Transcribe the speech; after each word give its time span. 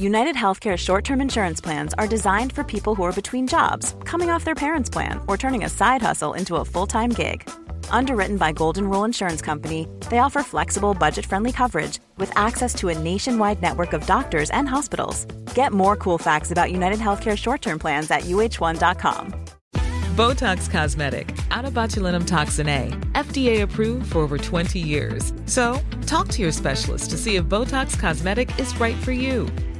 United 0.00 0.36
Healthcare 0.36 0.76
short 0.76 1.02
term 1.04 1.20
insurance 1.20 1.60
plans 1.60 1.92
are 1.94 2.06
designed 2.06 2.52
for 2.52 2.62
people 2.62 2.94
who 2.94 3.02
are 3.02 3.12
between 3.12 3.48
jobs, 3.48 3.96
coming 4.04 4.30
off 4.30 4.44
their 4.44 4.54
parents' 4.54 4.88
plan, 4.88 5.20
or 5.26 5.36
turning 5.36 5.64
a 5.64 5.68
side 5.68 6.02
hustle 6.02 6.34
into 6.34 6.54
a 6.54 6.64
full 6.64 6.86
time 6.86 7.10
gig. 7.10 7.50
Underwritten 7.90 8.36
by 8.36 8.52
Golden 8.52 8.88
Rule 8.88 9.02
Insurance 9.02 9.42
Company, 9.42 9.88
they 10.08 10.18
offer 10.18 10.44
flexible, 10.44 10.94
budget 10.94 11.26
friendly 11.26 11.50
coverage 11.50 11.98
with 12.16 12.30
access 12.38 12.74
to 12.74 12.90
a 12.90 12.98
nationwide 12.98 13.60
network 13.60 13.92
of 13.92 14.06
doctors 14.06 14.50
and 14.50 14.68
hospitals. 14.68 15.24
Get 15.56 15.72
more 15.72 15.96
cool 15.96 16.18
facts 16.18 16.52
about 16.52 16.70
United 16.70 17.00
Healthcare 17.00 17.36
short 17.36 17.60
term 17.60 17.80
plans 17.80 18.08
at 18.08 18.20
uh1.com. 18.20 19.34
Botox 20.14 20.70
Cosmetic, 20.70 21.26
onabotulinumtoxinA, 21.50 22.90
FDA 23.14 23.62
approved 23.62 24.12
for 24.12 24.18
over 24.18 24.38
20 24.38 24.78
years. 24.78 25.32
So, 25.46 25.80
talk 26.06 26.28
to 26.28 26.40
your 26.40 26.52
specialist 26.52 27.10
to 27.10 27.16
see 27.16 27.34
if 27.34 27.44
Botox 27.46 27.98
Cosmetic 27.98 28.56
is 28.60 28.78
right 28.78 28.96
for 28.96 29.12
you. 29.12 29.48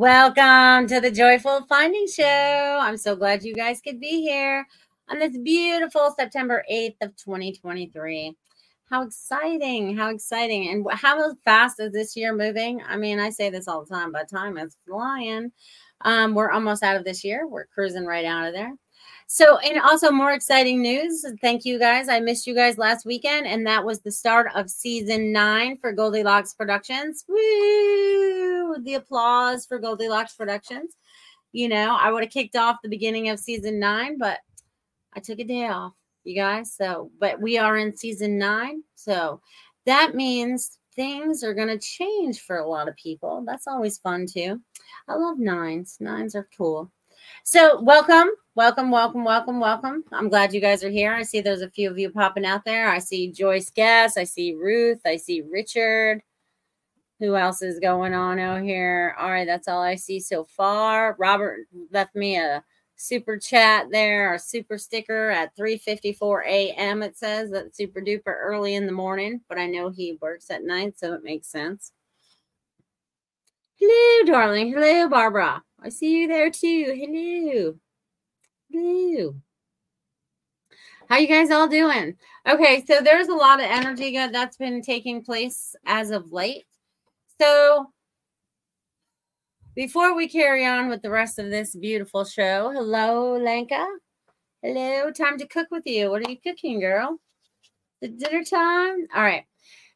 Welcome 0.00 0.88
to 0.88 0.98
the 0.98 1.10
Joyful 1.10 1.66
Finding 1.68 2.06
Show. 2.06 2.78
I'm 2.80 2.96
so 2.96 3.14
glad 3.14 3.42
you 3.42 3.52
guys 3.52 3.82
could 3.82 4.00
be 4.00 4.22
here 4.22 4.66
on 5.10 5.18
this 5.18 5.36
beautiful 5.36 6.14
September 6.18 6.64
8th 6.72 6.96
of 7.02 7.16
2023. 7.16 8.34
How 8.88 9.02
exciting! 9.02 9.94
How 9.94 10.08
exciting! 10.08 10.70
And 10.70 10.86
how 10.90 11.34
fast 11.44 11.80
is 11.80 11.92
this 11.92 12.16
year 12.16 12.34
moving? 12.34 12.80
I 12.88 12.96
mean, 12.96 13.20
I 13.20 13.28
say 13.28 13.50
this 13.50 13.68
all 13.68 13.84
the 13.84 13.94
time, 13.94 14.10
but 14.10 14.30
time 14.30 14.56
is 14.56 14.74
flying. 14.88 15.52
Um, 16.00 16.34
we're 16.34 16.50
almost 16.50 16.82
out 16.82 16.96
of 16.96 17.04
this 17.04 17.22
year. 17.22 17.46
We're 17.46 17.66
cruising 17.66 18.06
right 18.06 18.24
out 18.24 18.48
of 18.48 18.54
there. 18.54 18.72
So, 19.32 19.58
and 19.58 19.80
also 19.80 20.10
more 20.10 20.32
exciting 20.32 20.82
news. 20.82 21.24
Thank 21.40 21.64
you 21.64 21.78
guys. 21.78 22.08
I 22.08 22.18
missed 22.18 22.48
you 22.48 22.54
guys 22.54 22.78
last 22.78 23.06
weekend, 23.06 23.46
and 23.46 23.64
that 23.64 23.84
was 23.84 24.00
the 24.00 24.10
start 24.10 24.50
of 24.56 24.68
season 24.68 25.30
nine 25.30 25.78
for 25.80 25.94
Goldylocks 25.94 26.56
Productions. 26.56 27.24
Woo! 27.28 28.76
The 28.82 28.94
applause 28.94 29.66
for 29.66 29.80
Goldylocks 29.80 30.36
Productions. 30.36 30.96
You 31.52 31.68
know, 31.68 31.96
I 31.96 32.10
would 32.10 32.24
have 32.24 32.32
kicked 32.32 32.56
off 32.56 32.82
the 32.82 32.88
beginning 32.88 33.28
of 33.28 33.38
season 33.38 33.78
nine, 33.78 34.18
but 34.18 34.40
I 35.14 35.20
took 35.20 35.38
a 35.38 35.44
day 35.44 35.68
off, 35.68 35.92
you 36.24 36.34
guys. 36.34 36.74
So, 36.74 37.12
but 37.20 37.40
we 37.40 37.56
are 37.56 37.76
in 37.76 37.96
season 37.96 38.36
nine. 38.36 38.82
So 38.96 39.40
that 39.86 40.16
means 40.16 40.78
things 40.96 41.44
are 41.44 41.54
going 41.54 41.68
to 41.68 41.78
change 41.78 42.40
for 42.40 42.56
a 42.56 42.68
lot 42.68 42.88
of 42.88 42.96
people. 42.96 43.44
That's 43.46 43.68
always 43.68 43.96
fun 43.96 44.26
too. 44.26 44.60
I 45.06 45.14
love 45.14 45.38
nines. 45.38 45.98
Nines 46.00 46.34
are 46.34 46.48
cool. 46.58 46.90
So, 47.44 47.80
welcome, 47.80 48.28
welcome, 48.54 48.90
welcome, 48.90 49.24
welcome, 49.24 49.60
welcome. 49.60 50.04
I'm 50.12 50.28
glad 50.28 50.52
you 50.52 50.60
guys 50.60 50.82
are 50.82 50.90
here. 50.90 51.12
I 51.14 51.22
see 51.22 51.40
there's 51.40 51.62
a 51.62 51.70
few 51.70 51.90
of 51.90 51.98
you 51.98 52.10
popping 52.10 52.44
out 52.44 52.64
there. 52.64 52.88
I 52.88 52.98
see 52.98 53.30
Joyce 53.30 53.70
Guess. 53.70 54.16
I 54.16 54.24
see 54.24 54.54
Ruth. 54.54 55.00
I 55.06 55.16
see 55.16 55.42
Richard. 55.42 56.22
Who 57.20 57.36
else 57.36 57.62
is 57.62 57.78
going 57.78 58.14
on 58.14 58.38
out 58.38 58.62
here? 58.62 59.14
All 59.18 59.30
right, 59.30 59.46
that's 59.46 59.68
all 59.68 59.82
I 59.82 59.94
see 59.94 60.20
so 60.20 60.44
far. 60.44 61.16
Robert 61.18 61.66
left 61.92 62.14
me 62.14 62.38
a 62.38 62.64
super 62.96 63.38
chat 63.38 63.86
there, 63.90 64.34
a 64.34 64.38
super 64.38 64.78
sticker 64.78 65.30
at 65.30 65.54
3:54 65.56 66.44
a.m. 66.46 67.02
It 67.02 67.18
says 67.18 67.50
that 67.50 67.76
super 67.76 68.00
duper 68.00 68.34
early 68.34 68.74
in 68.74 68.86
the 68.86 68.92
morning, 68.92 69.42
but 69.48 69.58
I 69.58 69.66
know 69.66 69.90
he 69.90 70.18
works 70.20 70.50
at 70.50 70.64
night, 70.64 70.98
so 70.98 71.12
it 71.12 71.22
makes 71.22 71.48
sense. 71.48 71.92
Hello, 73.76 74.24
darling. 74.26 74.72
Hello, 74.72 75.08
Barbara. 75.08 75.62
I 75.82 75.88
see 75.90 76.20
you 76.20 76.28
there 76.28 76.50
too. 76.50 76.94
Hello. 76.96 77.74
Hello. 78.72 79.34
How 81.08 81.18
you 81.18 81.26
guys 81.26 81.50
all 81.50 81.66
doing? 81.66 82.14
Okay, 82.48 82.84
so 82.86 83.00
there's 83.00 83.26
a 83.26 83.34
lot 83.34 83.58
of 83.58 83.66
energy 83.66 84.16
that's 84.16 84.56
been 84.56 84.80
taking 84.80 85.24
place 85.24 85.74
as 85.86 86.10
of 86.10 86.30
late. 86.30 86.66
So 87.40 87.90
before 89.74 90.14
we 90.14 90.28
carry 90.28 90.64
on 90.64 90.88
with 90.88 91.02
the 91.02 91.10
rest 91.10 91.40
of 91.40 91.50
this 91.50 91.74
beautiful 91.74 92.24
show, 92.24 92.70
hello, 92.70 93.36
Lenka. 93.38 93.84
Hello, 94.62 95.10
time 95.10 95.36
to 95.38 95.48
cook 95.48 95.66
with 95.72 95.86
you. 95.86 96.10
What 96.10 96.24
are 96.24 96.30
you 96.30 96.38
cooking, 96.40 96.78
girl? 96.78 97.18
The 98.00 98.08
dinner 98.08 98.44
time? 98.44 99.08
All 99.12 99.22
right. 99.22 99.46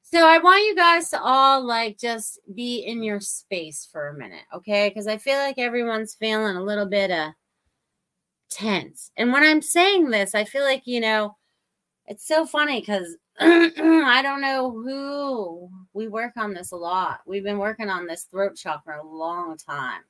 So 0.02 0.26
I 0.26 0.38
want 0.38 0.66
you 0.66 0.74
guys 0.74 1.10
to 1.10 1.22
all 1.22 1.64
like 1.64 1.96
just 1.96 2.40
be 2.52 2.78
in 2.78 3.04
your 3.04 3.20
space 3.20 3.88
for 3.90 4.08
a 4.08 4.18
minute, 4.18 4.44
okay? 4.52 4.88
Because 4.88 5.06
I 5.06 5.18
feel 5.18 5.36
like 5.36 5.58
everyone's 5.58 6.14
feeling 6.14 6.56
a 6.56 6.62
little 6.62 6.86
bit 6.86 7.12
uh 7.12 7.30
tense. 8.54 9.10
And 9.16 9.32
when 9.32 9.42
I'm 9.42 9.60
saying 9.60 10.10
this, 10.10 10.34
I 10.34 10.44
feel 10.44 10.62
like, 10.62 10.86
you 10.86 11.00
know, 11.00 11.36
it's 12.06 12.26
so 12.26 12.46
funny 12.46 12.80
because 12.80 13.16
I 13.40 14.20
don't 14.22 14.40
know 14.40 14.70
who 14.70 15.68
we 15.92 16.08
work 16.08 16.36
on 16.36 16.54
this 16.54 16.70
a 16.72 16.76
lot. 16.76 17.20
We've 17.26 17.42
been 17.42 17.58
working 17.58 17.90
on 17.90 18.06
this 18.06 18.24
throat 18.24 18.56
chakra 18.56 19.02
a 19.02 19.06
long 19.06 19.56
time. 19.56 20.02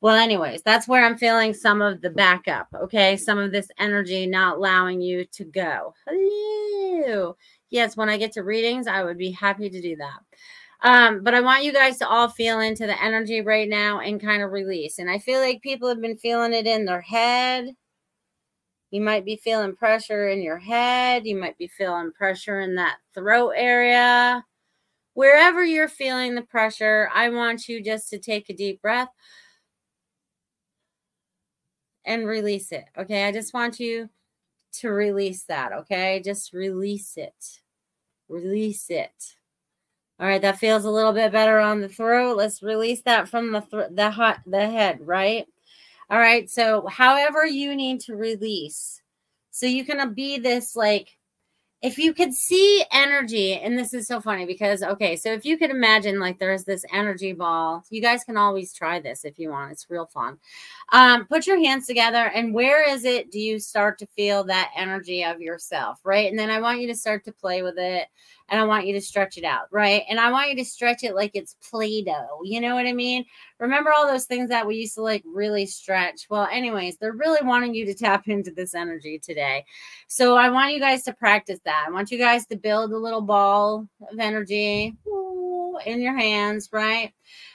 Well, 0.00 0.16
anyways, 0.16 0.62
that's 0.62 0.88
where 0.88 1.04
I'm 1.04 1.16
feeling 1.16 1.54
some 1.54 1.80
of 1.80 2.02
the 2.02 2.10
backup. 2.10 2.68
Okay. 2.74 3.16
Some 3.16 3.38
of 3.38 3.52
this 3.52 3.68
energy 3.78 4.26
not 4.26 4.56
allowing 4.56 5.00
you 5.00 5.24
to 5.32 5.44
go. 5.44 5.94
Hello. 6.06 7.36
Yes, 7.70 7.96
when 7.96 8.08
I 8.08 8.18
get 8.18 8.32
to 8.32 8.42
readings, 8.42 8.86
I 8.86 9.02
would 9.02 9.16
be 9.16 9.30
happy 9.30 9.70
to 9.70 9.80
do 9.80 9.96
that. 9.96 10.20
Um, 10.84 11.22
but 11.22 11.32
I 11.34 11.40
want 11.40 11.64
you 11.64 11.72
guys 11.72 11.96
to 11.98 12.08
all 12.08 12.28
feel 12.28 12.60
into 12.60 12.86
the 12.86 13.02
energy 13.02 13.40
right 13.40 13.68
now 13.68 14.00
and 14.00 14.20
kind 14.20 14.42
of 14.42 14.52
release. 14.52 14.98
And 14.98 15.10
I 15.10 15.18
feel 15.18 15.40
like 15.40 15.62
people 15.62 15.88
have 15.88 16.00
been 16.00 16.18
feeling 16.18 16.52
it 16.52 16.66
in 16.66 16.84
their 16.84 17.00
head. 17.00 17.74
You 18.90 19.00
might 19.00 19.24
be 19.24 19.36
feeling 19.36 19.74
pressure 19.74 20.28
in 20.28 20.42
your 20.42 20.58
head. 20.58 21.26
You 21.26 21.36
might 21.36 21.56
be 21.56 21.68
feeling 21.68 22.12
pressure 22.12 22.60
in 22.60 22.74
that 22.74 22.98
throat 23.14 23.54
area. 23.56 24.44
Wherever 25.14 25.64
you're 25.64 25.88
feeling 25.88 26.34
the 26.34 26.42
pressure, 26.42 27.08
I 27.14 27.30
want 27.30 27.66
you 27.66 27.82
just 27.82 28.10
to 28.10 28.18
take 28.18 28.50
a 28.50 28.54
deep 28.54 28.82
breath 28.82 29.08
and 32.04 32.26
release 32.26 32.72
it. 32.72 32.84
Okay. 32.98 33.24
I 33.24 33.32
just 33.32 33.54
want 33.54 33.80
you 33.80 34.10
to 34.80 34.90
release 34.90 35.44
that. 35.44 35.72
Okay. 35.72 36.20
Just 36.22 36.52
release 36.52 37.16
it. 37.16 37.62
Release 38.28 38.90
it. 38.90 39.36
All 40.20 40.26
right, 40.28 40.42
that 40.42 40.58
feels 40.58 40.84
a 40.84 40.90
little 40.90 41.12
bit 41.12 41.32
better 41.32 41.58
on 41.58 41.80
the 41.80 41.88
throat. 41.88 42.36
Let's 42.36 42.62
release 42.62 43.02
that 43.02 43.28
from 43.28 43.52
the 43.52 43.62
thr 43.62 43.82
the 43.90 44.10
hot 44.10 44.40
the 44.46 44.68
head, 44.70 45.00
right? 45.02 45.46
All 46.10 46.18
right. 46.18 46.48
So, 46.48 46.86
however 46.86 47.46
you 47.46 47.74
need 47.74 48.00
to 48.02 48.16
release. 48.16 49.02
So 49.50 49.66
you 49.66 49.84
can 49.84 50.14
be 50.14 50.38
this 50.38 50.76
like 50.76 51.16
if 51.84 51.98
you 51.98 52.14
could 52.14 52.32
see 52.32 52.82
energy, 52.92 53.52
and 53.52 53.78
this 53.78 53.92
is 53.92 54.06
so 54.06 54.18
funny 54.18 54.46
because, 54.46 54.82
okay, 54.82 55.16
so 55.16 55.34
if 55.34 55.44
you 55.44 55.58
could 55.58 55.68
imagine 55.68 56.18
like 56.18 56.38
there's 56.38 56.64
this 56.64 56.82
energy 56.90 57.34
ball, 57.34 57.84
you 57.90 58.00
guys 58.00 58.24
can 58.24 58.38
always 58.38 58.72
try 58.72 59.00
this 59.00 59.22
if 59.26 59.38
you 59.38 59.50
want. 59.50 59.72
It's 59.72 59.90
real 59.90 60.06
fun. 60.06 60.38
Um, 60.92 61.26
put 61.26 61.46
your 61.46 61.58
hands 61.58 61.86
together, 61.86 62.30
and 62.34 62.54
where 62.54 62.88
is 62.88 63.04
it 63.04 63.30
do 63.30 63.38
you 63.38 63.58
start 63.58 63.98
to 63.98 64.06
feel 64.06 64.44
that 64.44 64.70
energy 64.74 65.24
of 65.24 65.42
yourself, 65.42 66.00
right? 66.04 66.30
And 66.30 66.38
then 66.38 66.48
I 66.48 66.58
want 66.58 66.80
you 66.80 66.86
to 66.86 66.94
start 66.96 67.22
to 67.26 67.32
play 67.32 67.60
with 67.60 67.76
it 67.76 68.06
and 68.48 68.60
I 68.60 68.64
want 68.64 68.86
you 68.86 68.92
to 68.94 69.00
stretch 69.00 69.38
it 69.38 69.44
out, 69.44 69.66
right? 69.70 70.02
And 70.08 70.20
I 70.20 70.30
want 70.30 70.50
you 70.50 70.56
to 70.56 70.64
stretch 70.64 71.02
it 71.02 71.14
like 71.14 71.30
it's 71.34 71.56
Play 71.70 72.02
Doh. 72.02 72.40
You 72.44 72.60
know 72.60 72.74
what 72.74 72.86
I 72.86 72.92
mean? 72.92 73.24
Remember 73.58 73.90
all 73.96 74.06
those 74.06 74.26
things 74.26 74.50
that 74.50 74.66
we 74.66 74.76
used 74.76 74.94
to 74.96 75.02
like 75.02 75.22
really 75.24 75.66
stretch? 75.66 76.26
Well, 76.28 76.46
anyways, 76.52 76.98
they're 76.98 77.12
really 77.12 77.44
wanting 77.46 77.74
you 77.74 77.86
to 77.86 77.94
tap 77.94 78.24
into 78.28 78.50
this 78.50 78.74
energy 78.74 79.18
today. 79.18 79.64
So 80.08 80.36
I 80.36 80.50
want 80.50 80.74
you 80.74 80.80
guys 80.80 81.04
to 81.04 81.12
practice 81.14 81.60
that. 81.64 81.86
I 81.86 81.90
want 81.90 82.10
you 82.10 82.18
guys 82.18 82.46
to 82.46 82.56
build 82.56 82.92
a 82.92 82.98
little 82.98 83.22
ball 83.22 83.88
of 84.10 84.18
energy 84.18 84.94
in 85.86 86.00
your 86.00 86.16
hands, 86.16 86.68
right? 86.72 87.12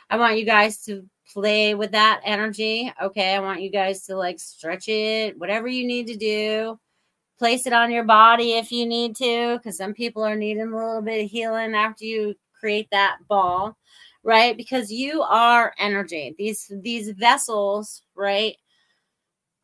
I 0.09 0.17
want 0.17 0.37
you 0.37 0.45
guys 0.45 0.83
to 0.85 1.07
play 1.31 1.75
with 1.75 1.91
that 1.91 2.21
energy. 2.23 2.91
Okay. 3.01 3.35
I 3.35 3.39
want 3.39 3.61
you 3.61 3.69
guys 3.69 4.05
to 4.07 4.15
like 4.15 4.39
stretch 4.39 4.87
it, 4.87 5.37
whatever 5.37 5.67
you 5.67 5.85
need 5.85 6.07
to 6.07 6.17
do 6.17 6.79
place 7.39 7.65
it 7.65 7.73
on 7.73 7.91
your 7.91 8.03
body 8.03 8.53
if 8.53 8.71
you 8.71 8.85
need 8.85 9.15
to, 9.15 9.57
because 9.57 9.77
some 9.77 9.93
people 9.93 10.23
are 10.23 10.35
needing 10.35 10.71
a 10.71 10.77
little 10.77 11.01
bit 11.01 11.23
of 11.23 11.31
healing 11.31 11.73
after 11.73 12.05
you 12.05 12.35
create 12.59 12.89
that 12.91 13.17
ball, 13.27 13.77
right? 14.23 14.55
Because 14.57 14.91
you 14.91 15.21
are 15.21 15.73
energy. 15.79 16.35
These 16.37 16.71
these 16.83 17.11
vessels, 17.11 18.03
right, 18.15 18.55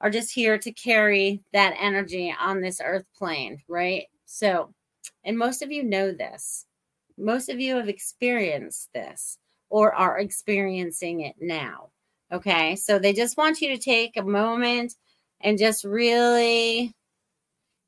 are 0.02 0.10
just 0.10 0.34
here 0.34 0.58
to 0.58 0.72
carry 0.72 1.42
that 1.54 1.76
energy 1.80 2.34
on 2.40 2.62
this 2.62 2.82
earth 2.84 3.06
plane, 3.16 3.62
right? 3.68 4.06
So, 4.26 4.74
and 5.24 5.38
most 5.38 5.62
of 5.62 5.72
you 5.72 5.84
know 5.84 6.12
this. 6.12 6.66
Most 7.18 7.50
of 7.50 7.60
you 7.60 7.76
have 7.76 7.90
experienced 7.90 8.90
this 8.94 9.38
or 9.70 9.94
are 9.94 10.20
experiencing 10.20 11.22
it 11.22 11.36
now. 11.40 11.90
Okay. 12.32 12.76
So 12.76 13.00
they 13.00 13.14
just 13.14 13.38
want 13.38 13.62
you 13.62 13.70
to 13.70 13.78
take 13.78 14.18
a 14.18 14.24
moment 14.24 14.96
and 15.42 15.58
just 15.58 15.84
really 15.86 16.94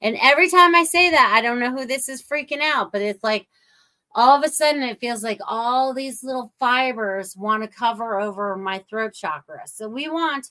and 0.01 0.17
every 0.21 0.49
time 0.49 0.75
I 0.75 0.83
say 0.83 1.09
that, 1.09 1.33
I 1.35 1.41
don't 1.41 1.59
know 1.59 1.71
who 1.71 1.85
this 1.85 2.09
is 2.09 2.21
freaking 2.21 2.61
out, 2.61 2.91
but 2.91 3.01
it's 3.01 3.23
like 3.23 3.47
all 4.15 4.37
of 4.37 4.43
a 4.43 4.49
sudden 4.49 4.83
it 4.83 4.99
feels 4.99 5.23
like 5.23 5.39
all 5.45 5.93
these 5.93 6.23
little 6.23 6.53
fibers 6.59 7.35
want 7.35 7.63
to 7.63 7.69
cover 7.69 8.19
over 8.19 8.55
my 8.55 8.83
throat 8.89 9.13
chakra. 9.13 9.61
So 9.67 9.87
we 9.87 10.09
want 10.09 10.49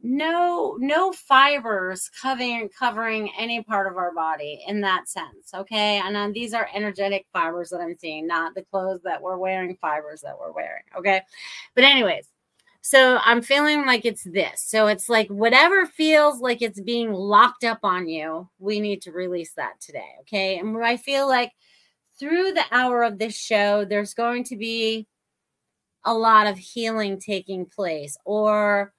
no 0.00 0.76
no 0.78 1.10
fibers 1.12 2.08
covering 2.22 2.68
covering 2.68 3.30
any 3.36 3.62
part 3.64 3.90
of 3.90 3.96
our 3.96 4.14
body 4.14 4.62
in 4.68 4.80
that 4.80 5.08
sense 5.08 5.52
okay 5.52 6.00
and 6.04 6.14
then 6.14 6.32
these 6.32 6.54
are 6.54 6.68
energetic 6.72 7.26
fibers 7.32 7.70
that 7.70 7.80
i'm 7.80 7.96
seeing 7.98 8.24
not 8.24 8.54
the 8.54 8.62
clothes 8.70 9.00
that 9.02 9.20
we're 9.20 9.38
wearing 9.38 9.76
fibers 9.80 10.20
that 10.20 10.38
we're 10.38 10.52
wearing 10.52 10.84
okay 10.96 11.20
but 11.74 11.82
anyways 11.82 12.28
so 12.88 13.18
I'm 13.22 13.42
feeling 13.42 13.84
like 13.84 14.06
it's 14.06 14.24
this. 14.24 14.62
So 14.62 14.86
it's 14.86 15.10
like 15.10 15.28
whatever 15.28 15.84
feels 15.84 16.40
like 16.40 16.62
it's 16.62 16.80
being 16.80 17.12
locked 17.12 17.62
up 17.62 17.80
on 17.82 18.08
you, 18.08 18.48
we 18.58 18.80
need 18.80 19.02
to 19.02 19.12
release 19.12 19.52
that 19.56 19.78
today. 19.78 20.08
Okay. 20.22 20.58
And 20.58 20.74
I 20.82 20.96
feel 20.96 21.28
like 21.28 21.52
through 22.18 22.52
the 22.52 22.64
hour 22.72 23.02
of 23.02 23.18
this 23.18 23.36
show, 23.36 23.84
there's 23.84 24.14
going 24.14 24.44
to 24.44 24.56
be 24.56 25.06
a 26.06 26.14
lot 26.14 26.46
of 26.46 26.56
healing 26.56 27.20
taking 27.20 27.66
place 27.66 28.16
or 28.24 28.94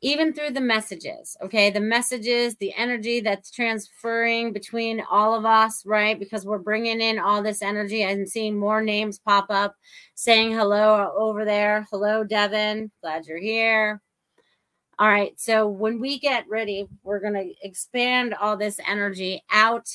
even 0.00 0.32
through 0.32 0.50
the 0.50 0.60
messages, 0.60 1.36
okay? 1.42 1.70
The 1.70 1.80
messages, 1.80 2.54
the 2.56 2.72
energy 2.74 3.20
that's 3.20 3.50
transferring 3.50 4.52
between 4.52 5.02
all 5.10 5.34
of 5.34 5.44
us, 5.44 5.84
right? 5.84 6.18
Because 6.18 6.46
we're 6.46 6.58
bringing 6.58 7.00
in 7.00 7.18
all 7.18 7.42
this 7.42 7.62
energy 7.62 8.02
and 8.04 8.28
seeing 8.28 8.56
more 8.56 8.80
names 8.80 9.18
pop 9.18 9.46
up 9.50 9.74
saying 10.14 10.52
hello 10.52 11.12
over 11.16 11.44
there. 11.44 11.86
Hello, 11.90 12.22
Devin. 12.22 12.90
Glad 13.02 13.26
you're 13.26 13.38
here. 13.38 14.00
All 15.00 15.08
right. 15.08 15.38
So 15.38 15.68
when 15.68 16.00
we 16.00 16.18
get 16.18 16.48
ready, 16.48 16.86
we're 17.02 17.20
going 17.20 17.34
to 17.34 17.54
expand 17.62 18.34
all 18.34 18.56
this 18.56 18.80
energy 18.88 19.42
out 19.50 19.88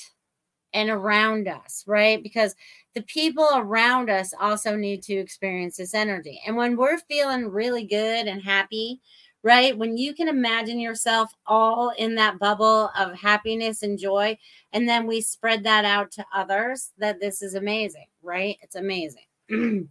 and 0.73 0.89
around 0.89 1.47
us, 1.47 1.83
right? 1.87 2.21
Because 2.21 2.55
the 2.95 3.03
people 3.03 3.47
around 3.53 4.09
us 4.09 4.33
also 4.39 4.75
need 4.75 5.03
to 5.03 5.13
experience 5.13 5.77
this 5.77 5.93
energy. 5.93 6.41
And 6.45 6.55
when 6.55 6.75
we're 6.75 6.97
feeling 6.99 7.47
really 7.47 7.85
good 7.85 8.27
and 8.27 8.41
happy, 8.41 9.01
right? 9.43 9.77
When 9.77 9.97
you 9.97 10.13
can 10.13 10.29
imagine 10.29 10.79
yourself 10.79 11.31
all 11.45 11.91
in 11.97 12.15
that 12.15 12.39
bubble 12.39 12.89
of 12.97 13.13
happiness 13.19 13.83
and 13.83 13.99
joy, 13.99 14.37
and 14.71 14.87
then 14.87 15.05
we 15.05 15.19
spread 15.21 15.63
that 15.65 15.83
out 15.83 16.11
to 16.11 16.25
others, 16.33 16.91
that 16.97 17.19
this 17.19 17.41
is 17.41 17.53
amazing, 17.53 18.07
right? 18.21 18.57
It's 18.61 18.75
amazing. 18.75 19.25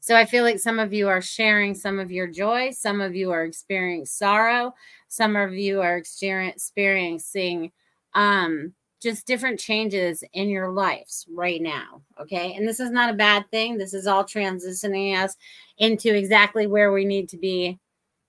so 0.00 0.14
I 0.14 0.26
feel 0.26 0.44
like 0.44 0.58
some 0.58 0.78
of 0.78 0.92
you 0.92 1.08
are 1.08 1.22
sharing 1.22 1.74
some 1.74 1.98
of 1.98 2.12
your 2.12 2.26
joy, 2.26 2.70
some 2.72 3.00
of 3.00 3.16
you 3.16 3.30
are 3.30 3.44
experiencing 3.44 4.04
sorrow, 4.04 4.74
some 5.08 5.34
of 5.34 5.54
you 5.54 5.80
are 5.80 5.96
experiencing 5.96 7.72
um 8.14 8.72
just 9.02 9.26
different 9.26 9.60
changes 9.60 10.24
in 10.32 10.48
your 10.48 10.70
lives 10.70 11.26
right 11.30 11.60
now. 11.60 12.00
Okay. 12.18 12.54
And 12.54 12.66
this 12.66 12.80
is 12.80 12.90
not 12.90 13.10
a 13.10 13.16
bad 13.16 13.44
thing. 13.50 13.76
This 13.76 13.92
is 13.92 14.06
all 14.06 14.24
transitioning 14.24 15.14
us 15.16 15.36
into 15.78 16.14
exactly 16.14 16.66
where 16.66 16.90
we 16.92 17.04
need 17.04 17.28
to 17.28 17.36
be 17.36 17.78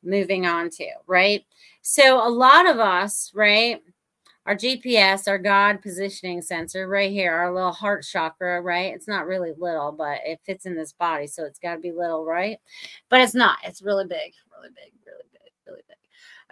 moving 0.08 0.46
on 0.46 0.70
to, 0.72 0.88
right? 1.06 1.46
So 1.82 2.26
a 2.26 2.30
lot 2.30 2.68
of 2.68 2.80
us, 2.80 3.32
right? 3.36 3.82
Our 4.46 4.56
GPS, 4.56 5.28
our 5.28 5.38
God 5.38 5.82
positioning 5.82 6.42
sensor 6.42 6.88
right 6.88 7.12
here, 7.12 7.34
our 7.34 7.54
little 7.54 7.74
heart 7.74 8.06
chakra, 8.10 8.62
right? 8.62 8.94
It's 8.94 9.08
not 9.08 9.28
really 9.28 9.52
little, 9.58 9.92
but 9.92 10.20
it 10.26 10.40
fits 10.46 10.66
in 10.66 10.76
this 10.76 10.94
body. 10.94 11.28
So 11.28 11.44
it's 11.44 11.60
got 11.60 11.76
to 11.76 11.82
be 11.82 11.92
little, 11.92 12.26
right? 12.26 12.58
But 13.10 13.22
it's 13.22 13.36
not. 13.36 13.58
It's 13.66 13.82
really 13.82 14.06
big, 14.06 14.32
really 14.56 14.70
big, 14.70 14.94
really 15.06 15.26
big, 15.34 15.52
really 15.68 15.82
big. 15.88 15.98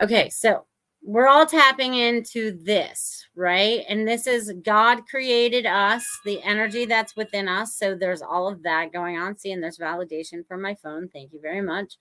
Okay. 0.03 0.29
So 0.29 0.65
we're 1.01 1.27
all 1.27 1.45
tapping 1.45 1.93
into 1.93 2.59
this, 2.63 3.27
right? 3.35 3.85
And 3.87 4.07
this 4.07 4.25
is 4.25 4.51
God 4.63 5.07
created 5.07 5.65
us, 5.65 6.03
the 6.25 6.41
energy 6.41 6.85
that's 6.85 7.15
within 7.15 7.47
us. 7.47 7.77
So 7.77 7.95
there's 7.95 8.23
all 8.23 8.47
of 8.47 8.63
that 8.63 8.91
going 8.91 9.17
on. 9.17 9.37
See, 9.37 9.51
and 9.51 9.61
there's 9.61 9.77
validation 9.77 10.45
from 10.47 10.63
my 10.63 10.73
phone. 10.73 11.07
Thank 11.07 11.31
you 11.31 11.39
very 11.39 11.61
much. 11.61 11.97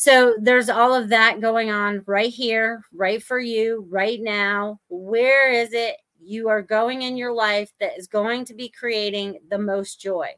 So 0.00 0.36
there's 0.40 0.68
all 0.68 0.94
of 0.94 1.08
that 1.08 1.40
going 1.40 1.72
on 1.72 2.04
right 2.06 2.32
here, 2.32 2.84
right 2.94 3.20
for 3.20 3.40
you, 3.40 3.84
right 3.90 4.20
now. 4.22 4.78
Where 4.88 5.50
is 5.50 5.72
it 5.72 5.96
you 6.20 6.48
are 6.48 6.62
going 6.62 7.02
in 7.02 7.16
your 7.16 7.32
life 7.32 7.72
that 7.80 7.98
is 7.98 8.06
going 8.06 8.44
to 8.44 8.54
be 8.54 8.68
creating 8.68 9.40
the 9.50 9.58
most 9.58 10.00
joy? 10.00 10.28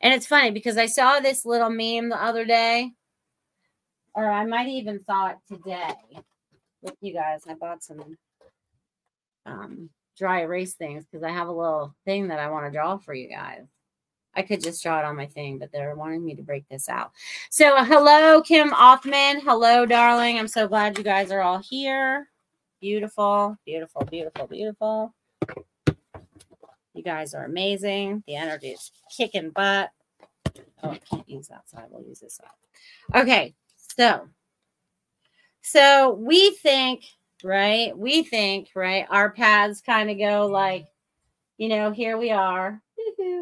And 0.00 0.14
it's 0.14 0.28
funny 0.28 0.52
because 0.52 0.76
I 0.76 0.86
saw 0.86 1.18
this 1.18 1.44
little 1.44 1.68
meme 1.68 2.10
the 2.10 2.22
other 2.22 2.44
day, 2.44 2.92
or 4.14 4.30
I 4.30 4.46
might 4.46 4.68
even 4.68 5.02
saw 5.04 5.30
it 5.30 5.38
today 5.48 5.96
with 6.80 6.94
you 7.00 7.12
guys. 7.12 7.42
I 7.48 7.54
bought 7.54 7.82
some 7.82 8.16
um, 9.46 9.90
dry 10.16 10.42
erase 10.42 10.74
things 10.74 11.04
because 11.10 11.24
I 11.24 11.30
have 11.30 11.48
a 11.48 11.52
little 11.52 11.92
thing 12.04 12.28
that 12.28 12.38
I 12.38 12.48
want 12.48 12.66
to 12.66 12.70
draw 12.70 12.98
for 12.98 13.14
you 13.14 13.30
guys. 13.30 13.64
I 14.34 14.42
could 14.42 14.62
just 14.62 14.82
draw 14.82 15.00
it 15.00 15.04
on 15.04 15.16
my 15.16 15.26
thing, 15.26 15.58
but 15.58 15.72
they're 15.72 15.94
wanting 15.94 16.24
me 16.24 16.34
to 16.36 16.42
break 16.42 16.68
this 16.68 16.88
out. 16.88 17.12
So, 17.50 17.82
hello, 17.84 18.40
Kim 18.42 18.72
Othman. 18.72 19.40
Hello, 19.40 19.84
darling. 19.86 20.38
I'm 20.38 20.48
so 20.48 20.68
glad 20.68 20.96
you 20.96 21.04
guys 21.04 21.32
are 21.32 21.40
all 21.40 21.58
here. 21.58 22.28
Beautiful, 22.80 23.56
beautiful, 23.66 24.04
beautiful, 24.04 24.46
beautiful. 24.46 25.14
You 26.94 27.02
guys 27.02 27.34
are 27.34 27.44
amazing. 27.44 28.22
The 28.26 28.36
energy 28.36 28.68
is 28.68 28.92
kicking 29.16 29.50
butt. 29.50 29.90
Oh, 30.82 30.90
I 30.90 30.98
can't 30.98 31.28
use 31.28 31.48
that 31.48 31.68
side. 31.68 31.86
We'll 31.90 32.06
use 32.06 32.20
this 32.20 32.36
side. 32.36 33.20
Okay, 33.22 33.54
so 33.76 34.28
so 35.62 36.14
we 36.14 36.50
think, 36.52 37.04
right? 37.44 37.96
We 37.96 38.22
think, 38.22 38.68
right? 38.74 39.06
Our 39.10 39.30
paths 39.30 39.80
kind 39.80 40.10
of 40.10 40.18
go 40.18 40.46
like, 40.46 40.86
you 41.58 41.68
know, 41.68 41.90
here 41.90 42.16
we 42.16 42.30
are 42.30 42.80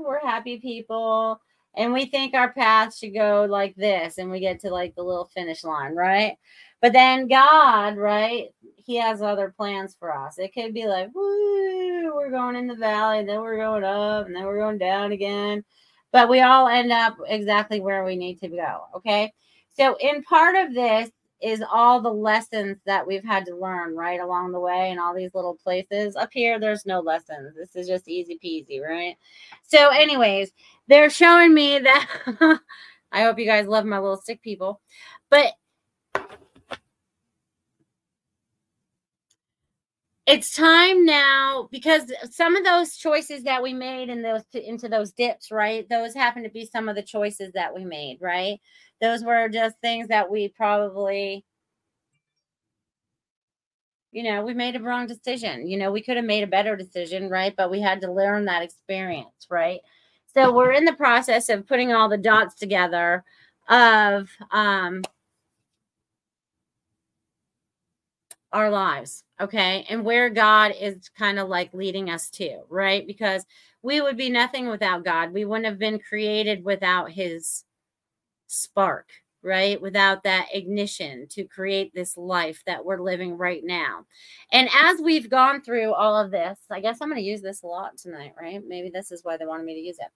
we're 0.04 0.20
happy 0.20 0.58
people. 0.58 1.40
And 1.76 1.92
we 1.92 2.06
think 2.06 2.34
our 2.34 2.52
path 2.52 2.96
should 2.96 3.14
go 3.14 3.46
like 3.48 3.76
this, 3.76 4.18
and 4.18 4.30
we 4.30 4.40
get 4.40 4.60
to 4.60 4.70
like 4.70 4.94
the 4.94 5.02
little 5.02 5.26
finish 5.26 5.62
line, 5.64 5.94
right? 5.94 6.36
But 6.80 6.92
then 6.92 7.28
God, 7.28 7.96
right? 7.96 8.48
He 8.76 8.96
has 8.96 9.22
other 9.22 9.54
plans 9.56 9.96
for 9.98 10.16
us. 10.16 10.38
It 10.38 10.54
could 10.54 10.74
be 10.74 10.86
like, 10.86 11.08
woo, 11.14 12.14
we're 12.14 12.30
going 12.30 12.56
in 12.56 12.66
the 12.66 12.74
valley, 12.74 13.24
then 13.24 13.40
we're 13.40 13.56
going 13.56 13.84
up, 13.84 14.26
and 14.26 14.34
then 14.34 14.44
we're 14.44 14.58
going 14.58 14.78
down 14.78 15.12
again. 15.12 15.64
But 16.12 16.28
we 16.28 16.40
all 16.40 16.68
end 16.68 16.90
up 16.90 17.16
exactly 17.26 17.80
where 17.80 18.04
we 18.04 18.16
need 18.16 18.40
to 18.40 18.48
go. 18.48 18.84
Okay. 18.96 19.32
So, 19.72 19.96
in 20.00 20.22
part 20.24 20.56
of 20.56 20.74
this, 20.74 21.10
is 21.40 21.62
all 21.72 22.00
the 22.00 22.12
lessons 22.12 22.78
that 22.86 23.06
we've 23.06 23.24
had 23.24 23.46
to 23.46 23.56
learn 23.56 23.94
right 23.94 24.20
along 24.20 24.52
the 24.52 24.60
way 24.60 24.90
and 24.90 24.98
all 24.98 25.14
these 25.14 25.34
little 25.34 25.54
places. 25.54 26.16
Up 26.16 26.30
here, 26.32 26.58
there's 26.58 26.86
no 26.86 27.00
lessons. 27.00 27.54
This 27.56 27.76
is 27.76 27.86
just 27.86 28.08
easy 28.08 28.38
peasy, 28.42 28.80
right? 28.82 29.16
So, 29.62 29.88
anyways, 29.90 30.50
they're 30.88 31.10
showing 31.10 31.54
me 31.54 31.78
that 31.78 32.08
I 33.12 33.22
hope 33.22 33.38
you 33.38 33.46
guys 33.46 33.66
love 33.66 33.84
my 33.84 33.98
little 33.98 34.16
stick 34.16 34.42
people. 34.42 34.80
But 35.30 35.52
it's 40.26 40.54
time 40.54 41.06
now 41.06 41.68
because 41.72 42.12
some 42.30 42.54
of 42.54 42.62
those 42.62 42.96
choices 42.96 43.44
that 43.44 43.62
we 43.62 43.72
made 43.72 44.10
in 44.10 44.20
those 44.20 44.42
into 44.52 44.86
those 44.86 45.10
dips, 45.12 45.50
right? 45.50 45.88
Those 45.88 46.14
happen 46.14 46.42
to 46.42 46.50
be 46.50 46.66
some 46.66 46.86
of 46.88 46.96
the 46.96 47.02
choices 47.02 47.52
that 47.54 47.74
we 47.74 47.84
made, 47.84 48.18
right? 48.20 48.60
Those 49.00 49.22
were 49.22 49.48
just 49.48 49.76
things 49.80 50.08
that 50.08 50.30
we 50.30 50.48
probably 50.48 51.44
you 54.12 54.22
know, 54.22 54.42
we 54.42 54.54
made 54.54 54.74
a 54.74 54.80
wrong 54.80 55.06
decision. 55.06 55.68
You 55.68 55.76
know, 55.78 55.92
we 55.92 56.02
could 56.02 56.16
have 56.16 56.24
made 56.24 56.42
a 56.42 56.46
better 56.46 56.76
decision, 56.76 57.28
right? 57.28 57.54
But 57.56 57.70
we 57.70 57.80
had 57.80 58.00
to 58.00 58.12
learn 58.12 58.46
that 58.46 58.62
experience, 58.62 59.46
right? 59.50 59.80
So 60.34 60.52
we're 60.52 60.72
in 60.72 60.84
the 60.84 60.94
process 60.94 61.48
of 61.48 61.66
putting 61.66 61.92
all 61.92 62.08
the 62.08 62.16
dots 62.16 62.54
together 62.54 63.24
of 63.68 64.30
um 64.50 65.02
our 68.52 68.70
lives, 68.70 69.24
okay? 69.40 69.84
And 69.90 70.04
where 70.04 70.30
God 70.30 70.72
is 70.80 71.10
kind 71.10 71.38
of 71.38 71.48
like 71.48 71.72
leading 71.74 72.08
us 72.08 72.30
to, 72.30 72.60
right? 72.70 73.06
Because 73.06 73.44
we 73.82 74.00
would 74.00 74.16
be 74.16 74.30
nothing 74.30 74.68
without 74.68 75.04
God. 75.04 75.32
We 75.32 75.44
wouldn't 75.44 75.66
have 75.66 75.78
been 75.78 75.98
created 75.98 76.64
without 76.64 77.10
his 77.10 77.64
spark, 78.48 79.08
right? 79.42 79.80
Without 79.80 80.24
that 80.24 80.48
ignition 80.52 81.26
to 81.30 81.44
create 81.44 81.94
this 81.94 82.16
life 82.16 82.60
that 82.66 82.84
we're 82.84 83.00
living 83.00 83.36
right 83.36 83.62
now. 83.62 84.04
And 84.52 84.68
as 84.82 85.00
we've 85.00 85.30
gone 85.30 85.62
through 85.62 85.94
all 85.94 86.16
of 86.16 86.32
this, 86.32 86.58
I 86.70 86.80
guess 86.80 86.98
I'm 87.00 87.08
going 87.08 87.20
to 87.20 87.26
use 87.26 87.40
this 87.40 87.62
a 87.62 87.66
lot 87.66 87.96
tonight, 87.96 88.32
right? 88.40 88.60
Maybe 88.66 88.90
this 88.90 89.12
is 89.12 89.22
why 89.22 89.36
they 89.36 89.46
wanted 89.46 89.64
me 89.64 89.74
to 89.74 89.80
use 89.80 89.98
it. 90.00 90.08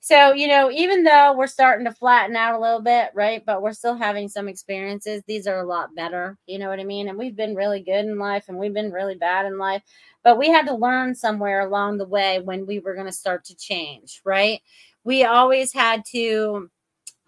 So, 0.00 0.32
you 0.32 0.48
know, 0.48 0.70
even 0.70 1.04
though 1.04 1.34
we're 1.36 1.46
starting 1.46 1.84
to 1.86 1.92
flatten 1.92 2.36
out 2.36 2.54
a 2.54 2.60
little 2.60 2.80
bit, 2.80 3.10
right? 3.14 3.44
But 3.44 3.60
we're 3.60 3.74
still 3.74 3.96
having 3.96 4.28
some 4.28 4.48
experiences. 4.48 5.22
These 5.26 5.46
are 5.46 5.60
a 5.60 5.66
lot 5.66 5.94
better. 5.94 6.38
You 6.46 6.58
know 6.58 6.70
what 6.70 6.80
I 6.80 6.84
mean? 6.84 7.08
And 7.08 7.18
we've 7.18 7.36
been 7.36 7.54
really 7.54 7.80
good 7.80 8.06
in 8.06 8.18
life 8.18 8.44
and 8.48 8.56
we've 8.56 8.74
been 8.74 8.92
really 8.92 9.14
bad 9.16 9.44
in 9.44 9.58
life. 9.58 9.82
But 10.24 10.38
we 10.38 10.48
had 10.48 10.66
to 10.66 10.74
learn 10.74 11.14
somewhere 11.14 11.60
along 11.60 11.98
the 11.98 12.06
way 12.06 12.40
when 12.40 12.66
we 12.66 12.78
were 12.78 12.94
going 12.94 13.06
to 13.06 13.12
start 13.12 13.44
to 13.46 13.56
change, 13.56 14.22
right? 14.24 14.60
We 15.04 15.24
always 15.24 15.72
had 15.72 16.02
to 16.12 16.70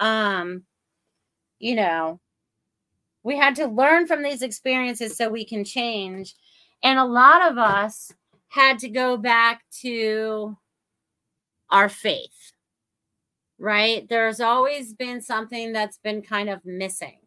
um 0.02 0.64
you 1.60 1.76
know, 1.76 2.20
we 3.22 3.36
had 3.36 3.54
to 3.56 3.66
learn 3.66 4.06
from 4.06 4.22
these 4.22 4.42
experiences 4.42 5.16
so 5.16 5.28
we 5.28 5.44
can 5.44 5.64
change. 5.64 6.34
And 6.82 6.98
a 6.98 7.04
lot 7.04 7.50
of 7.50 7.58
us 7.58 8.12
had 8.48 8.78
to 8.80 8.88
go 8.88 9.16
back 9.16 9.62
to 9.82 10.56
our 11.70 11.88
faith, 11.88 12.52
right? 13.58 14.08
There's 14.08 14.40
always 14.40 14.92
been 14.94 15.22
something 15.22 15.72
that's 15.72 15.98
been 15.98 16.22
kind 16.22 16.50
of 16.50 16.64
missing, 16.64 17.18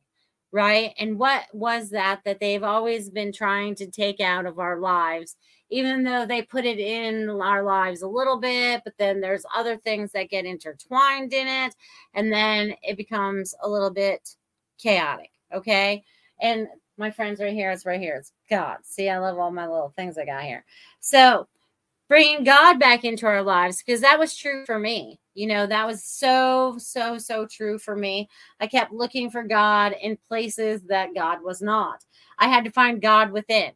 right? 0.52 0.94
And 1.00 1.18
what 1.18 1.44
was 1.54 1.92
that 1.92 2.22
that 2.26 2.40
they've 2.40 2.64
always 2.64 3.10
been 3.10 3.32
trying 3.32 3.76
to 3.76 3.90
take 3.90 4.20
out 4.20 4.46
of 4.46 4.60
our 4.60 4.80
lives? 4.80 5.36
Even 5.70 6.04
though 6.04 6.26
they 6.26 6.42
put 6.42 6.66
it 6.66 6.80
in 6.80 7.30
our 7.30 7.64
lives 7.64 8.02
a 8.02 8.08
little 8.08 8.40
bit, 8.40 8.82
but 8.84 8.94
then 8.98 9.20
there's 9.20 9.46
other 9.56 9.78
things 9.78 10.12
that 10.12 10.30
get 10.30 10.46
intertwined 10.46 11.34
in 11.34 11.48
it. 11.48 11.76
And 12.14 12.32
then 12.32 12.76
it 12.84 12.98
becomes 12.98 13.56
a 13.64 13.70
little 13.70 13.92
bit 13.92 14.36
chaotic. 14.78 15.32
Okay. 15.54 16.04
And 16.42 16.68
my 16.98 17.12
friends 17.12 17.42
right 17.42 17.54
here, 17.54 17.72
it's 17.72 17.86
right 17.86 18.00
here. 18.00 18.18
It's 18.18 18.32
God. 18.50 18.78
See, 18.84 19.10
I 19.10 19.18
love 19.18 19.38
all 19.38 19.52
my 19.52 19.68
little 19.68 19.94
things 19.96 20.18
I 20.18 20.26
got 20.26 20.44
here. 20.44 20.64
So 21.00 21.48
bringing 22.08 22.44
God 22.44 22.80
back 22.80 23.04
into 23.04 23.26
our 23.26 23.42
lives, 23.42 23.82
because 23.82 24.02
that 24.02 24.20
was 24.20 24.36
true 24.36 24.66
for 24.66 24.78
me. 24.80 25.20
You 25.34 25.48
know, 25.48 25.68
that 25.68 25.86
was 25.88 26.04
so, 26.04 26.76
so, 26.78 27.18
so 27.18 27.46
true 27.48 27.78
for 27.80 27.96
me. 27.96 28.30
I 28.60 28.68
kept 28.68 28.94
looking 28.94 29.30
for 29.30 29.44
God 29.44 29.96
in 30.00 30.18
places 30.28 30.84
that 30.84 31.16
God 31.16 31.40
was 31.44 31.62
not. 31.62 32.06
I 32.40 32.48
had 32.48 32.64
to 32.66 32.72
find 32.72 33.02
God 33.02 33.32
within 33.32 33.72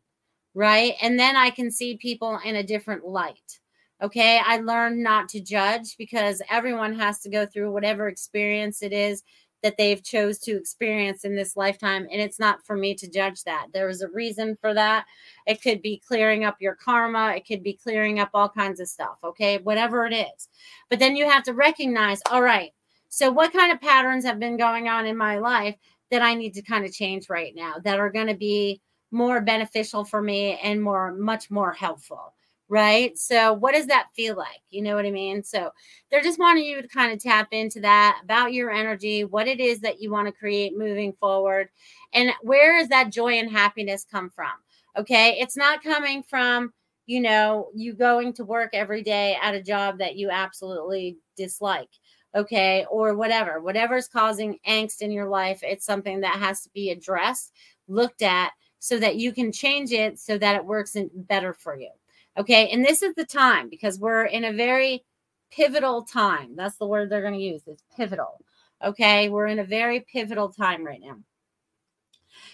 right? 0.53 0.93
And 1.01 1.19
then 1.19 1.35
I 1.35 1.49
can 1.49 1.71
see 1.71 1.97
people 1.97 2.39
in 2.43 2.55
a 2.55 2.63
different 2.63 3.05
light. 3.05 3.59
Okay. 4.01 4.39
I 4.43 4.57
learned 4.57 5.03
not 5.03 5.27
to 5.29 5.41
judge 5.41 5.97
because 5.97 6.41
everyone 6.49 6.97
has 6.97 7.19
to 7.21 7.29
go 7.29 7.45
through 7.45 7.71
whatever 7.71 8.07
experience 8.07 8.81
it 8.81 8.93
is 8.93 9.23
that 9.61 9.77
they've 9.77 10.03
chose 10.03 10.39
to 10.39 10.55
experience 10.55 11.25
in 11.25 11.35
this 11.35 11.57
lifetime 11.57 12.07
and 12.11 12.21
it's 12.21 12.39
not 12.39 12.65
for 12.65 12.75
me 12.75 12.95
to 12.95 13.09
judge 13.09 13.43
that 13.43 13.67
there 13.73 13.87
was 13.87 14.01
a 14.01 14.09
reason 14.09 14.57
for 14.59 14.73
that 14.73 15.05
it 15.45 15.61
could 15.61 15.81
be 15.81 16.01
clearing 16.05 16.45
up 16.45 16.55
your 16.59 16.75
karma 16.75 17.33
it 17.35 17.45
could 17.45 17.63
be 17.63 17.73
clearing 17.73 18.19
up 18.19 18.29
all 18.33 18.49
kinds 18.49 18.79
of 18.79 18.87
stuff 18.87 19.17
okay 19.23 19.57
whatever 19.59 20.05
it 20.05 20.13
is 20.13 20.47
but 20.89 20.99
then 20.99 21.15
you 21.15 21.29
have 21.29 21.43
to 21.43 21.53
recognize 21.53 22.21
all 22.31 22.41
right 22.41 22.71
so 23.09 23.31
what 23.31 23.53
kind 23.53 23.71
of 23.71 23.81
patterns 23.81 24.23
have 24.23 24.39
been 24.39 24.57
going 24.57 24.87
on 24.87 25.05
in 25.05 25.17
my 25.17 25.37
life 25.37 25.75
that 26.11 26.21
i 26.21 26.33
need 26.33 26.53
to 26.53 26.61
kind 26.61 26.85
of 26.85 26.93
change 26.93 27.29
right 27.29 27.53
now 27.55 27.75
that 27.83 27.99
are 27.99 28.09
going 28.09 28.27
to 28.27 28.35
be 28.35 28.81
more 29.11 29.41
beneficial 29.41 30.03
for 30.03 30.21
me 30.21 30.59
and 30.63 30.81
more 30.81 31.13
much 31.13 31.49
more 31.49 31.71
helpful 31.71 32.33
right? 32.69 33.17
So 33.17 33.53
what 33.53 33.73
does 33.73 33.87
that 33.87 34.09
feel 34.15 34.37
like? 34.37 34.61
You 34.69 34.83
know 34.83 34.95
what 34.95 35.05
i 35.05 35.11
mean? 35.11 35.43
So 35.43 35.71
they're 36.09 36.21
just 36.21 36.39
wanting 36.39 36.65
you 36.65 36.81
to 36.81 36.87
kind 36.87 37.11
of 37.11 37.19
tap 37.21 37.49
into 37.51 37.81
that 37.81 38.21
about 38.23 38.53
your 38.53 38.71
energy 38.71 39.23
what 39.25 39.47
it 39.47 39.59
is 39.59 39.79
that 39.81 39.99
you 39.99 40.11
want 40.11 40.27
to 40.27 40.31
create 40.31 40.77
moving 40.77 41.13
forward 41.13 41.69
and 42.13 42.31
where 42.41 42.79
does 42.79 42.87
that 42.89 43.11
joy 43.11 43.33
and 43.33 43.51
happiness 43.51 44.05
come 44.09 44.29
from? 44.29 44.51
Okay? 44.95 45.37
It's 45.39 45.57
not 45.57 45.83
coming 45.83 46.23
from 46.23 46.71
you 47.07 47.19
know 47.19 47.69
you 47.73 47.93
going 47.93 48.33
to 48.33 48.45
work 48.45 48.69
every 48.73 49.01
day 49.01 49.35
at 49.41 49.55
a 49.55 49.63
job 49.63 49.97
that 49.97 50.15
you 50.15 50.29
absolutely 50.29 51.17
dislike 51.35 51.89
okay? 52.35 52.85
Or 52.91 53.15
whatever 53.15 53.59
whatever's 53.59 54.07
causing 54.07 54.59
angst 54.67 55.01
in 55.01 55.11
your 55.11 55.27
life 55.27 55.61
it's 55.63 55.85
something 55.85 56.21
that 56.21 56.37
has 56.37 56.61
to 56.61 56.69
be 56.69 56.91
addressed 56.91 57.51
looked 57.87 58.21
at 58.21 58.51
so 58.79 58.97
that 58.97 59.17
you 59.17 59.31
can 59.31 59.51
change 59.51 59.91
it 59.91 60.17
so 60.17 60.37
that 60.37 60.55
it 60.55 60.65
works 60.65 60.95
in, 60.95 61.09
better 61.13 61.53
for 61.53 61.77
you. 61.77 61.89
Okay. 62.37 62.69
And 62.69 62.83
this 62.83 63.03
is 63.03 63.13
the 63.15 63.25
time 63.25 63.69
because 63.69 63.99
we're 63.99 64.25
in 64.25 64.45
a 64.45 64.53
very 64.53 65.03
pivotal 65.51 66.03
time. 66.03 66.55
That's 66.55 66.77
the 66.77 66.87
word 66.87 67.09
they're 67.09 67.21
going 67.21 67.33
to 67.33 67.39
use. 67.39 67.61
It's 67.67 67.83
pivotal. 67.95 68.43
Okay. 68.83 69.29
We're 69.29 69.47
in 69.47 69.59
a 69.59 69.65
very 69.65 69.99
pivotal 69.99 70.49
time 70.49 70.85
right 70.85 71.01
now. 71.01 71.17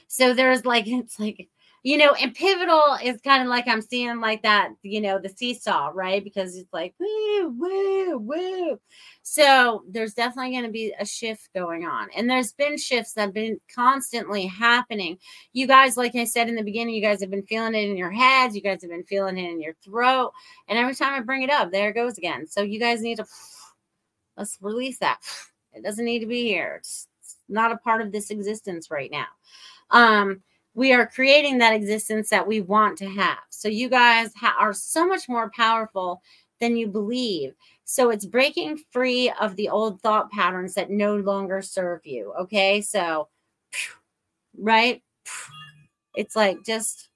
So 0.08 0.34
there's 0.34 0.66
like, 0.66 0.88
it's 0.88 1.20
like, 1.20 1.50
you 1.86 1.98
know, 1.98 2.14
and 2.20 2.34
pivotal 2.34 2.98
is 3.04 3.22
kind 3.22 3.44
of 3.44 3.48
like 3.48 3.68
I'm 3.68 3.80
seeing 3.80 4.20
like 4.20 4.42
that, 4.42 4.72
you 4.82 5.00
know, 5.00 5.20
the 5.20 5.30
seesaw, 5.30 5.92
right? 5.94 6.24
Because 6.24 6.56
it's 6.56 6.74
like 6.74 6.96
woo, 7.00 7.56
woo, 7.60 8.18
woo. 8.18 8.80
So 9.22 9.84
there's 9.88 10.16
definitely 10.16 10.54
going 10.54 10.64
to 10.64 10.72
be 10.72 10.96
a 11.00 11.06
shift 11.06 11.48
going 11.54 11.86
on. 11.86 12.08
And 12.18 12.28
there's 12.28 12.54
been 12.54 12.80
shifts 12.80 13.14
that 13.14 13.22
have 13.22 13.34
been 13.36 13.62
constantly 13.74 14.48
happening. 14.48 15.20
You 15.54 15.68
guys, 15.68 15.96
like 15.96 16.16
I 16.16 16.24
said 16.24 16.50
in 16.50 16.56
the 16.56 16.64
beginning, 16.64 16.96
you 16.96 17.04
guys 17.04 17.22
have 17.22 17.30
been 17.30 17.46
feeling 17.46 17.76
it 17.76 17.88
in 17.88 17.98
your 17.98 18.10
heads, 18.10 18.56
you 18.56 18.64
guys 18.64 18.82
have 18.82 18.90
been 18.90 19.04
feeling 19.04 19.38
it 19.38 19.52
in 19.52 19.62
your 19.62 19.76
throat. 19.84 20.32
And 20.68 20.80
every 20.80 20.96
time 20.96 21.14
I 21.14 21.20
bring 21.20 21.44
it 21.44 21.52
up, 21.52 21.72
there 21.72 21.90
it 21.90 21.94
goes 21.94 22.18
again. 22.18 22.48
So 22.48 22.64
you 22.64 22.80
guys 22.80 23.04
need 23.04 23.18
to 23.18 23.28
let's 24.38 24.58
release 24.60 24.98
that. 25.00 25.20
It 25.78 25.84
doesn't 25.84 26.06
need 26.06 26.20
to 26.20 26.26
be 26.26 26.46
here. 26.46 26.78
It's, 26.80 27.06
it's 27.20 27.36
not 27.50 27.74
a 27.74 27.78
part 27.78 28.02
of 28.02 28.14
this 28.14 28.30
existence 28.30 28.90
right 28.90 29.12
now. 29.12 29.26
Um, 29.92 30.42
we 30.76 30.92
are 30.92 31.08
creating 31.08 31.58
that 31.58 31.74
existence 31.74 32.30
that 32.30 32.46
we 32.46 32.62
want 32.62 32.98
to 32.98 33.10
have. 33.10 33.40
So 33.50 33.70
you 33.70 33.90
guys 33.90 34.32
ha- 34.36 34.58
are 34.60 34.74
so 34.74 35.08
much 35.08 35.28
more 35.28 35.50
powerful 35.56 36.22
than 36.60 36.76
you 36.76 36.88
believe. 36.88 37.54
So 37.86 38.10
it's 38.10 38.26
breaking 38.26 38.80
free 38.92 39.32
of 39.40 39.56
the 39.56 39.70
old 39.70 40.02
thought 40.02 40.30
patterns 40.32 40.74
that 40.76 40.92
no 40.92 41.16
longer 41.16 41.62
serve 41.62 42.06
you. 42.06 42.34
Okay. 42.42 42.82
So, 42.82 43.30
right? 44.58 45.02
It's 46.16 46.36
like 46.36 46.64
just, 46.66 47.10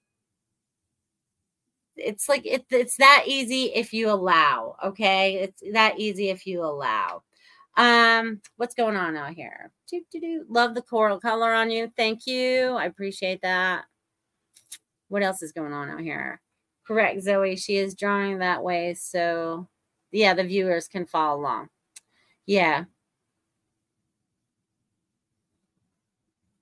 it's 1.97 2.29
like 2.29 2.45
it, 2.45 2.65
it's 2.71 2.95
that 2.97 3.25
easy 3.27 3.65
if 3.75 3.93
you 3.93 4.09
allow. 4.09 4.75
Okay. 4.85 5.35
It's 5.35 5.63
that 5.73 5.99
easy 5.99 6.29
if 6.29 6.47
you 6.47 6.63
allow. 6.63 7.23
Um, 7.77 8.41
what's 8.57 8.75
going 8.75 8.95
on 8.95 9.15
out 9.15 9.33
here? 9.33 9.71
Doo, 9.89 10.01
doo, 10.11 10.19
doo. 10.19 10.45
Love 10.49 10.75
the 10.75 10.81
coral 10.81 11.19
color 11.19 11.53
on 11.53 11.71
you. 11.71 11.91
Thank 11.95 12.27
you. 12.27 12.71
I 12.71 12.85
appreciate 12.85 13.41
that. 13.41 13.85
What 15.07 15.23
else 15.23 15.41
is 15.41 15.51
going 15.51 15.73
on 15.73 15.89
out 15.89 16.01
here? 16.01 16.41
Correct, 16.85 17.21
Zoe. 17.21 17.55
She 17.55 17.77
is 17.77 17.95
drawing 17.95 18.39
that 18.39 18.63
way. 18.63 18.93
So, 18.95 19.67
yeah, 20.11 20.33
the 20.33 20.43
viewers 20.43 20.87
can 20.87 21.05
follow 21.05 21.39
along. 21.39 21.69
Yeah. 22.45 22.85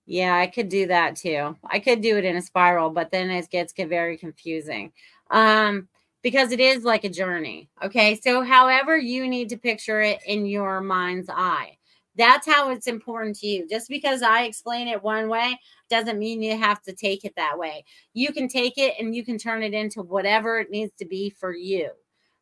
Yeah, 0.06 0.36
I 0.38 0.48
could 0.48 0.70
do 0.70 0.88
that 0.88 1.18
too. 1.18 1.58
I 1.66 1.80
could 1.80 2.02
do 2.02 2.18
it 2.18 2.26
in 2.26 2.38
a 2.38 2.42
spiral, 2.42 2.90
but 2.90 3.12
then 3.12 3.30
it 3.30 3.50
gets 3.50 3.74
get 3.74 3.90
very 3.90 4.18
confusing. 4.18 4.94
Um, 5.32 5.90
because 6.24 6.52
it 6.52 6.60
is 6.60 6.84
like 6.84 7.04
a 7.04 7.10
journey. 7.10 7.70
Okay. 7.84 8.20
So, 8.22 8.44
however, 8.44 8.98
you 8.98 9.28
need 9.28 9.50
to 9.50 9.58
picture 9.58 10.02
it 10.02 10.20
in 10.26 10.46
your 10.46 10.82
mind's 10.82 11.30
eye. 11.30 11.78
That's 12.16 12.48
how 12.48 12.72
it's 12.72 12.88
important 12.88 13.38
to 13.38 13.48
you. 13.48 13.68
Just 13.68 13.90
because 13.90 14.24
I 14.24 14.44
explain 14.44 14.88
it 14.88 15.04
one 15.04 15.30
way 15.30 15.60
doesn't 15.90 16.18
mean 16.18 16.42
you 16.42 16.58
have 16.58 16.82
to 16.84 16.94
take 16.94 17.24
it 17.24 17.34
that 17.38 17.60
way. 17.60 17.86
You 18.14 18.34
can 18.34 18.48
take 18.48 18.78
it 18.78 18.96
and 19.00 19.16
you 19.16 19.24
can 19.24 19.38
turn 19.38 19.62
it 19.62 19.74
into 19.74 20.02
whatever 20.02 20.60
it 20.60 20.72
needs 20.72 20.94
to 20.98 21.06
be 21.06 21.30
for 21.30 21.54
you. 21.56 21.92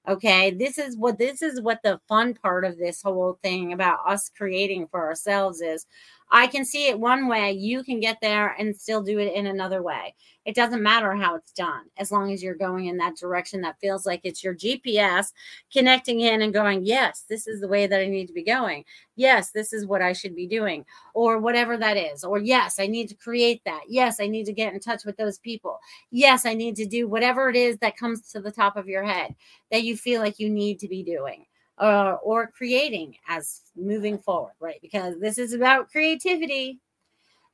Okay, 0.07 0.51
this 0.51 0.77
is 0.77 0.95
what 0.95 1.17
this 1.17 1.41
is 1.41 1.59
what 1.59 1.79
the 1.83 1.99
fun 2.07 2.35
part 2.35 2.63
of 2.63 2.77
this 2.77 3.01
whole 3.01 3.39
thing 3.43 3.73
about 3.73 3.99
us 4.07 4.29
creating 4.29 4.87
for 4.87 5.03
ourselves 5.05 5.61
is. 5.61 5.85
I 6.31 6.47
can 6.47 6.65
see 6.65 6.87
it 6.87 6.99
one 6.99 7.27
way, 7.27 7.51
you 7.51 7.83
can 7.83 7.99
get 7.99 8.17
there 8.21 8.55
and 8.57 8.75
still 8.75 9.03
do 9.03 9.19
it 9.19 9.33
in 9.33 9.45
another 9.45 9.83
way. 9.83 10.15
It 10.43 10.55
doesn't 10.55 10.83
matter 10.83 11.15
how 11.15 11.35
it's 11.35 11.51
done 11.51 11.85
as 11.97 12.11
long 12.11 12.31
as 12.31 12.43
you're 12.43 12.55
going 12.55 12.85
in 12.85 12.97
that 12.97 13.15
direction 13.15 13.61
that 13.61 13.79
feels 13.79 14.05
like 14.05 14.21
it's 14.23 14.43
your 14.43 14.53
GPS 14.53 15.33
connecting 15.71 16.21
in 16.21 16.41
and 16.41 16.53
going, 16.53 16.85
Yes, 16.85 17.25
this 17.27 17.47
is 17.47 17.61
the 17.61 17.67
way 17.67 17.87
that 17.87 17.99
I 17.99 18.07
need 18.07 18.27
to 18.27 18.33
be 18.33 18.43
going. 18.43 18.85
Yes, 19.15 19.51
this 19.51 19.73
is 19.73 19.85
what 19.85 20.01
I 20.01 20.13
should 20.13 20.35
be 20.35 20.45
doing, 20.45 20.85
or 21.13 21.39
whatever 21.39 21.77
that 21.77 21.97
is. 21.97 22.23
Or, 22.23 22.39
Yes, 22.39 22.79
I 22.79 22.87
need 22.87 23.09
to 23.09 23.15
create 23.15 23.61
that. 23.65 23.83
Yes, 23.87 24.19
I 24.19 24.27
need 24.27 24.45
to 24.45 24.53
get 24.53 24.73
in 24.73 24.79
touch 24.79 25.05
with 25.05 25.17
those 25.17 25.39
people. 25.39 25.79
Yes, 26.11 26.45
I 26.45 26.53
need 26.53 26.75
to 26.77 26.85
do 26.85 27.07
whatever 27.07 27.49
it 27.49 27.55
is 27.55 27.77
that 27.77 27.97
comes 27.97 28.31
to 28.31 28.39
the 28.39 28.51
top 28.51 28.77
of 28.77 28.87
your 28.87 29.03
head 29.03 29.35
that 29.71 29.83
you 29.83 29.97
feel 29.97 30.21
like 30.21 30.39
you 30.39 30.49
need 30.49 30.79
to 30.79 30.87
be 30.87 31.03
doing 31.03 31.45
uh, 31.77 32.17
or 32.23 32.47
creating 32.47 33.15
as 33.27 33.61
moving 33.75 34.17
forward, 34.17 34.53
right? 34.59 34.79
Because 34.81 35.19
this 35.19 35.37
is 35.37 35.53
about 35.53 35.89
creativity 35.89 36.79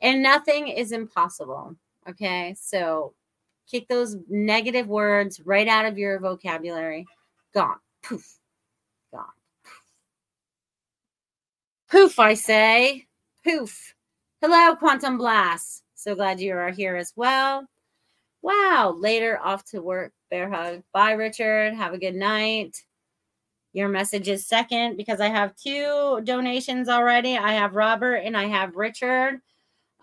and 0.01 0.21
nothing 0.21 0.67
is 0.67 0.91
impossible. 0.91 1.75
Okay. 2.09 2.55
So 2.59 3.13
kick 3.69 3.87
those 3.87 4.17
negative 4.29 4.87
words 4.87 5.39
right 5.41 5.67
out 5.67 5.85
of 5.85 5.97
your 5.97 6.19
vocabulary. 6.19 7.05
Gone. 7.53 7.77
Poof. 8.03 8.39
Gone. 9.13 9.25
Poof, 11.89 12.19
I 12.19 12.33
say. 12.33 13.07
Poof. 13.43 13.95
Hello, 14.41 14.75
Quantum 14.75 15.17
Blast. 15.17 15.83
So 15.95 16.15
glad 16.15 16.39
you 16.39 16.55
are 16.55 16.71
here 16.71 16.95
as 16.95 17.13
well. 17.15 17.65
Wow. 18.41 18.95
Later 18.97 19.39
off 19.43 19.65
to 19.65 19.81
work. 19.81 20.13
Bear 20.29 20.49
hug. 20.49 20.81
Bye, 20.93 21.11
Richard. 21.11 21.73
Have 21.75 21.93
a 21.93 21.99
good 21.99 22.15
night. 22.15 22.81
Your 23.73 23.87
message 23.87 24.27
is 24.27 24.45
second 24.45 24.97
because 24.97 25.21
I 25.21 25.29
have 25.29 25.55
two 25.55 26.19
donations 26.23 26.89
already. 26.89 27.37
I 27.37 27.53
have 27.53 27.75
Robert 27.75 28.15
and 28.15 28.35
I 28.35 28.45
have 28.45 28.75
Richard. 28.75 29.41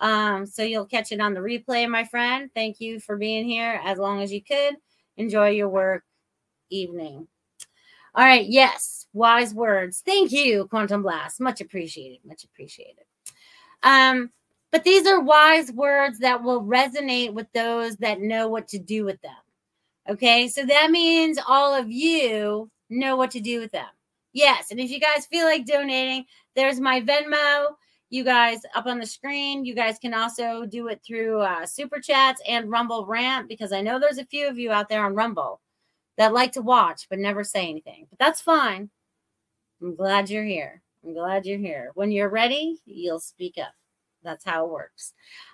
Um, 0.00 0.46
so 0.46 0.62
you'll 0.62 0.86
catch 0.86 1.12
it 1.12 1.20
on 1.20 1.34
the 1.34 1.40
replay, 1.40 1.88
my 1.88 2.04
friend. 2.04 2.50
Thank 2.54 2.80
you 2.80 3.00
for 3.00 3.16
being 3.16 3.46
here 3.46 3.80
as 3.84 3.98
long 3.98 4.22
as 4.22 4.32
you 4.32 4.42
could. 4.42 4.76
Enjoy 5.16 5.50
your 5.50 5.68
work 5.68 6.04
evening. 6.70 7.26
All 8.14 8.24
right. 8.24 8.46
Yes. 8.46 9.06
Wise 9.12 9.52
words. 9.52 10.02
Thank 10.04 10.32
you, 10.32 10.66
Quantum 10.68 11.02
Blast. 11.02 11.40
Much 11.40 11.60
appreciated. 11.60 12.18
Much 12.24 12.44
appreciated. 12.44 13.04
Um, 13.82 14.30
but 14.70 14.84
these 14.84 15.06
are 15.06 15.20
wise 15.20 15.72
words 15.72 16.20
that 16.20 16.42
will 16.42 16.62
resonate 16.62 17.32
with 17.32 17.46
those 17.52 17.96
that 17.96 18.20
know 18.20 18.48
what 18.48 18.68
to 18.68 18.78
do 18.78 19.04
with 19.04 19.20
them. 19.22 19.32
Okay. 20.08 20.48
So 20.48 20.64
that 20.64 20.90
means 20.90 21.38
all 21.46 21.74
of 21.74 21.90
you 21.90 22.70
know 22.90 23.16
what 23.16 23.30
to 23.32 23.40
do 23.40 23.60
with 23.60 23.72
them. 23.72 23.88
Yes. 24.32 24.70
And 24.70 24.80
if 24.80 24.90
you 24.90 25.00
guys 25.00 25.26
feel 25.26 25.46
like 25.46 25.66
donating, 25.66 26.24
there's 26.54 26.80
my 26.80 27.00
Venmo. 27.00 27.74
You 28.10 28.24
guys 28.24 28.60
up 28.74 28.86
on 28.86 28.98
the 28.98 29.06
screen. 29.06 29.64
You 29.64 29.74
guys 29.74 29.98
can 29.98 30.14
also 30.14 30.64
do 30.64 30.88
it 30.88 31.02
through 31.06 31.40
uh, 31.40 31.66
Super 31.66 32.00
Chats 32.00 32.40
and 32.48 32.70
Rumble 32.70 33.04
Rant 33.06 33.48
because 33.48 33.72
I 33.72 33.80
know 33.82 33.98
there's 33.98 34.18
a 34.18 34.24
few 34.24 34.48
of 34.48 34.58
you 34.58 34.70
out 34.72 34.88
there 34.88 35.04
on 35.04 35.14
Rumble 35.14 35.60
that 36.16 36.32
like 36.32 36.52
to 36.52 36.62
watch 36.62 37.06
but 37.10 37.18
never 37.18 37.44
say 37.44 37.68
anything. 37.68 38.06
But 38.10 38.18
that's 38.18 38.40
fine. 38.40 38.90
I'm 39.82 39.94
glad 39.94 40.30
you're 40.30 40.44
here. 40.44 40.82
I'm 41.04 41.14
glad 41.14 41.46
you're 41.46 41.58
here. 41.58 41.90
When 41.94 42.10
you're 42.10 42.28
ready, 42.28 42.80
you'll 42.86 43.20
speak 43.20 43.56
up. 43.58 43.72
That's 44.22 44.44
how 44.44 44.64
it 44.64 44.70
works. 44.70 45.12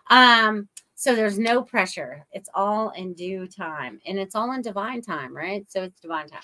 Um, 0.08 0.68
so 0.94 1.14
there's 1.14 1.38
no 1.38 1.62
pressure. 1.62 2.24
It's 2.32 2.48
all 2.54 2.90
in 2.90 3.14
due 3.14 3.46
time 3.46 4.00
and 4.06 4.18
it's 4.18 4.34
all 4.34 4.52
in 4.52 4.62
divine 4.62 5.02
time, 5.02 5.36
right? 5.36 5.70
So 5.70 5.82
it's 5.82 6.00
divine 6.00 6.28
time. 6.28 6.42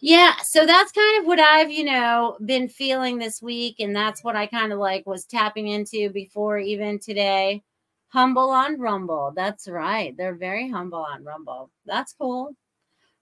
Yeah, 0.00 0.34
so 0.44 0.64
that's 0.64 0.92
kind 0.92 1.20
of 1.20 1.26
what 1.26 1.40
I've, 1.40 1.70
you 1.72 1.84
know, 1.84 2.36
been 2.44 2.68
feeling 2.68 3.18
this 3.18 3.42
week. 3.42 3.76
And 3.80 3.94
that's 3.96 4.22
what 4.22 4.36
I 4.36 4.46
kind 4.46 4.72
of 4.72 4.78
like 4.78 5.06
was 5.06 5.24
tapping 5.24 5.68
into 5.68 6.10
before 6.10 6.58
even 6.58 6.98
today. 7.00 7.62
Humble 8.10 8.50
on 8.50 8.78
Rumble. 8.80 9.32
That's 9.34 9.68
right. 9.68 10.16
They're 10.16 10.34
very 10.36 10.68
humble 10.68 11.00
on 11.04 11.24
Rumble. 11.24 11.70
That's 11.84 12.12
cool. 12.14 12.54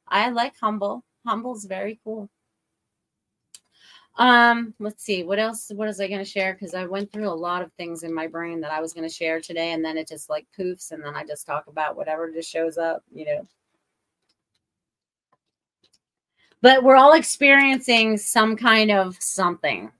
I 0.09 0.31
like 0.31 0.55
humble. 0.61 1.03
Humble's 1.27 1.65
very 1.65 1.99
cool. 2.05 2.29
Um, 4.19 4.75
let's 4.79 5.05
see 5.05 5.25
what 5.25 5.39
else. 5.39 5.71
What 5.75 5.89
is 5.89 6.01
I 6.01 6.09
going 6.09 6.25
to 6.25 6.31
share? 6.31 6.55
Because 6.55 6.75
I 6.75 6.87
went 6.87 7.12
through 7.12 7.29
a 7.29 7.31
lot 7.35 7.62
of 7.62 7.73
things 7.75 8.03
in 8.03 8.15
my 8.15 8.27
brain 8.27 8.61
that 8.61 8.73
I 8.73 8.81
was 8.81 8.93
going 8.95 9.07
to 9.09 9.15
share 9.15 9.41
today, 9.41 9.73
and 9.73 9.85
then 9.85 9.99
it 9.99 10.09
just 10.09 10.31
like 10.31 10.47
poofs, 10.59 10.93
and 10.93 11.03
then 11.05 11.15
I 11.15 11.25
just 11.25 11.47
talk 11.47 11.67
about 11.67 11.97
whatever 11.97 12.31
just 12.33 12.51
shows 12.51 12.79
up, 12.79 13.03
you 13.12 13.27
know. 13.27 13.47
But 16.62 16.83
we're 16.83 16.97
all 16.97 17.12
experiencing 17.12 18.16
some 18.16 18.57
kind 18.57 18.90
of 18.90 19.16
something. 19.21 19.90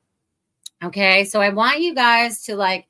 Okay. 0.83 1.25
So 1.25 1.41
I 1.41 1.51
want 1.51 1.81
you 1.81 1.95
guys 1.95 2.43
to 2.45 2.57
like 2.57 2.87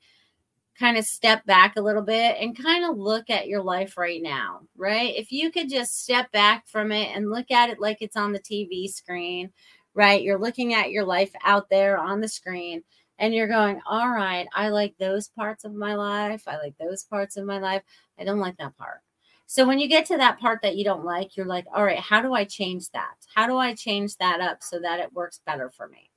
kind 0.77 0.97
of 0.97 1.05
step 1.05 1.45
back 1.45 1.75
a 1.75 1.81
little 1.81 2.01
bit 2.01 2.37
and 2.39 2.57
kind 2.57 2.85
of 2.85 2.97
look 2.97 3.29
at 3.29 3.47
your 3.47 3.61
life 3.63 3.97
right 3.97 4.21
now, 4.21 4.61
right? 4.75 5.15
If 5.15 5.31
you 5.31 5.51
could 5.51 5.69
just 5.69 6.03
step 6.03 6.31
back 6.31 6.67
from 6.67 6.91
it 6.91 7.15
and 7.15 7.31
look 7.31 7.49
at 7.49 7.69
it 7.69 7.79
like 7.79 7.97
it's 8.01 8.15
on 8.15 8.31
the 8.31 8.39
TV 8.39 8.87
screen, 8.87 9.51
right? 9.95 10.21
You're 10.21 10.37
looking 10.37 10.73
at 10.73 10.91
your 10.91 11.05
life 11.05 11.31
out 11.43 11.69
there 11.69 11.97
on 11.97 12.21
the 12.21 12.27
screen 12.27 12.83
and 13.17 13.33
you're 13.33 13.47
going, 13.47 13.81
all 13.87 14.09
right, 14.09 14.47
I 14.53 14.69
like 14.69 14.95
those 14.97 15.29
parts 15.29 15.65
of 15.65 15.73
my 15.73 15.95
life. 15.95 16.43
I 16.47 16.57
like 16.57 16.77
those 16.77 17.03
parts 17.03 17.37
of 17.37 17.45
my 17.45 17.57
life. 17.57 17.81
I 18.19 18.23
don't 18.23 18.39
like 18.39 18.57
that 18.57 18.77
part. 18.77 19.01
So 19.49 19.65
when 19.65 19.79
you 19.79 19.87
get 19.87 20.05
to 20.07 20.17
that 20.17 20.39
part 20.39 20.61
that 20.61 20.75
you 20.75 20.83
don't 20.83 21.05
like, 21.05 21.37
you're 21.37 21.45
like, 21.45 21.65
all 21.73 21.85
right, 21.85 21.99
how 21.99 22.21
do 22.21 22.33
I 22.33 22.43
change 22.43 22.89
that? 22.89 23.15
How 23.33 23.47
do 23.47 23.55
I 23.55 23.73
change 23.73 24.17
that 24.17 24.41
up 24.41 24.61
so 24.61 24.77
that 24.81 24.99
it 24.99 25.13
works 25.13 25.39
better 25.45 25.69
for 25.69 25.87
me? 25.87 26.09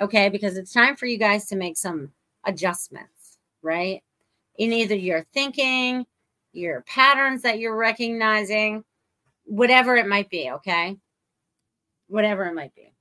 Okay, 0.00 0.30
because 0.30 0.56
it's 0.56 0.72
time 0.72 0.96
for 0.96 1.04
you 1.04 1.18
guys 1.18 1.46
to 1.48 1.56
make 1.56 1.76
some 1.76 2.10
adjustments, 2.46 3.36
right? 3.60 4.02
In 4.56 4.72
either 4.72 4.94
your 4.94 5.26
thinking, 5.34 6.06
your 6.54 6.80
patterns 6.82 7.42
that 7.42 7.58
you're 7.58 7.76
recognizing, 7.76 8.82
whatever 9.44 9.96
it 9.96 10.06
might 10.06 10.30
be, 10.30 10.50
okay? 10.52 10.96
Whatever 12.06 12.46
it 12.46 12.54
might 12.54 12.74
be. 12.74 12.94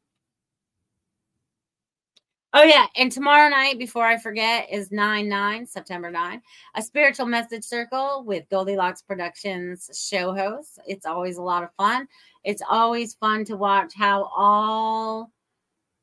Oh 2.54 2.64
yeah, 2.64 2.88
and 2.96 3.12
tomorrow 3.12 3.50
night, 3.50 3.78
before 3.78 4.06
I 4.06 4.18
forget, 4.18 4.68
is 4.72 4.90
9 4.92 5.28
9, 5.28 5.66
September 5.68 6.10
9, 6.10 6.42
a 6.76 6.82
spiritual 6.82 7.26
message 7.26 7.64
circle 7.66 8.24
with 8.26 8.48
Goldylocks 8.50 9.06
Productions 9.06 9.90
show 9.94 10.34
hosts. 10.34 10.80
It's 10.88 11.06
always 11.06 11.38
a 11.38 11.42
lot 11.42 11.64
of 11.64 11.70
fun. 11.78 12.08
It's 12.46 12.62
always 12.68 13.16
fun 13.16 13.44
to 13.46 13.58
watch 13.58 13.94
how 13.96 14.32
all 14.36 15.30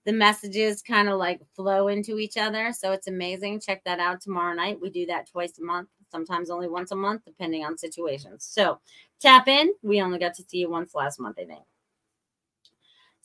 the 0.07 0.13
messages 0.13 0.83
kind 0.83 1.09
of 1.09 1.19
like 1.19 1.41
flow 1.57 1.89
into 1.89 2.19
each 2.19 2.37
other. 2.37 2.73
So 2.73 2.93
it's 2.93 3.09
amazing. 3.09 3.61
Check 3.61 3.83
that 3.85 4.01
out 4.01 4.21
tomorrow 4.21 4.55
night. 4.55 4.79
We 4.81 4.91
do 4.91 5.07
that 5.07 5.29
twice 5.31 5.59
a 5.59 5.65
month, 5.65 5.89
sometimes 6.13 6.51
only 6.51 6.69
once 6.69 6.93
a 6.93 6.97
month, 6.97 7.23
depending 7.25 7.65
on 7.65 7.79
situations. 7.79 8.47
So 8.51 8.81
tap 9.21 9.49
in. 9.49 9.73
We 9.83 10.03
only 10.03 10.19
got 10.19 10.35
to 10.35 10.45
see 10.49 10.59
you 10.59 10.71
once 10.71 10.95
last 10.95 11.21
month, 11.21 11.39
I 11.41 11.47
think. 11.47 11.65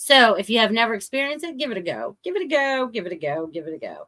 So 0.01 0.35
if 0.35 0.49
you 0.49 0.59
have 0.59 0.71
never 0.71 0.93
experienced 0.93 1.43
it, 1.43 1.57
give 1.57 1.71
it 1.71 1.77
a 1.77 1.81
go. 1.81 2.15
Give 2.23 2.37
it 2.37 2.41
a 2.41 2.47
go. 2.47 2.87
Give 2.87 3.05
it 3.05 3.11
a 3.11 3.17
go. 3.17 3.47
Give 3.47 3.67
it 3.67 3.73
a 3.73 3.77
go. 3.77 4.07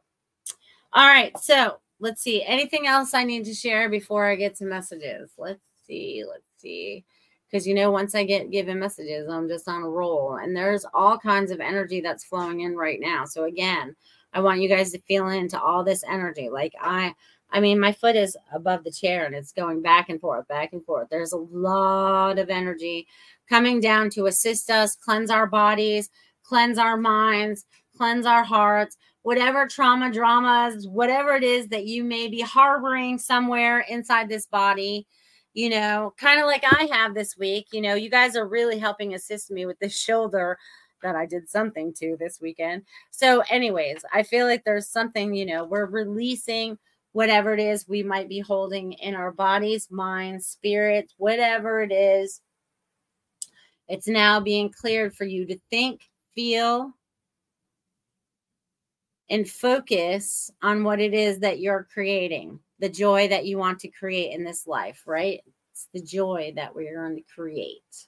All 0.94 1.06
right. 1.06 1.36
So 1.38 1.80
let's 2.00 2.22
see. 2.22 2.42
Anything 2.42 2.86
else 2.86 3.12
I 3.12 3.24
need 3.24 3.44
to 3.44 3.52
share 3.52 3.90
before 3.90 4.26
I 4.26 4.34
get 4.34 4.56
to 4.56 4.64
messages? 4.64 5.32
Let's 5.36 5.60
see. 5.86 6.24
Let's 6.26 6.46
see. 6.56 7.04
Because 7.46 7.66
you 7.66 7.74
know, 7.74 7.90
once 7.90 8.14
I 8.14 8.24
get 8.24 8.50
given 8.50 8.78
messages, 8.78 9.28
I'm 9.28 9.48
just 9.48 9.68
on 9.68 9.82
a 9.82 9.88
roll. 9.88 10.36
And 10.36 10.56
there's 10.56 10.86
all 10.94 11.18
kinds 11.18 11.50
of 11.50 11.60
energy 11.60 12.00
that's 12.00 12.24
flowing 12.24 12.60
in 12.60 12.74
right 12.74 12.98
now. 12.98 13.26
So 13.26 13.44
again, 13.44 13.94
I 14.32 14.40
want 14.40 14.62
you 14.62 14.70
guys 14.70 14.92
to 14.92 15.00
feel 15.02 15.28
into 15.28 15.60
all 15.60 15.84
this 15.84 16.04
energy. 16.08 16.48
Like 16.48 16.72
I 16.80 17.14
I 17.50 17.60
mean, 17.60 17.78
my 17.78 17.92
foot 17.92 18.16
is 18.16 18.34
above 18.54 18.82
the 18.82 18.90
chair 18.90 19.26
and 19.26 19.34
it's 19.34 19.52
going 19.52 19.82
back 19.82 20.08
and 20.08 20.18
forth, 20.18 20.48
back 20.48 20.72
and 20.72 20.82
forth. 20.86 21.08
There's 21.10 21.32
a 21.32 21.36
lot 21.36 22.38
of 22.38 22.48
energy 22.48 23.06
coming 23.52 23.80
down 23.80 24.08
to 24.08 24.24
assist 24.28 24.70
us 24.70 24.96
cleanse 24.96 25.30
our 25.30 25.46
bodies, 25.46 26.08
cleanse 26.42 26.78
our 26.78 26.96
minds, 26.96 27.66
cleanse 27.94 28.24
our 28.24 28.42
hearts, 28.42 28.96
whatever 29.24 29.66
trauma, 29.66 30.10
dramas, 30.10 30.88
whatever 30.88 31.34
it 31.34 31.44
is 31.44 31.68
that 31.68 31.84
you 31.84 32.02
may 32.02 32.28
be 32.28 32.40
harboring 32.40 33.18
somewhere 33.18 33.80
inside 33.90 34.26
this 34.26 34.46
body. 34.46 35.06
You 35.52 35.68
know, 35.68 36.14
kind 36.16 36.40
of 36.40 36.46
like 36.46 36.64
I 36.64 36.88
have 36.92 37.14
this 37.14 37.36
week. 37.36 37.66
You 37.72 37.82
know, 37.82 37.94
you 37.94 38.08
guys 38.08 38.36
are 38.36 38.48
really 38.48 38.78
helping 38.78 39.12
assist 39.12 39.50
me 39.50 39.66
with 39.66 39.78
this 39.80 39.94
shoulder 40.06 40.56
that 41.02 41.14
I 41.14 41.26
did 41.26 41.46
something 41.50 41.92
to 41.98 42.16
this 42.18 42.40
weekend. 42.40 42.84
So, 43.10 43.42
anyways, 43.50 44.02
I 44.14 44.22
feel 44.22 44.46
like 44.46 44.64
there's 44.64 44.88
something, 44.88 45.34
you 45.34 45.44
know, 45.44 45.66
we're 45.66 45.84
releasing 45.84 46.78
whatever 47.12 47.52
it 47.52 47.60
is 47.60 47.86
we 47.86 48.02
might 48.02 48.30
be 48.30 48.40
holding 48.40 48.94
in 48.94 49.14
our 49.14 49.30
bodies, 49.30 49.90
minds, 49.90 50.46
spirits, 50.46 51.12
whatever 51.18 51.82
it 51.82 51.92
is. 51.92 52.40
It's 53.92 54.08
now 54.08 54.40
being 54.40 54.70
cleared 54.70 55.14
for 55.14 55.26
you 55.26 55.44
to 55.44 55.60
think, 55.68 56.08
feel, 56.34 56.94
and 59.28 59.46
focus 59.46 60.50
on 60.62 60.82
what 60.82 60.98
it 60.98 61.12
is 61.12 61.40
that 61.40 61.60
you're 61.60 61.86
creating, 61.92 62.58
the 62.78 62.88
joy 62.88 63.28
that 63.28 63.44
you 63.44 63.58
want 63.58 63.80
to 63.80 63.88
create 63.88 64.32
in 64.32 64.44
this 64.44 64.66
life, 64.66 65.02
right? 65.06 65.42
It's 65.72 65.88
the 65.92 66.00
joy 66.00 66.54
that 66.56 66.74
we're 66.74 66.96
going 67.04 67.16
to 67.16 67.34
create. 67.34 68.06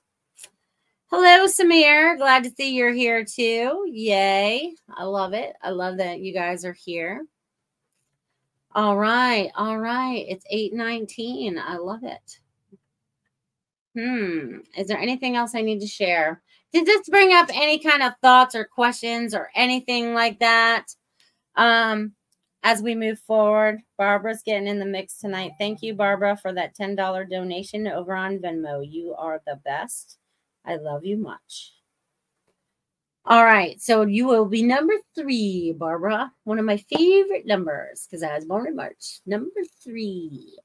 Hello, 1.09 1.47
Samir. 1.47 2.17
Glad 2.17 2.45
to 2.45 2.51
see 2.57 2.75
you're 2.75 2.91
here 2.91 3.23
too. 3.23 3.85
Yay. 3.87 4.73
I 4.89 5.05
love 5.05 5.35
it. 5.35 5.55
I 5.63 5.69
love 5.69 5.99
that 5.99 6.21
you 6.21 6.33
guys 6.33 6.65
are 6.65 6.73
here. 6.73 7.27
All 8.75 8.97
right. 8.97 9.51
All 9.55 9.79
right. 9.79 10.25
It's 10.27 10.47
819. 10.49 11.59
I 11.59 11.77
love 11.77 12.05
it. 12.05 12.39
Hmm. 13.97 14.59
Is 14.77 14.89
there 14.89 14.99
anything 14.99 15.37
else 15.37 15.55
I 15.55 15.63
need 15.63 15.81
to 15.81 15.87
share? 15.87 16.43
Did 16.73 16.87
this 16.87 17.09
bring 17.09 17.33
up 17.33 17.49
any 17.53 17.79
kind 17.79 18.03
of 18.03 18.15
thoughts 18.21 18.55
or 18.55 18.65
questions 18.65 19.35
or 19.35 19.51
anything 19.55 20.15
like 20.15 20.41
that? 20.41 20.87
Um, 21.55 22.13
as 22.65 22.83
we 22.83 22.95
move 22.95 23.21
forward, 23.21 23.81
Barbara's 23.99 24.43
getting 24.45 24.67
in 24.67 24.81
the 24.81 24.87
mix 24.87 25.19
tonight. 25.19 25.53
Thank 25.59 25.83
you, 25.83 25.95
Barbara, 25.95 26.37
for 26.37 26.53
that 26.55 26.77
$10 26.77 27.31
donation 27.31 27.87
over 27.87 28.15
on 28.15 28.39
Venmo. 28.39 28.85
You 28.85 29.15
are 29.17 29.41
the 29.47 29.61
best. 29.65 30.19
I 30.65 30.77
love 30.77 31.05
you 31.05 31.17
much. 31.17 31.75
All 33.27 33.45
right, 33.45 33.81
so 33.81 34.03
you 34.03 34.27
will 34.27 34.45
be 34.45 34.63
number 34.63 34.95
three, 35.15 35.75
Barbara. 35.79 36.33
One 36.45 36.59
of 36.59 36.65
my 36.65 36.77
favorite 36.77 37.47
numbers 37.47 38.07
because 38.07 38.23
I 38.23 38.35
was 38.35 38.45
born 38.45 38.67
in 38.67 38.77
March. 38.77 39.21
Number 39.25 39.61
three. 39.83 40.59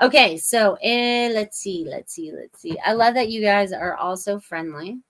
Okay, 0.00 0.36
so 0.36 0.78
eh, 0.80 1.28
let's 1.34 1.58
see, 1.58 1.84
let's 1.88 2.12
see, 2.12 2.30
let's 2.32 2.60
see. 2.60 2.78
I 2.84 2.92
love 2.92 3.14
that 3.14 3.30
you 3.30 3.40
guys 3.40 3.72
are 3.72 3.96
also 3.96 4.38
friendly. 4.38 5.00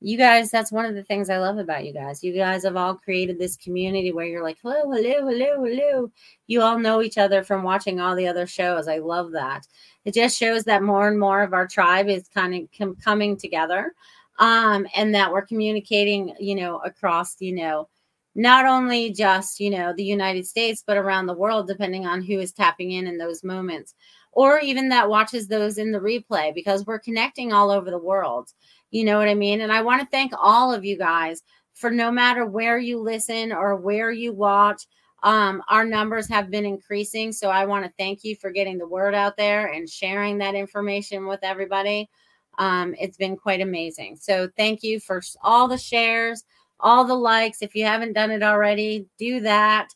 You 0.00 0.16
guys, 0.16 0.50
that's 0.50 0.72
one 0.72 0.86
of 0.86 0.94
the 0.94 1.02
things 1.04 1.28
I 1.28 1.38
love 1.38 1.58
about 1.58 1.84
you 1.84 1.92
guys. 1.92 2.24
You 2.24 2.32
guys 2.32 2.64
have 2.64 2.74
all 2.76 2.94
created 2.96 3.38
this 3.38 3.56
community 3.56 4.10
where 4.10 4.26
you're 4.26 4.42
like, 4.42 4.58
hello, 4.62 4.90
hello, 4.90 5.28
hello, 5.28 5.64
hello. 5.64 6.10
You 6.46 6.62
all 6.62 6.78
know 6.78 7.02
each 7.02 7.18
other 7.18 7.44
from 7.44 7.62
watching 7.62 8.00
all 8.00 8.16
the 8.16 8.26
other 8.26 8.46
shows. 8.46 8.88
I 8.88 8.98
love 8.98 9.30
that. 9.32 9.68
It 10.06 10.14
just 10.14 10.38
shows 10.38 10.64
that 10.64 10.82
more 10.82 11.06
and 11.08 11.20
more 11.20 11.42
of 11.42 11.52
our 11.52 11.68
tribe 11.68 12.08
is 12.08 12.28
kind 12.28 12.54
of 12.54 12.68
com- 12.76 12.96
coming 12.96 13.36
together 13.36 13.94
um, 14.38 14.86
and 14.96 15.14
that 15.14 15.30
we're 15.30 15.46
communicating, 15.46 16.34
you 16.40 16.54
know, 16.54 16.78
across, 16.78 17.40
you 17.40 17.54
know, 17.54 17.88
not 18.34 18.66
only 18.66 19.12
just, 19.12 19.60
you 19.60 19.70
know, 19.70 19.92
the 19.92 20.04
United 20.04 20.46
States, 20.46 20.82
but 20.86 20.96
around 20.96 21.26
the 21.26 21.34
world, 21.34 21.66
depending 21.66 22.06
on 22.06 22.22
who 22.22 22.38
is 22.38 22.52
tapping 22.52 22.92
in 22.92 23.06
in 23.06 23.18
those 23.18 23.44
moments, 23.44 23.94
or 24.32 24.58
even 24.60 24.88
that 24.88 25.10
watches 25.10 25.48
those 25.48 25.76
in 25.76 25.92
the 25.92 26.00
replay, 26.00 26.54
because 26.54 26.86
we're 26.86 26.98
connecting 26.98 27.52
all 27.52 27.70
over 27.70 27.90
the 27.90 27.98
world. 27.98 28.50
You 28.90 29.04
know 29.04 29.18
what 29.18 29.28
I 29.28 29.34
mean? 29.34 29.60
And 29.60 29.72
I 29.72 29.82
want 29.82 30.00
to 30.00 30.08
thank 30.08 30.32
all 30.38 30.72
of 30.72 30.84
you 30.84 30.96
guys 30.96 31.42
for 31.74 31.90
no 31.90 32.10
matter 32.10 32.46
where 32.46 32.78
you 32.78 33.00
listen 33.00 33.52
or 33.52 33.76
where 33.76 34.10
you 34.10 34.32
watch. 34.32 34.86
Um, 35.22 35.62
our 35.68 35.84
numbers 35.84 36.28
have 36.28 36.50
been 36.50 36.64
increasing. 36.64 37.32
So 37.32 37.48
I 37.48 37.64
want 37.64 37.84
to 37.84 37.92
thank 37.96 38.24
you 38.24 38.34
for 38.36 38.50
getting 38.50 38.76
the 38.76 38.88
word 38.88 39.14
out 39.14 39.36
there 39.36 39.68
and 39.68 39.88
sharing 39.88 40.38
that 40.38 40.54
information 40.54 41.26
with 41.26 41.40
everybody. 41.42 42.10
Um, 42.58 42.94
it's 42.98 43.16
been 43.16 43.36
quite 43.36 43.60
amazing. 43.60 44.16
So 44.16 44.48
thank 44.56 44.82
you 44.82 45.00
for 45.00 45.22
all 45.42 45.68
the 45.68 45.78
shares, 45.78 46.44
all 46.82 47.04
the 47.04 47.14
likes. 47.14 47.62
If 47.62 47.74
you 47.74 47.84
haven't 47.84 48.12
done 48.14 48.30
it 48.30 48.42
already, 48.42 49.06
do 49.18 49.40
that. 49.40 49.88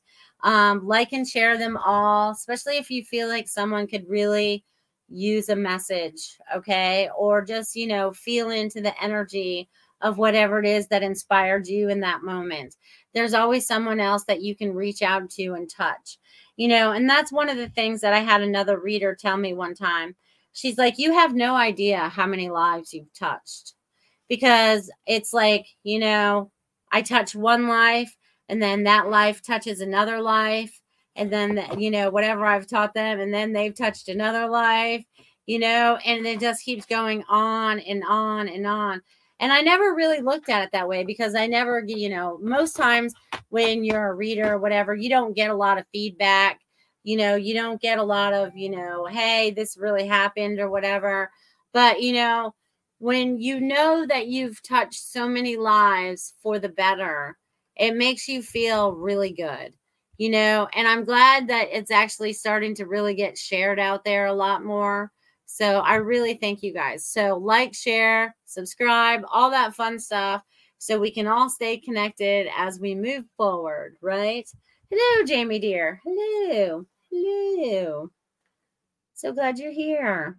Um, 0.43 0.87
like 0.87 1.13
and 1.13 1.27
share 1.27 1.59
them 1.59 1.77
all, 1.77 2.31
especially 2.31 2.77
if 2.77 2.91
you 2.91 3.03
feel 3.05 3.29
like 3.29 3.49
someone 3.49 3.87
could 3.87 4.09
really 4.09 4.65
use 5.09 5.49
a 5.49 5.57
message, 5.57 6.39
okay? 6.55 7.09
Or 7.17 7.45
just, 7.45 7.75
you 7.75 7.87
know, 7.87 8.13
feel 8.13 8.51
into 8.51 8.81
the 8.81 8.95
energy 9.03 9.69
of 10.03 10.19
whatever 10.19 10.59
it 10.61 10.67
is 10.67 10.89
that 10.89 11.03
inspired 11.03 11.67
you 11.67 11.89
in 11.89 12.01
that 12.01 12.23
moment. 12.23 12.77
There's 13.15 13.35
always 13.35 13.67
someone 13.67 14.01
else 14.01 14.25
that 14.25 14.43
you 14.43 14.55
can 14.55 14.75
reach 14.75 15.03
out 15.03 15.31
to 15.31 15.55
and 15.55 15.69
touch, 15.71 16.19
you 16.57 16.69
know, 16.69 16.93
and 16.93 17.09
that's 17.09 17.33
one 17.33 17.49
of 17.49 17.57
the 17.57 17.71
things 17.71 18.01
that 18.03 18.13
I 18.13 18.19
had 18.21 18.43
another 18.43 18.79
reader 18.79 19.15
tell 19.15 19.37
me 19.37 19.55
one 19.55 19.75
time. 19.75 20.15
She's 20.53 20.79
like, 20.79 20.99
You 20.99 21.13
have 21.13 21.35
no 21.35 21.55
idea 21.55 22.09
how 22.09 22.27
many 22.27 22.51
lives 22.51 22.93
you've 22.93 23.13
touched 23.15 23.75
because 24.29 24.91
it's 25.07 25.33
like, 25.33 25.67
you 25.83 25.99
know, 25.99 26.51
I 26.97 27.03
touch 27.03 27.35
one 27.35 27.69
life 27.69 28.17
and 28.49 28.63
then 28.63 28.85
that 28.85 29.11
life 29.11 29.43
touches 29.43 29.83
another 29.83 30.19
life 30.23 30.81
and 31.15 31.31
then 31.31 31.63
you 31.77 31.91
know 31.91 32.09
whatever 32.09 32.47
i've 32.47 32.67
taught 32.67 32.95
them 32.95 33.21
and 33.21 33.35
then 33.35 33.53
they've 33.53 33.75
touched 33.75 34.09
another 34.09 34.49
life 34.49 35.05
you 35.45 35.59
know 35.59 35.99
and 36.07 36.25
it 36.25 36.41
just 36.41 36.65
keeps 36.65 36.87
going 36.87 37.23
on 37.29 37.81
and 37.81 38.03
on 38.09 38.49
and 38.49 38.67
on. 38.67 39.03
And 39.41 39.53
i 39.53 39.61
never 39.61 39.95
really 39.95 40.23
looked 40.23 40.49
at 40.49 40.65
it 40.65 40.71
that 40.73 40.89
way 40.89 41.05
because 41.05 41.35
i 41.35 41.47
never 41.47 41.85
you 41.87 42.09
know 42.09 42.39
most 42.41 42.75
times 42.75 43.13
when 43.51 43.85
you're 43.85 44.13
a 44.13 44.15
reader 44.15 44.55
or 44.55 44.59
whatever 44.59 44.95
you 44.95 45.11
don't 45.11 45.37
get 45.37 45.51
a 45.51 45.55
lot 45.55 45.77
of 45.77 45.85
feedback. 45.93 46.61
You 47.05 47.19
know 47.19 47.35
you 47.37 47.53
don't 47.53 47.79
get 47.79 47.99
a 47.99 48.03
lot 48.03 48.33
of 48.33 48.57
you 48.57 48.71
know 48.71 49.05
hey 49.05 49.51
this 49.51 49.77
really 49.77 50.07
happened 50.07 50.61
or 50.61 50.71
whatever. 50.71 51.31
But 51.75 52.01
you 52.01 52.15
know 52.15 52.55
when 52.99 53.39
you 53.39 53.61
know 53.61 54.07
that 54.07 54.29
you've 54.29 54.63
touched 54.63 55.03
so 55.03 55.29
many 55.29 55.57
lives 55.57 56.35
for 56.43 56.59
the 56.59 56.69
better 56.69 57.37
it 57.77 57.95
makes 57.95 58.27
you 58.27 58.43
feel 58.43 58.93
really 58.93 59.33
good 59.33 59.75
you 60.19 60.31
know, 60.31 60.67
and 60.75 60.89
I'm 60.89 61.05
glad 61.05 61.49
that 61.49 61.69
it's 61.71 61.91
actually 61.91 62.33
starting 62.33 62.75
to 62.77 62.87
really 62.87 63.15
get 63.15 63.37
shared 63.37 63.79
out 63.79 64.05
there 64.05 64.27
a 64.27 64.33
lot 64.33 64.65
more. 64.65 65.13
So 65.45 65.81
I 65.81 65.97
really 65.97 66.35
thank 66.35 66.63
you 66.63 66.73
guys. 66.73 67.05
So 67.05 67.37
like, 67.37 67.75
share, 67.75 68.35
subscribe, 68.47 69.23
all 69.31 69.51
that 69.51 69.75
fun 69.75 69.99
stuff 69.99 70.43
so 70.79 70.99
we 70.99 71.11
can 71.11 71.27
all 71.27 71.49
stay 71.49 71.77
connected 71.77 72.49
as 72.57 72.81
we 72.81 72.95
move 72.95 73.25
forward, 73.37 73.97
right? 74.01 74.49
Hello, 74.91 75.25
Jamie 75.27 75.59
dear. 75.59 76.01
Hello. 76.05 76.85
Hello. 77.11 78.11
So 79.15 79.33
glad 79.33 79.59
you're 79.59 79.73
here. 79.73 80.39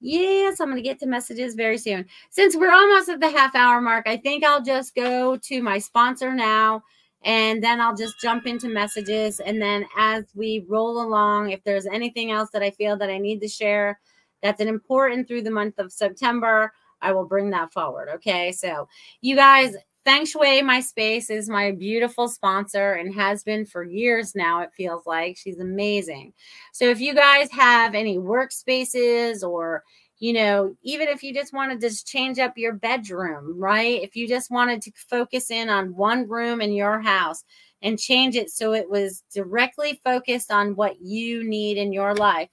Yes, 0.00 0.60
I'm 0.60 0.68
going 0.68 0.76
to 0.76 0.82
get 0.82 1.00
to 1.00 1.06
messages 1.06 1.54
very 1.54 1.78
soon. 1.78 2.06
Since 2.30 2.56
we're 2.56 2.72
almost 2.72 3.08
at 3.08 3.20
the 3.20 3.30
half 3.30 3.54
hour 3.54 3.80
mark, 3.80 4.06
I 4.06 4.16
think 4.16 4.44
I'll 4.44 4.62
just 4.62 4.94
go 4.94 5.36
to 5.36 5.62
my 5.62 5.78
sponsor 5.78 6.32
now 6.34 6.84
and 7.24 7.62
then 7.62 7.80
I'll 7.80 7.96
just 7.96 8.20
jump 8.20 8.46
into 8.46 8.68
messages. 8.68 9.40
And 9.40 9.60
then 9.60 9.86
as 9.96 10.24
we 10.36 10.64
roll 10.68 11.02
along, 11.02 11.50
if 11.50 11.64
there's 11.64 11.86
anything 11.86 12.30
else 12.30 12.50
that 12.52 12.62
I 12.62 12.70
feel 12.70 12.96
that 12.98 13.10
I 13.10 13.18
need 13.18 13.40
to 13.40 13.48
share 13.48 13.98
that's 14.40 14.60
an 14.60 14.68
important 14.68 15.26
through 15.26 15.42
the 15.42 15.50
month 15.50 15.80
of 15.80 15.92
September, 15.92 16.72
I 17.02 17.12
will 17.12 17.26
bring 17.26 17.50
that 17.50 17.72
forward. 17.72 18.08
Okay. 18.16 18.52
So, 18.52 18.88
you 19.20 19.34
guys, 19.34 19.74
Feng 20.08 20.24
Shui 20.24 20.62
My 20.62 20.80
Space 20.80 21.28
is 21.28 21.50
my 21.50 21.70
beautiful 21.70 22.28
sponsor 22.28 22.94
and 22.94 23.14
has 23.14 23.44
been 23.44 23.66
for 23.66 23.84
years 23.84 24.34
now, 24.34 24.62
it 24.62 24.70
feels 24.74 25.04
like. 25.04 25.36
She's 25.36 25.58
amazing. 25.58 26.32
So, 26.72 26.86
if 26.86 26.98
you 26.98 27.14
guys 27.14 27.50
have 27.52 27.94
any 27.94 28.16
workspaces 28.16 29.46
or 29.46 29.84
you 30.18 30.32
know, 30.32 30.74
even 30.82 31.08
if 31.08 31.22
you 31.22 31.34
just 31.34 31.52
wanted 31.52 31.82
to 31.82 31.90
just 31.90 32.06
change 32.06 32.38
up 32.38 32.56
your 32.56 32.72
bedroom, 32.72 33.60
right? 33.60 34.02
If 34.02 34.16
you 34.16 34.26
just 34.26 34.50
wanted 34.50 34.80
to 34.80 34.92
focus 34.96 35.50
in 35.50 35.68
on 35.68 35.94
one 35.94 36.26
room 36.26 36.62
in 36.62 36.72
your 36.72 37.02
house 37.02 37.44
and 37.82 37.98
change 37.98 38.34
it 38.34 38.48
so 38.48 38.72
it 38.72 38.88
was 38.88 39.22
directly 39.34 40.00
focused 40.02 40.50
on 40.50 40.74
what 40.74 41.02
you 41.02 41.44
need 41.46 41.76
in 41.76 41.92
your 41.92 42.14
life, 42.14 42.48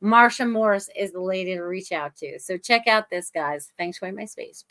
Marcia 0.00 0.46
Morse 0.46 0.90
is 0.96 1.12
the 1.12 1.22
lady 1.22 1.54
to 1.54 1.62
reach 1.62 1.92
out 1.92 2.16
to. 2.16 2.40
So 2.40 2.58
check 2.58 2.88
out 2.88 3.08
this, 3.08 3.30
guys. 3.30 3.70
Feng 3.78 3.92
Shui 3.92 4.10
My 4.10 4.24
Space. 4.24 4.64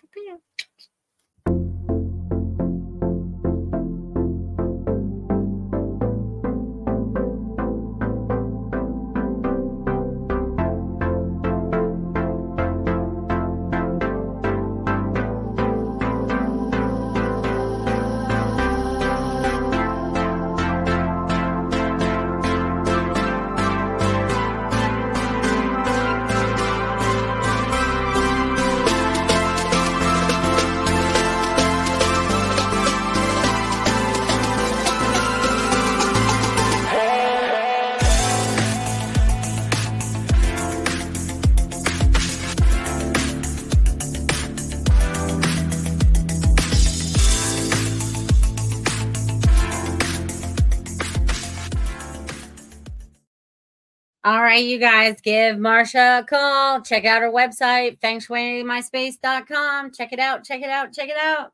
You 54.58 54.80
guys, 54.80 55.22
give 55.22 55.60
Marcia 55.60 56.20
a 56.22 56.24
call. 56.24 56.82
Check 56.82 57.06
out 57.06 57.22
her 57.22 57.32
website, 57.32 58.00
fengshuimyspace.com. 58.00 59.92
Check 59.92 60.14
it 60.14 60.20
out, 60.20 60.44
check 60.44 60.62
it 60.62 60.70
out, 60.70 60.92
check 60.94 61.10
it 61.10 61.18
out. 61.18 61.54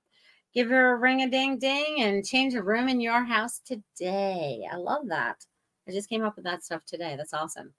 Give 0.54 0.70
her 0.70 0.94
a 0.94 0.98
ring 0.98 1.22
a 1.22 1.30
ding 1.30 1.58
ding 1.60 2.02
and 2.02 2.26
change 2.26 2.54
a 2.54 2.64
room 2.64 2.88
in 2.88 3.02
your 3.02 3.24
house 3.24 3.60
today. 3.66 4.66
I 4.72 4.78
love 4.78 5.08
that. 5.08 5.46
I 5.88 5.92
just 5.92 6.10
came 6.10 6.24
up 6.24 6.36
with 6.36 6.46
that 6.46 6.64
stuff 6.64 6.86
today. 6.86 7.16
That's 7.18 7.34
awesome. 7.34 7.74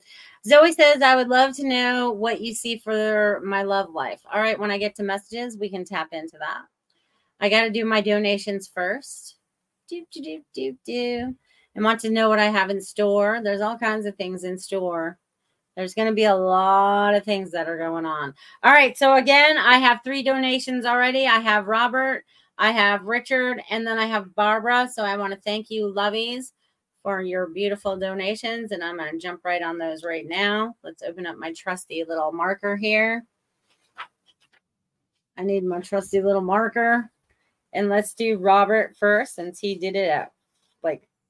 Zoe 0.47 0.73
says, 0.73 1.01
I 1.01 1.17
would 1.17 1.29
love 1.29 1.57
to 1.57 1.67
know 1.67 2.11
what 2.11 2.41
you 2.43 2.53
see 2.53 2.77
for 2.77 3.41
my 3.45 3.63
love 3.63 3.95
life. 3.95 4.21
All 4.33 4.41
right, 4.41 4.59
when 4.59 4.71
I 4.71 4.79
get 4.79 4.95
to 4.97 5.03
messages, 5.03 5.57
we 5.57 5.71
can 5.71 5.85
tap 5.85 6.09
into 6.13 6.37
that. 6.39 6.65
I 7.41 7.49
got 7.49 7.63
to 7.63 7.71
do 7.71 7.85
my 7.85 8.01
donations 8.01 8.69
first. 8.69 9.37
Do, 9.89 10.05
do, 10.13 10.21
do, 10.23 10.45
do, 10.55 10.77
do. 10.85 11.35
And 11.75 11.85
want 11.85 12.01
to 12.01 12.11
know 12.11 12.29
what 12.29 12.39
I 12.39 12.47
have 12.47 12.71
in 12.71 12.81
store. 12.81 13.41
There's 13.43 13.61
all 13.61 13.77
kinds 13.77 14.07
of 14.07 14.15
things 14.17 14.45
in 14.45 14.59
store. 14.59 15.19
There's 15.77 15.95
going 15.95 16.09
to 16.09 16.15
be 16.15 16.25
a 16.25 16.37
lot 16.37 17.15
of 17.15 17.25
things 17.25 17.51
that 17.51 17.69
are 17.69 17.79
going 17.79 18.07
on. 18.07 18.33
All 18.63 18.73
right. 18.73 18.97
So, 18.97 19.17
again, 19.17 19.59
I 19.59 19.79
have 19.79 20.01
three 20.05 20.23
donations 20.23 20.87
already. 20.87 21.27
I 21.27 21.41
have 21.41 21.67
Robert, 21.67 22.25
I 22.59 22.71
have 22.71 23.03
Richard, 23.03 23.61
and 23.71 23.85
then 23.85 23.99
I 23.99 24.07
have 24.07 24.35
Barbara. 24.37 24.89
So, 24.93 25.03
I 25.03 25.17
want 25.17 25.33
to 25.33 25.41
thank 25.41 25.71
you, 25.71 25.93
lovies, 25.97 26.53
for 27.03 27.21
your 27.23 27.49
beautiful 27.49 27.97
donations. 27.97 28.71
And 28.71 28.85
I'm 28.85 28.99
going 28.99 29.11
to 29.11 29.19
jump 29.19 29.41
right 29.45 29.63
on 29.63 29.77
those 29.77 30.05
right 30.05 30.27
now. 30.29 30.77
Let's 30.85 31.03
open 31.03 31.27
up 31.27 31.39
my 31.39 31.53
trusty 31.53 32.05
little 32.05 32.31
marker 32.31 32.77
here. 32.77 33.25
I 35.37 35.43
need 35.43 35.65
my 35.65 35.81
trusty 35.81 36.23
little 36.23 36.41
marker. 36.41 37.11
And 37.73 37.89
let's 37.89 38.15
do 38.15 38.39
Robert 38.39 38.97
first 38.97 39.35
since 39.35 39.59
he 39.59 39.75
did 39.75 39.97
it 39.97 40.09
like 40.11 40.29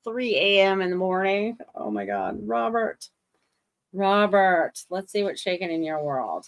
3 0.04 0.36
a.m. 0.36 0.82
in 0.82 0.90
the 0.90 0.96
morning. 0.96 1.56
Oh 1.74 1.90
my 1.90 2.04
God, 2.04 2.38
Robert. 2.46 3.08
Robert, 3.92 4.72
let's 4.90 5.12
see 5.12 5.22
what's 5.22 5.40
shaking 5.40 5.70
in 5.70 5.82
your 5.82 6.02
world. 6.02 6.46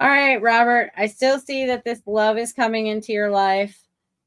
All 0.00 0.08
right, 0.08 0.40
Robert, 0.40 0.90
I 0.96 1.06
still 1.06 1.40
see 1.40 1.66
that 1.66 1.84
this 1.84 2.00
love 2.06 2.38
is 2.38 2.52
coming 2.52 2.86
into 2.86 3.12
your 3.12 3.30
life. 3.30 3.82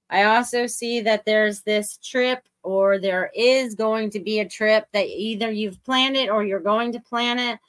I 0.10 0.24
also 0.24 0.68
see 0.68 1.00
that 1.02 1.24
there's 1.26 1.62
this 1.62 1.98
trip, 1.98 2.44
or 2.64 3.00
there 3.00 3.32
is 3.34 3.74
going 3.76 4.10
to 4.12 4.20
be 4.20 4.40
a 4.40 4.50
trip 4.50 4.86
that 4.92 5.08
either 5.08 5.50
you've 5.50 5.84
planned 5.84 6.18
it 6.18 6.30
or 6.30 6.44
you're 6.44 6.60
going 6.60 6.92
to 6.92 7.00
plan 7.00 7.40
it. 7.40 7.60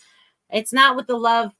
It's 0.50 0.72
not 0.72 0.96
with 0.96 1.06
the 1.06 1.16
love 1.16 1.52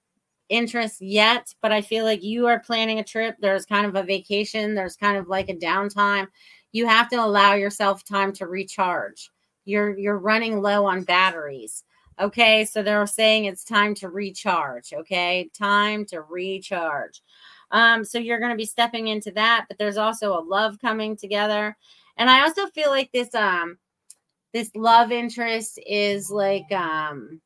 interest 0.49 1.01
yet, 1.01 1.55
but 1.63 1.73
I 1.73 1.81
feel 1.81 2.05
like 2.05 2.23
you 2.23 2.47
are 2.49 2.59
planning 2.59 2.99
a 2.99 3.05
trip. 3.05 3.37
There's 3.41 3.65
kind 3.65 3.87
of 3.87 3.95
a 3.95 4.03
vacation, 4.03 4.75
there's 4.75 4.97
kind 4.97 5.17
of 5.17 5.29
like 5.29 5.49
a 5.49 5.55
downtime. 5.55 6.27
You 6.73 6.87
have 6.87 7.09
to 7.11 7.17
allow 7.17 7.55
yourself 7.55 8.05
time 8.05 8.33
to 8.35 8.47
recharge. 8.47 9.31
You're 9.65 9.97
you're 9.97 10.19
running 10.19 10.61
low 10.61 10.85
on 10.87 11.05
batteries. 11.05 11.85
Okay 12.21 12.65
so 12.65 12.83
they're 12.83 13.07
saying 13.07 13.45
it's 13.45 13.65
time 13.65 13.95
to 13.97 14.09
recharge 14.09 14.93
okay? 14.93 15.51
Time 15.57 16.05
to 16.07 16.23
recharge. 16.23 17.23
Um 17.71 18.05
so 18.05 18.19
you're 18.19 18.41
going 18.41 18.51
to 18.53 18.57
be 18.57 18.67
stepping 18.67 19.09
into 19.09 19.31
that 19.33 19.67
but 19.69 19.79
there's 19.79 19.97
also 19.99 20.39
a 20.39 20.45
love 20.45 20.79
coming 20.81 21.17
together. 21.17 21.77
And 22.17 22.29
i 22.29 22.43
also 22.43 22.67
feel 22.67 22.91
like 22.91 23.11
this 23.13 23.35
um 23.35 23.79
this 24.53 24.71
love 24.75 25.13
interest 25.13 25.79
is 25.87 26.31
like 26.31 26.71
um 26.73 27.41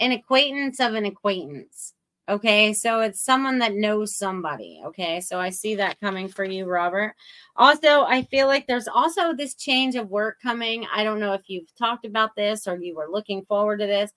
an 0.00 0.12
acquaintance 0.12 0.80
of 0.80 0.94
an 0.94 1.04
acquaintance 1.04 1.94
Okay, 2.26 2.72
so 2.72 3.00
it's 3.00 3.20
someone 3.22 3.58
that 3.58 3.74
knows 3.74 4.16
somebody. 4.16 4.80
Okay, 4.86 5.20
so 5.20 5.38
I 5.38 5.50
see 5.50 5.74
that 5.74 6.00
coming 6.00 6.26
for 6.26 6.42
you, 6.42 6.64
Robert. 6.64 7.14
Also, 7.56 8.04
I 8.04 8.22
feel 8.30 8.46
like 8.46 8.66
there's 8.66 8.88
also 8.88 9.34
this 9.34 9.54
change 9.54 9.94
of 9.94 10.08
work 10.08 10.38
coming. 10.42 10.86
I 10.94 11.04
don't 11.04 11.20
know 11.20 11.34
if 11.34 11.42
you've 11.48 11.74
talked 11.76 12.06
about 12.06 12.34
this 12.34 12.66
or 12.66 12.76
you 12.80 12.94
were 12.96 13.08
looking 13.10 13.44
forward 13.44 13.80
to 13.80 13.86
this, 13.86 14.10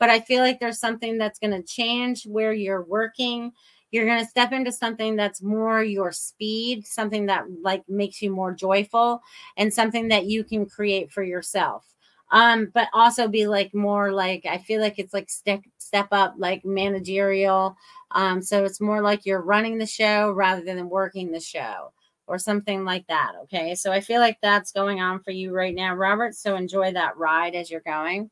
but 0.00 0.10
I 0.10 0.18
feel 0.18 0.40
like 0.40 0.58
there's 0.58 0.80
something 0.80 1.18
that's 1.18 1.38
going 1.38 1.52
to 1.52 1.62
change 1.62 2.24
where 2.26 2.52
you're 2.52 2.82
working. 2.82 3.52
You're 3.92 4.06
going 4.06 4.24
to 4.24 4.28
step 4.30 4.50
into 4.50 4.72
something 4.72 5.14
that's 5.14 5.40
more 5.40 5.84
your 5.84 6.10
speed, 6.10 6.84
something 6.84 7.26
that 7.26 7.44
like 7.62 7.84
makes 7.88 8.20
you 8.20 8.32
more 8.32 8.52
joyful, 8.52 9.22
and 9.56 9.72
something 9.72 10.08
that 10.08 10.26
you 10.26 10.42
can 10.42 10.66
create 10.66 11.12
for 11.12 11.22
yourself 11.22 11.86
um 12.32 12.70
but 12.74 12.88
also 12.92 13.28
be 13.28 13.46
like 13.46 13.72
more 13.74 14.10
like 14.10 14.44
i 14.48 14.58
feel 14.58 14.80
like 14.80 14.98
it's 14.98 15.14
like 15.14 15.30
step 15.30 15.60
step 15.78 16.08
up 16.10 16.34
like 16.38 16.64
managerial. 16.64 17.76
Um 18.12 18.42
so 18.42 18.64
it's 18.64 18.80
more 18.80 19.02
like 19.02 19.24
you're 19.24 19.42
running 19.42 19.78
the 19.78 19.86
show 19.86 20.32
rather 20.32 20.62
than 20.62 20.88
working 20.88 21.30
the 21.30 21.40
show 21.40 21.92
or 22.26 22.38
something 22.38 22.84
like 22.84 23.06
that 23.08 23.32
okay? 23.44 23.74
So 23.74 23.92
i 23.92 24.00
feel 24.00 24.20
like 24.20 24.38
that's 24.42 24.72
going 24.72 25.00
on 25.00 25.20
for 25.22 25.30
you 25.30 25.52
right 25.54 25.74
now 25.74 25.94
robert 25.94 26.34
so 26.34 26.56
enjoy 26.56 26.92
that 26.92 27.16
ride 27.16 27.54
as 27.54 27.70
you're 27.70 27.80
going. 27.80 28.30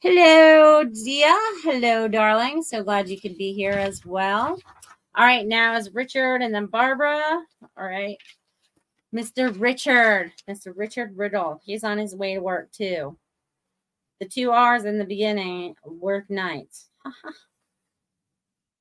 Hello 0.00 0.82
dia. 0.82 1.32
Hello 1.62 2.08
darling. 2.08 2.62
So 2.62 2.82
glad 2.82 3.08
you 3.08 3.20
could 3.20 3.38
be 3.38 3.52
here 3.52 3.70
as 3.70 4.04
well. 4.04 4.58
All 5.14 5.24
right 5.24 5.46
now 5.46 5.76
is 5.76 5.94
richard 5.94 6.42
and 6.42 6.52
then 6.52 6.66
barbara. 6.66 7.40
All 7.76 7.86
right 7.86 8.18
Mr. 9.14 9.58
Richard, 9.60 10.32
Mr. 10.48 10.72
Richard 10.74 11.16
Riddle. 11.16 11.60
He's 11.64 11.84
on 11.84 11.98
his 11.98 12.14
way 12.14 12.34
to 12.34 12.40
work 12.40 12.72
too. 12.72 13.16
The 14.20 14.26
two 14.26 14.50
R's 14.50 14.84
in 14.84 14.98
the 14.98 15.04
beginning 15.04 15.74
work 15.84 16.30
nights. 16.30 16.88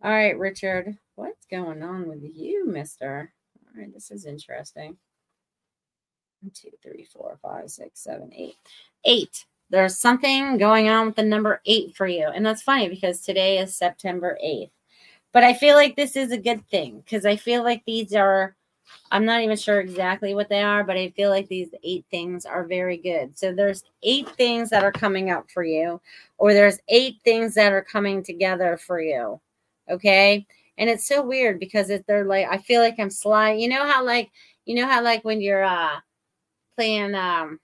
All 0.03 0.11
right, 0.11 0.37
Richard. 0.37 0.97
What's 1.15 1.45
going 1.45 1.83
on 1.83 2.07
with 2.07 2.23
you, 2.23 2.65
mister? 2.65 3.33
All 3.67 3.81
right, 3.81 3.93
this 3.93 4.09
is 4.11 4.25
interesting. 4.25 4.97
One, 6.41 6.51
two, 6.53 6.71
three, 6.81 7.05
four, 7.11 7.37
five, 7.41 7.69
six, 7.69 7.99
seven, 7.99 8.31
eight. 8.33 8.55
Eight. 9.05 9.45
There's 9.69 9.97
something 9.97 10.57
going 10.57 10.89
on 10.89 11.07
with 11.07 11.15
the 11.15 11.23
number 11.23 11.61
eight 11.65 11.95
for 11.95 12.05
you. 12.05 12.27
And 12.27 12.45
that's 12.45 12.61
funny 12.61 12.89
because 12.89 13.21
today 13.21 13.59
is 13.59 13.75
September 13.75 14.37
8th. 14.43 14.71
But 15.31 15.45
I 15.45 15.53
feel 15.53 15.75
like 15.75 15.95
this 15.95 16.17
is 16.17 16.31
a 16.31 16.37
good 16.37 16.67
thing 16.67 16.99
because 16.99 17.25
I 17.25 17.37
feel 17.37 17.63
like 17.63 17.83
these 17.85 18.13
are 18.13 18.55
I'm 19.11 19.25
not 19.25 19.41
even 19.41 19.57
sure 19.57 19.79
exactly 19.79 20.33
what 20.33 20.49
they 20.49 20.61
are, 20.61 20.83
but 20.83 20.97
I 20.97 21.09
feel 21.09 21.29
like 21.29 21.47
these 21.47 21.69
eight 21.83 22.05
things 22.11 22.45
are 22.45 22.63
very 22.63 22.97
good. 22.97 23.37
So 23.37 23.53
there's 23.53 23.83
eight 24.03 24.29
things 24.29 24.69
that 24.69 24.83
are 24.83 24.91
coming 24.91 25.31
up 25.31 25.49
for 25.51 25.63
you, 25.63 25.99
or 26.37 26.53
there's 26.53 26.79
eight 26.87 27.17
things 27.23 27.53
that 27.55 27.73
are 27.73 27.83
coming 27.83 28.23
together 28.23 28.77
for 28.77 29.01
you. 29.01 29.39
Okay. 29.89 30.45
And 30.77 30.89
it's 30.89 31.05
so 31.05 31.21
weird 31.21 31.59
because 31.59 31.89
if 31.89 32.05
they're 32.05 32.25
like, 32.25 32.47
I 32.49 32.57
feel 32.57 32.81
like 32.81 32.95
I'm 32.99 33.09
sliding. 33.09 33.59
You 33.59 33.69
know 33.69 33.85
how 33.85 34.03
like, 34.05 34.31
you 34.65 34.75
know 34.75 34.87
how 34.87 35.03
like 35.03 35.23
when 35.25 35.41
you're 35.41 35.63
uh 35.63 35.99
playing 36.75 37.13
um 37.15 37.59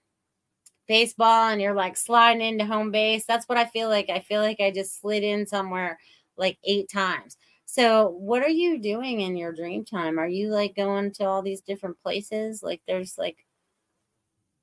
baseball 0.88 1.48
and 1.50 1.60
you're 1.60 1.74
like 1.74 1.96
sliding 1.96 2.42
into 2.42 2.64
home 2.64 2.90
base. 2.90 3.24
That's 3.26 3.48
what 3.48 3.58
I 3.58 3.66
feel 3.66 3.88
like. 3.88 4.10
I 4.10 4.20
feel 4.20 4.40
like 4.40 4.60
I 4.60 4.70
just 4.70 5.00
slid 5.00 5.22
in 5.22 5.46
somewhere 5.46 5.98
like 6.36 6.58
eight 6.64 6.88
times. 6.90 7.36
So, 7.70 8.08
what 8.08 8.42
are 8.42 8.48
you 8.48 8.78
doing 8.78 9.20
in 9.20 9.36
your 9.36 9.52
dream 9.52 9.84
time? 9.84 10.18
Are 10.18 10.26
you 10.26 10.48
like 10.48 10.74
going 10.74 11.12
to 11.12 11.24
all 11.24 11.42
these 11.42 11.60
different 11.60 12.02
places? 12.02 12.62
Like, 12.62 12.80
there's 12.88 13.18
like, 13.18 13.44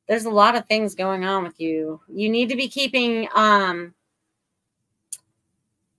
there's 0.07 0.25
a 0.25 0.31
lot 0.31 0.55
of 0.55 0.65
things 0.65 0.95
going 0.95 1.23
on 1.23 1.43
with 1.43 1.59
you. 1.59 2.01
You 2.07 2.29
need 2.29 2.49
to 2.49 2.55
be 2.55 2.67
keeping, 2.67 3.29
um, 3.35 3.93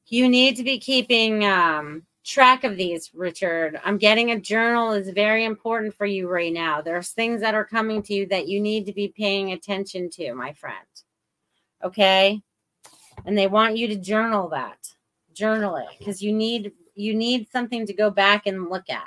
you 0.08 0.28
need 0.28 0.56
to 0.56 0.64
be 0.64 0.80
keeping, 0.80 1.44
um, 1.44 2.02
track 2.24 2.64
of 2.64 2.76
these, 2.76 3.12
Richard. 3.14 3.80
I'm 3.84 3.98
getting 3.98 4.32
a 4.32 4.40
journal 4.40 4.90
is 4.90 5.08
very 5.10 5.44
important 5.44 5.94
for 5.94 6.06
you 6.06 6.28
right 6.28 6.52
now. 6.52 6.82
There's 6.82 7.10
things 7.10 7.40
that 7.40 7.54
are 7.54 7.64
coming 7.64 8.02
to 8.02 8.14
you 8.14 8.26
that 8.30 8.48
you 8.48 8.60
need 8.60 8.84
to 8.86 8.92
be 8.92 9.14
paying 9.16 9.52
attention 9.52 10.10
to, 10.10 10.34
my 10.34 10.54
friend. 10.54 10.74
Okay? 11.84 12.42
And 13.24 13.38
they 13.38 13.46
want 13.46 13.76
you 13.76 13.86
to 13.86 13.96
journal 13.96 14.48
that. 14.48 14.88
Journal 15.34 15.76
it 15.76 15.86
because 15.98 16.20
you 16.20 16.32
need 16.32 16.72
you 16.96 17.14
need 17.14 17.48
something 17.50 17.86
to 17.86 17.92
go 17.92 18.10
back 18.10 18.46
and 18.46 18.68
look 18.68 18.90
at. 18.90 19.06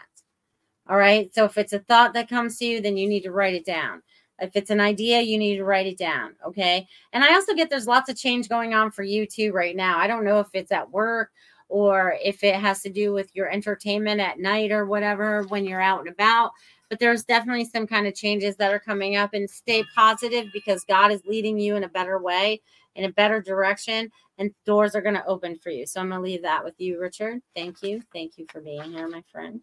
All 0.87 0.97
right. 0.97 1.33
So 1.35 1.45
if 1.45 1.57
it's 1.57 1.73
a 1.73 1.79
thought 1.79 2.13
that 2.13 2.29
comes 2.29 2.57
to 2.57 2.65
you, 2.65 2.81
then 2.81 2.97
you 2.97 3.07
need 3.07 3.23
to 3.23 3.31
write 3.31 3.53
it 3.53 3.65
down. 3.65 4.01
If 4.39 4.55
it's 4.55 4.69
an 4.69 4.79
idea, 4.79 5.21
you 5.21 5.37
need 5.37 5.57
to 5.57 5.65
write 5.65 5.85
it 5.85 5.97
down. 5.97 6.35
Okay. 6.45 6.87
And 7.13 7.23
I 7.23 7.33
also 7.33 7.53
get 7.53 7.69
there's 7.69 7.87
lots 7.87 8.09
of 8.09 8.17
change 8.17 8.47
going 8.49 8.73
on 8.73 8.91
for 8.91 9.03
you 9.03 9.25
too 9.25 9.51
right 9.51 9.75
now. 9.75 9.97
I 9.99 10.07
don't 10.07 10.23
know 10.23 10.39
if 10.39 10.47
it's 10.53 10.71
at 10.71 10.89
work 10.89 11.31
or 11.67 12.15
if 12.23 12.43
it 12.43 12.55
has 12.55 12.81
to 12.81 12.89
do 12.89 13.13
with 13.13 13.35
your 13.35 13.49
entertainment 13.49 14.19
at 14.19 14.39
night 14.39 14.71
or 14.71 14.85
whatever 14.85 15.43
when 15.49 15.65
you're 15.65 15.81
out 15.81 15.99
and 15.99 16.09
about. 16.09 16.51
But 16.89 16.99
there's 16.99 17.23
definitely 17.23 17.65
some 17.65 17.85
kind 17.85 18.07
of 18.07 18.15
changes 18.15 18.55
that 18.55 18.73
are 18.73 18.79
coming 18.79 19.15
up 19.15 19.33
and 19.33 19.47
stay 19.47 19.83
positive 19.95 20.47
because 20.51 20.83
God 20.83 21.11
is 21.11 21.21
leading 21.27 21.59
you 21.59 21.75
in 21.75 21.83
a 21.83 21.89
better 21.89 22.17
way, 22.17 22.61
in 22.99 23.05
a 23.05 23.13
better 23.13 23.41
direction 23.41 24.11
and 24.37 24.53
doors 24.65 24.93
are 24.93 25.01
going 25.01 25.15
to 25.15 25.25
open 25.25 25.57
for 25.57 25.69
you. 25.69 25.85
So 25.85 26.01
I'm 26.01 26.09
going 26.09 26.19
to 26.19 26.23
leave 26.23 26.41
that 26.41 26.65
with 26.65 26.73
you, 26.77 26.99
Richard. 26.99 27.41
Thank 27.55 27.81
you. 27.81 28.03
Thank 28.11 28.37
you 28.37 28.45
for 28.51 28.59
being 28.59 28.91
here, 28.91 29.07
my 29.07 29.23
friend. 29.31 29.61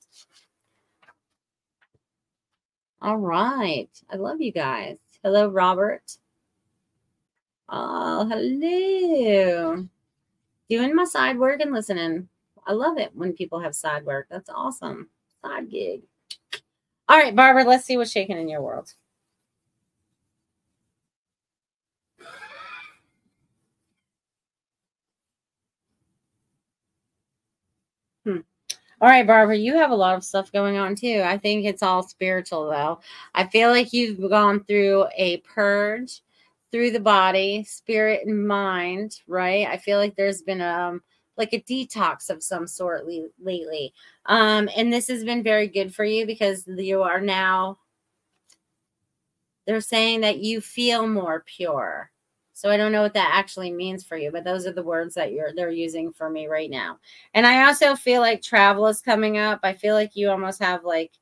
All 3.03 3.19
right. 3.19 3.91
I 4.11 4.17
love 4.17 4.41
you 4.41 4.53
guys. 4.53 4.97
Hello, 5.23 5.49
Robert. 5.49 6.17
Oh, 7.69 8.27
hello. 8.27 9.87
Doing 10.71 10.95
my 10.95 11.05
side 11.05 11.39
work 11.39 11.61
and 11.61 11.73
listening. 11.73 12.29
I 12.67 12.73
love 12.73 12.97
it 12.97 13.11
when 13.15 13.35
people 13.35 13.61
have 13.61 13.75
side 13.75 14.07
work. 14.07 14.29
That's 14.31 14.49
awesome. 14.49 15.11
Side 15.45 15.71
gig. 15.71 16.03
All 17.09 17.19
right, 17.19 17.37
Barbara, 17.37 17.65
let's 17.65 17.85
see 17.85 17.99
what's 17.99 18.11
shaking 18.11 18.39
in 18.39 18.49
your 18.49 18.63
world. 18.63 18.95
Hmm. 28.27 28.39
All 29.01 29.09
right, 29.09 29.27
Barbara, 29.27 29.57
you 29.57 29.77
have 29.77 29.91
a 29.91 29.97
lot 29.97 30.17
of 30.17 30.25
stuff 30.25 30.51
going 30.53 30.77
on 30.79 30.97
too. 30.97 31.23
I 31.25 31.39
think 31.39 31.65
it's 31.65 31.83
all 31.83 32.03
spiritual 32.03 32.71
though. 32.71 33.01
I 33.35 33.47
feel 33.47 33.71
like 33.71 33.93
you've 33.93 34.19
gone 34.31 34.65
through 34.65 35.07
a 35.17 35.39
purge 35.39 36.23
through 36.73 36.91
the 36.91 37.01
body, 37.01 37.63
spirit, 37.65 38.27
and 38.27 38.49
mind, 38.49 39.21
right? 39.29 39.69
I 39.69 39.77
feel 39.77 39.99
like 39.99 40.17
there's 40.17 40.43
been 40.43 40.61
um 40.63 41.03
like 41.37 41.53
a 41.53 41.61
detox 41.61 42.31
of 42.31 42.43
some 42.43 42.67
sort 42.67 43.07
le- 43.07 43.29
lately. 43.41 43.93
Um, 44.27 44.69
and 44.77 44.93
this 44.93 45.09
has 45.09 45.25
been 45.25 45.43
very 45.43 45.69
good 45.69 45.95
for 45.95 46.05
you 46.05 46.27
because 46.27 46.67
you 46.67 47.03
are 47.03 47.21
now 47.21 47.79
they're 49.67 49.81
saying 49.81 50.23
that 50.23 50.39
you 50.39 50.61
feel 50.61 51.07
more 51.07 51.45
pure. 51.47 52.11
So 52.57 52.71
I 52.71 52.79
don't 52.79 52.91
know 52.91 53.03
what 53.03 53.13
that 53.13 53.33
actually 53.35 53.71
means 53.71 54.03
for 54.03 54.17
you, 54.17 54.33
but 54.33 54.43
those 54.43 54.67
are 54.67 54.73
the 54.73 54.83
words 54.83 55.15
that 55.15 55.31
you're 55.33 55.53
they're 55.55 55.69
using 55.69 56.11
for 56.11 56.31
me 56.31 56.47
right 56.47 56.71
now. 56.71 56.99
And 57.35 57.47
I 57.47 57.67
also 57.67 57.95
feel 57.95 58.23
like 58.23 58.41
travel 58.41 58.87
is 58.87 59.03
coming 59.03 59.37
up. 59.37 59.61
I 59.63 59.75
feel 59.75 59.95
like 59.95 60.17
you 60.17 60.31
almost 60.31 60.63
have 60.63 60.83
like 60.83 61.13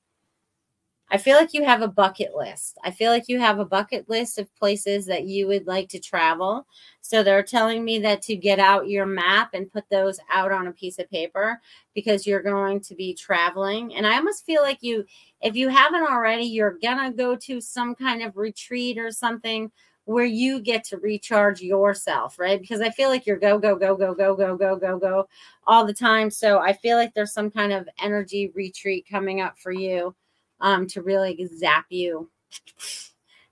I 1.11 1.19
feel 1.19 1.37
like 1.37 1.53
you 1.53 1.65
have 1.65 1.83
a 1.83 1.89
bucket 1.89 2.37
list. 2.37 2.79
I 2.85 2.93
feel 2.93 3.11
like 3.11 3.29
you 3.29 3.41
have 3.41 3.59
a 3.59 3.65
bucket 3.65 4.09
list 4.09 4.39
of 4.39 4.55
places 4.55 5.07
that 5.07 5.25
you 5.25 5.49
would 5.49 5.67
like 5.67 5.89
to 5.89 5.99
travel. 5.99 6.69
So 7.01 7.25
they're 7.25 7.43
telling 7.43 7.85
me 7.85 7.99
that 8.01 8.23
to 8.23 8.37
get 8.37 8.61
out 8.61 8.89
your 8.89 9.05
map 9.05 9.51
and 9.55 9.71
put 9.71 9.89
those 9.91 10.21
out 10.31 10.53
on 10.53 10.69
a 10.69 10.73
piece 10.73 11.01
of 11.01 11.11
paper 11.11 11.61
because 11.95 12.29
you're 12.29 12.43
going 12.43 12.81
to 12.83 12.95
be 12.95 13.13
traveling. 13.13 13.93
And 13.97 14.07
I 14.07 14.17
almost 14.17 14.47
feel 14.47 14.63
like 14.63 14.83
you, 14.83 15.05
if 15.41 15.57
you 15.57 15.69
haven't 15.69 16.05
already, 16.07 16.45
you're 16.45 16.79
going 16.81 17.11
to 17.11 17.17
go 17.17 17.35
to 17.37 17.61
some 17.61 17.97
kind 17.97 18.23
of 18.23 18.37
retreat 18.37 18.99
or 18.99 19.11
something 19.11 19.73
where 20.07 20.25
you 20.25 20.61
get 20.61 20.85
to 20.85 20.99
recharge 20.99 21.61
yourself, 21.61 22.39
right? 22.39 22.61
Because 22.61 22.81
I 22.81 22.91
feel 22.91 23.09
like 23.09 23.27
you're 23.27 23.39
go, 23.39 23.59
go, 23.59 23.77
go, 23.77 23.97
go, 23.97 24.15
go, 24.15 24.35
go, 24.35 24.57
go, 24.57 24.77
go, 24.77 24.99
go 24.99 25.29
all 25.67 25.87
the 25.87 25.95
time. 25.95 26.31
So 26.31 26.59
I 26.59 26.73
feel 26.73 26.97
like 26.97 27.15
there's 27.15 27.33
some 27.33 27.51
kind 27.51 27.73
of 27.73 27.89
energy 28.03 28.51
retreat 28.55 29.07
coming 29.11 29.41
up 29.41 29.59
for 29.59 29.73
you 29.73 30.15
um, 30.61 30.87
to 30.89 31.03
really 31.03 31.49
zap 31.57 31.87
you. 31.89 32.29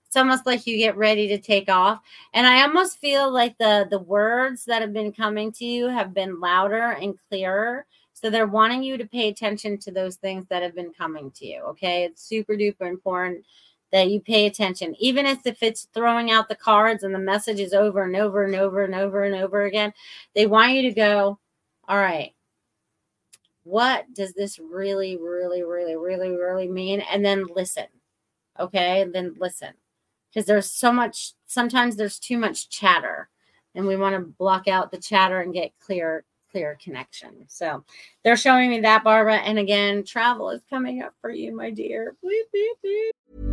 It's 0.05 0.15
almost 0.15 0.45
like 0.45 0.67
you 0.67 0.77
get 0.77 0.95
ready 0.95 1.27
to 1.29 1.39
take 1.39 1.69
off. 1.69 1.99
And 2.35 2.45
I 2.45 2.61
almost 2.61 2.99
feel 2.99 3.31
like 3.31 3.57
the 3.57 3.87
the 3.89 3.97
words 3.97 4.63
that 4.65 4.81
have 4.81 4.93
been 4.93 5.11
coming 5.11 5.51
to 5.53 5.65
you 5.65 5.87
have 5.87 6.13
been 6.13 6.39
louder 6.39 6.91
and 6.91 7.17
clearer. 7.29 7.87
So 8.13 8.29
they're 8.29 8.45
wanting 8.45 8.83
you 8.83 8.95
to 8.97 9.07
pay 9.07 9.29
attention 9.29 9.79
to 9.79 9.91
those 9.91 10.17
things 10.17 10.45
that 10.49 10.61
have 10.61 10.75
been 10.75 10.93
coming 10.93 11.31
to 11.31 11.47
you. 11.47 11.61
Okay. 11.69 12.03
It's 12.03 12.23
super 12.23 12.53
duper 12.53 12.87
important 12.87 13.43
that 13.93 14.09
you 14.09 14.19
pay 14.19 14.47
attention, 14.47 14.95
even 14.97 15.27
if 15.27 15.61
it's 15.61 15.87
throwing 15.93 16.31
out 16.31 16.49
the 16.49 16.55
cards 16.55 17.03
and 17.03 17.13
the 17.13 17.19
message 17.19 17.59
is 17.59 17.73
over 17.73 18.01
and 18.01 18.15
over 18.15 18.43
and 18.43 18.55
over 18.55 18.83
and 18.83 18.95
over 18.95 19.23
and 19.23 19.35
over 19.35 19.65
again. 19.65 19.93
They 20.33 20.47
want 20.47 20.73
you 20.73 20.81
to 20.81 20.91
go, 20.91 21.37
all 21.87 21.97
right, 21.97 22.33
what 23.63 24.11
does 24.15 24.33
this 24.33 24.57
really, 24.57 25.17
really, 25.17 25.63
really, 25.63 25.95
really, 25.95 26.31
really 26.31 26.67
mean? 26.67 27.01
And 27.01 27.23
then 27.23 27.45
listen. 27.55 27.85
Okay. 28.59 29.01
And 29.01 29.13
then 29.13 29.35
listen. 29.37 29.73
Because 30.33 30.47
there's 30.47 30.71
so 30.71 30.91
much, 30.91 31.33
sometimes 31.45 31.95
there's 31.95 32.17
too 32.17 32.39
much 32.39 32.69
chatter. 32.69 33.29
And 33.75 33.85
we 33.85 33.95
want 33.95 34.15
to 34.15 34.21
block 34.39 34.67
out 34.67 34.91
the 34.91 34.97
chatter 34.97 35.41
and 35.41 35.53
get 35.53 35.71
clear, 35.79 36.25
clear 36.51 36.79
connection. 36.83 37.45
So 37.47 37.83
they're 38.23 38.37
showing 38.37 38.71
me 38.71 38.79
that, 38.79 39.03
Barbara. 39.03 39.37
And 39.37 39.59
again, 39.59 40.03
travel 40.03 40.49
is 40.49 40.63
coming 40.67 41.03
up 41.03 41.13
for 41.21 41.29
you, 41.29 41.55
my 41.55 41.69
dear. 41.69 42.15
Beep, 42.23 42.51
beep, 42.51 42.77
beep. 42.81 43.52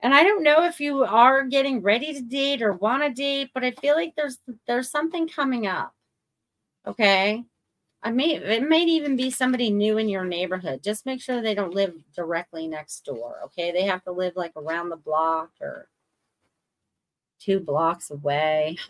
And 0.00 0.14
I 0.14 0.22
don't 0.22 0.44
know 0.44 0.64
if 0.64 0.80
you 0.80 1.04
are 1.04 1.44
getting 1.44 1.82
ready 1.82 2.12
to 2.12 2.20
date 2.20 2.62
or 2.62 2.72
want 2.72 3.02
to 3.02 3.10
date, 3.10 3.50
but 3.52 3.64
I 3.64 3.72
feel 3.72 3.96
like 3.96 4.14
there's 4.16 4.38
there's 4.66 4.90
something 4.90 5.28
coming 5.28 5.66
up. 5.66 5.92
Okay. 6.86 7.44
I 8.02 8.10
may 8.12 8.36
it 8.36 8.68
may 8.68 8.84
even 8.84 9.16
be 9.16 9.30
somebody 9.30 9.70
new 9.70 9.98
in 9.98 10.08
your 10.08 10.24
neighborhood. 10.24 10.82
Just 10.84 11.04
make 11.06 11.20
sure 11.20 11.42
they 11.42 11.54
don't 11.54 11.74
live 11.74 11.94
directly 12.14 12.68
next 12.68 13.04
door. 13.04 13.40
Okay. 13.46 13.72
They 13.72 13.82
have 13.84 14.04
to 14.04 14.12
live 14.12 14.34
like 14.36 14.52
around 14.56 14.90
the 14.90 14.96
block 14.96 15.50
or 15.60 15.88
two 17.40 17.60
blocks 17.60 18.10
away. 18.10 18.78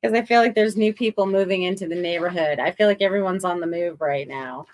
Because 0.00 0.16
I 0.16 0.22
feel 0.22 0.40
like 0.40 0.54
there's 0.54 0.76
new 0.76 0.92
people 0.92 1.26
moving 1.26 1.62
into 1.62 1.88
the 1.88 1.94
neighborhood. 1.94 2.60
I 2.60 2.70
feel 2.70 2.86
like 2.86 3.02
everyone's 3.02 3.44
on 3.44 3.60
the 3.60 3.66
move 3.66 4.00
right 4.00 4.28
now. 4.28 4.66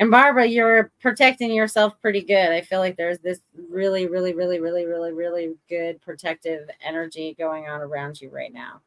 And 0.00 0.10
Barbara, 0.10 0.46
you're 0.46 0.90
protecting 0.98 1.52
yourself 1.52 1.92
pretty 2.00 2.22
good. 2.22 2.52
I 2.52 2.62
feel 2.62 2.78
like 2.78 2.96
there's 2.96 3.18
this 3.18 3.40
really, 3.68 4.06
really, 4.06 4.32
really, 4.32 4.58
really, 4.58 4.86
really, 4.86 5.12
really 5.12 5.54
good 5.68 6.00
protective 6.00 6.70
energy 6.82 7.36
going 7.38 7.68
on 7.68 7.82
around 7.82 8.18
you 8.18 8.30
right 8.30 8.52
now. 8.52 8.80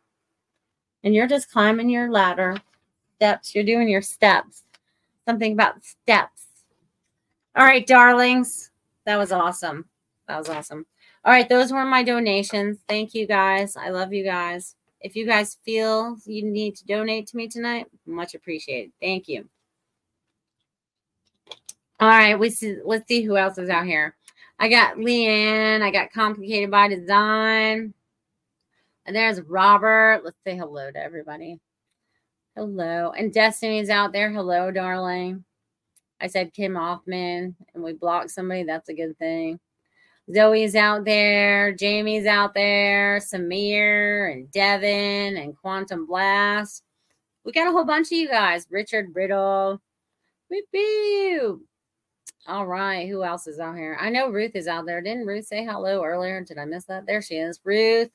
And 1.03 1.13
you're 1.13 1.27
just 1.27 1.51
climbing 1.51 1.91
your 1.91 2.09
ladder 2.09 2.57
steps. 3.17 3.53
You're 3.53 3.63
doing 3.63 3.87
your 3.87 4.01
steps. 4.01 4.63
Something 5.27 5.53
about 5.53 5.83
steps. 5.85 6.47
All 7.55 7.63
right, 7.63 7.85
darlings. 7.85 8.71
That 9.05 9.17
was 9.17 9.31
awesome. 9.31 9.85
That 10.27 10.39
was 10.39 10.49
awesome. 10.49 10.83
All 11.23 11.31
right, 11.31 11.47
those 11.47 11.71
were 11.71 11.85
my 11.85 12.01
donations. 12.01 12.79
Thank 12.89 13.13
you 13.13 13.27
guys. 13.27 13.77
I 13.77 13.89
love 13.89 14.13
you 14.13 14.23
guys. 14.23 14.75
If 14.99 15.15
you 15.15 15.27
guys 15.27 15.59
feel 15.63 16.17
you 16.25 16.43
need 16.43 16.75
to 16.77 16.85
donate 16.87 17.27
to 17.27 17.37
me 17.37 17.47
tonight, 17.47 17.85
much 18.07 18.33
appreciated. 18.33 18.93
Thank 18.99 19.27
you. 19.27 19.47
All 21.99 22.09
right, 22.09 22.37
we 22.37 22.49
see. 22.49 22.77
Let's 22.83 23.07
see 23.07 23.21
who 23.21 23.37
else 23.37 23.57
is 23.57 23.69
out 23.69 23.85
here. 23.85 24.15
I 24.59 24.69
got 24.69 24.97
Leanne. 24.97 25.81
I 25.81 25.91
got 25.91 26.11
Complicated 26.11 26.71
by 26.71 26.87
Design. 26.87 27.93
And 29.05 29.15
there's 29.15 29.41
Robert. 29.41 30.21
Let's 30.23 30.37
say 30.45 30.55
hello 30.57 30.91
to 30.91 30.97
everybody. 30.97 31.59
Hello. 32.55 33.11
And 33.11 33.33
Destiny's 33.33 33.89
out 33.89 34.13
there. 34.13 34.31
Hello, 34.31 34.71
darling. 34.71 35.43
I 36.21 36.27
said 36.27 36.53
Kim 36.53 36.75
Hoffman, 36.75 37.55
and 37.73 37.83
we 37.83 37.93
blocked 37.93 38.31
somebody. 38.31 38.63
That's 38.63 38.87
a 38.89 38.93
good 38.93 39.17
thing. 39.17 39.59
Zoe's 40.33 40.75
out 40.75 41.03
there. 41.03 41.73
Jamie's 41.73 42.25
out 42.25 42.53
there. 42.53 43.19
Samir 43.19 44.31
and 44.31 44.49
Devin 44.51 45.35
and 45.35 45.57
Quantum 45.57 46.05
Blast. 46.05 46.83
We 47.43 47.51
got 47.51 47.67
a 47.67 47.71
whole 47.71 47.83
bunch 47.83 48.07
of 48.07 48.13
you 48.13 48.29
guys. 48.29 48.67
Richard 48.69 49.13
Brittle. 49.13 49.81
Beep. 50.49 51.59
All 52.45 52.67
right. 52.67 53.07
Who 53.07 53.23
else 53.23 53.47
is 53.47 53.59
out 53.59 53.77
here? 53.77 53.97
I 53.99 54.09
know 54.09 54.29
Ruth 54.29 54.55
is 54.55 54.67
out 54.67 54.85
there. 54.85 55.01
Didn't 55.01 55.25
Ruth 55.25 55.45
say 55.45 55.63
hello 55.63 56.03
earlier? 56.03 56.41
Did 56.41 56.57
I 56.57 56.65
miss 56.65 56.85
that? 56.85 57.05
There 57.05 57.21
she 57.21 57.35
is. 57.35 57.59
Ruth. 57.63 58.09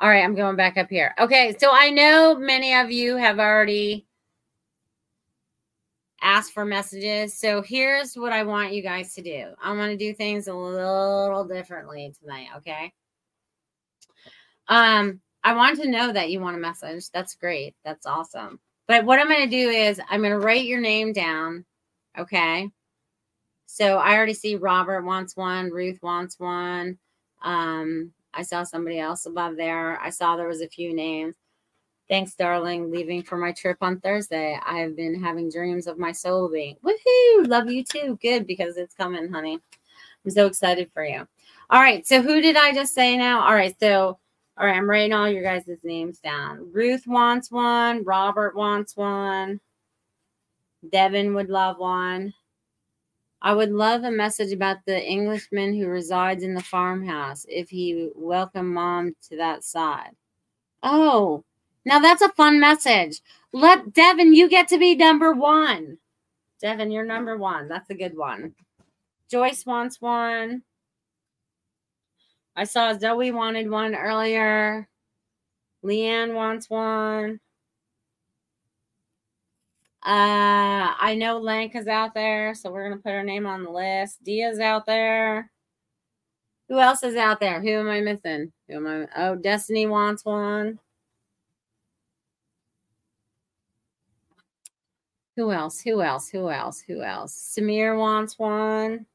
All 0.00 0.08
right. 0.08 0.24
I'm 0.24 0.34
going 0.34 0.56
back 0.56 0.76
up 0.76 0.90
here. 0.90 1.14
Okay. 1.20 1.54
So 1.60 1.70
I 1.72 1.90
know 1.90 2.36
many 2.36 2.74
of 2.74 2.90
you 2.90 3.16
have 3.16 3.38
already 3.38 4.06
asked 6.22 6.52
for 6.52 6.64
messages. 6.64 7.38
So 7.38 7.62
here's 7.62 8.14
what 8.14 8.32
I 8.32 8.42
want 8.42 8.72
you 8.72 8.82
guys 8.82 9.14
to 9.14 9.22
do 9.22 9.52
I 9.62 9.72
want 9.72 9.92
to 9.92 9.96
do 9.96 10.12
things 10.12 10.48
a 10.48 10.54
little 10.54 11.44
differently 11.44 12.12
tonight. 12.20 12.48
Okay. 12.58 12.92
Um, 14.68 15.20
I 15.44 15.54
want 15.54 15.80
to 15.80 15.88
know 15.88 16.12
that 16.12 16.30
you 16.30 16.40
want 16.40 16.56
a 16.56 16.60
message. 16.60 17.10
That's 17.10 17.34
great. 17.34 17.74
That's 17.84 18.06
awesome. 18.06 18.58
But 18.88 19.04
what 19.04 19.20
I'm 19.20 19.28
going 19.28 19.48
to 19.48 19.56
do 19.56 19.68
is 19.68 20.00
I'm 20.08 20.20
going 20.20 20.32
to 20.32 20.44
write 20.44 20.64
your 20.64 20.80
name 20.80 21.12
down 21.12 21.64
Okay. 22.18 22.70
So 23.66 23.98
I 23.98 24.14
already 24.16 24.34
see 24.34 24.56
Robert 24.56 25.02
wants 25.04 25.36
one, 25.36 25.70
Ruth 25.70 25.98
wants 26.02 26.38
one, 26.38 26.98
Um, 27.42 28.12
I 28.34 28.42
saw 28.42 28.62
somebody 28.64 28.98
else 28.98 29.26
above 29.26 29.56
there. 29.56 30.00
I 30.00 30.10
saw 30.10 30.36
there 30.36 30.48
was 30.48 30.62
a 30.62 30.68
few 30.68 30.94
names. 30.94 31.36
Thanks, 32.08 32.34
darling. 32.34 32.90
Leaving 32.90 33.22
for 33.22 33.36
my 33.36 33.52
trip 33.52 33.78
on 33.80 34.00
Thursday. 34.00 34.58
I 34.64 34.78
have 34.80 34.96
been 34.96 35.22
having 35.22 35.50
dreams 35.50 35.86
of 35.86 35.98
my 35.98 36.12
soul 36.12 36.50
being. 36.50 36.76
Woohoo! 36.84 37.48
Love 37.48 37.70
you 37.70 37.84
too. 37.84 38.18
Good 38.22 38.46
because 38.46 38.76
it's 38.76 38.94
coming, 38.94 39.32
honey. 39.32 39.58
I'm 40.24 40.30
so 40.30 40.46
excited 40.46 40.90
for 40.92 41.04
you. 41.04 41.26
All 41.70 41.80
right. 41.80 42.06
So 42.06 42.22
who 42.22 42.40
did 42.42 42.56
I 42.56 42.74
just 42.74 42.94
say 42.94 43.16
now? 43.16 43.40
All 43.42 43.54
right. 43.54 43.74
So 43.80 44.18
all 44.58 44.66
right, 44.66 44.76
I'm 44.76 44.88
writing 44.88 45.14
all 45.14 45.28
your 45.28 45.42
guys' 45.42 45.66
names 45.82 46.18
down. 46.18 46.70
Ruth 46.72 47.06
wants 47.06 47.50
one. 47.50 48.04
Robert 48.04 48.54
wants 48.54 48.96
one. 48.96 49.60
Devin 50.90 51.34
would 51.34 51.48
love 51.48 51.78
one. 51.78 52.34
I 53.40 53.52
would 53.52 53.70
love 53.70 54.04
a 54.04 54.10
message 54.10 54.52
about 54.52 54.78
the 54.86 55.02
Englishman 55.02 55.74
who 55.74 55.88
resides 55.88 56.44
in 56.44 56.54
the 56.54 56.62
farmhouse 56.62 57.44
if 57.48 57.68
he 57.70 58.10
welcome 58.14 58.72
mom 58.72 59.16
to 59.28 59.36
that 59.36 59.64
side. 59.64 60.12
Oh, 60.82 61.44
now 61.84 61.98
that's 61.98 62.22
a 62.22 62.28
fun 62.30 62.60
message. 62.60 63.20
Let 63.52 63.92
Devin, 63.92 64.32
you 64.34 64.48
get 64.48 64.68
to 64.68 64.78
be 64.78 64.94
number 64.94 65.32
one. 65.32 65.98
Devin, 66.60 66.92
you're 66.92 67.04
number 67.04 67.36
one. 67.36 67.68
That's 67.68 67.90
a 67.90 67.94
good 67.94 68.16
one. 68.16 68.54
Joyce 69.28 69.66
wants 69.66 70.00
one. 70.00 70.62
I 72.54 72.64
saw 72.64 72.96
Zoe 72.96 73.32
wanted 73.32 73.68
one 73.68 73.94
earlier. 73.94 74.88
Leanne 75.84 76.34
wants 76.34 76.70
one. 76.70 77.40
Uh, 80.04 80.94
I 80.98 81.14
know 81.16 81.38
Lanka's 81.38 81.86
out 81.86 82.12
there, 82.12 82.54
so 82.54 82.72
we're 82.72 82.88
gonna 82.88 83.00
put 83.00 83.12
her 83.12 83.22
name 83.22 83.46
on 83.46 83.62
the 83.62 83.70
list. 83.70 84.24
Dia's 84.24 84.58
out 84.58 84.84
there. 84.84 85.50
Who 86.68 86.80
else 86.80 87.04
is 87.04 87.14
out 87.16 87.38
there? 87.38 87.60
Who 87.60 87.68
am 87.68 87.88
I 87.88 88.00
missing? 88.00 88.52
Who 88.68 88.76
am 88.76 88.86
I? 88.86 89.22
Oh, 89.22 89.36
Destiny 89.36 89.86
wants 89.86 90.24
one. 90.24 90.78
Who 95.36 95.52
else? 95.52 95.80
Who 95.80 96.02
else? 96.02 96.28
Who 96.28 96.50
else? 96.50 96.80
Who 96.80 97.02
else? 97.02 97.56
Samir 97.56 97.96
wants 97.96 98.38
one. 98.38 99.06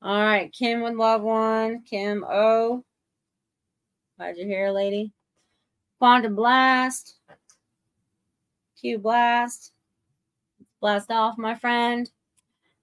All 0.00 0.20
right, 0.20 0.52
Kim 0.52 0.80
would 0.82 0.96
love 0.96 1.22
one. 1.22 1.82
Kim 1.82 2.24
O. 2.24 2.84
Glad 4.16 4.36
you're 4.36 4.46
here, 4.46 4.70
lady. 4.70 5.12
Quantum 5.98 6.34
Blast. 6.34 7.16
Q 8.82 8.98
Blast. 8.98 9.72
Blast 10.80 11.12
off, 11.12 11.38
my 11.38 11.54
friend. 11.54 12.10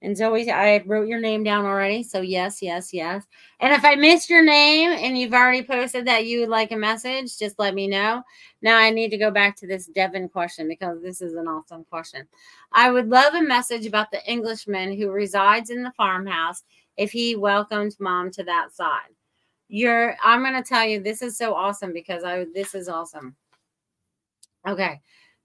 And 0.01 0.15
Zoe, 0.15 0.49
I 0.49 0.81
wrote 0.85 1.09
your 1.09 1.19
name 1.19 1.43
down 1.43 1.65
already. 1.65 2.03
So, 2.03 2.21
yes, 2.21 2.61
yes, 2.61 2.93
yes. 2.93 3.25
And 3.59 3.73
if 3.73 3.83
I 3.83 3.95
missed 3.95 4.29
your 4.29 4.41
name 4.41 4.91
and 4.91 5.17
you've 5.17 5.33
already 5.33 5.61
posted 5.61 6.07
that 6.07 6.25
you 6.25 6.39
would 6.39 6.47
like 6.47 6.71
a 6.71 6.77
message, 6.77 7.37
just 7.37 7.59
let 7.59 7.75
me 7.75 7.85
know. 7.85 8.23
Now, 8.61 8.77
I 8.77 8.91
need 8.91 9.09
to 9.09 9.17
go 9.17 9.29
back 9.29 9.57
to 9.57 9.67
this 9.67 9.87
Devin 9.87 10.29
question 10.29 10.69
because 10.69 11.01
this 11.01 11.21
is 11.21 11.33
an 11.33 11.49
awesome 11.49 11.83
question. 11.83 12.25
I 12.71 12.91
would 12.91 13.09
love 13.09 13.33
a 13.33 13.41
message 13.41 13.85
about 13.85 14.09
the 14.09 14.25
Englishman 14.25 14.95
who 14.95 15.11
resides 15.11 15.69
in 15.69 15.83
the 15.83 15.91
farmhouse 15.97 16.63
if 16.95 17.11
he 17.11 17.35
welcomed 17.35 17.97
mom 17.99 18.31
to 18.31 18.43
that 18.45 18.73
side. 18.73 19.11
You're, 19.67 20.15
I'm 20.23 20.43
going 20.43 20.53
to 20.53 20.63
tell 20.63 20.85
you, 20.85 21.03
this 21.03 21.21
is 21.21 21.37
so 21.37 21.53
awesome 21.53 21.91
because 21.91 22.23
I, 22.23 22.45
this 22.53 22.73
is 22.73 22.87
awesome. 22.87 23.35
Okay. 24.65 25.01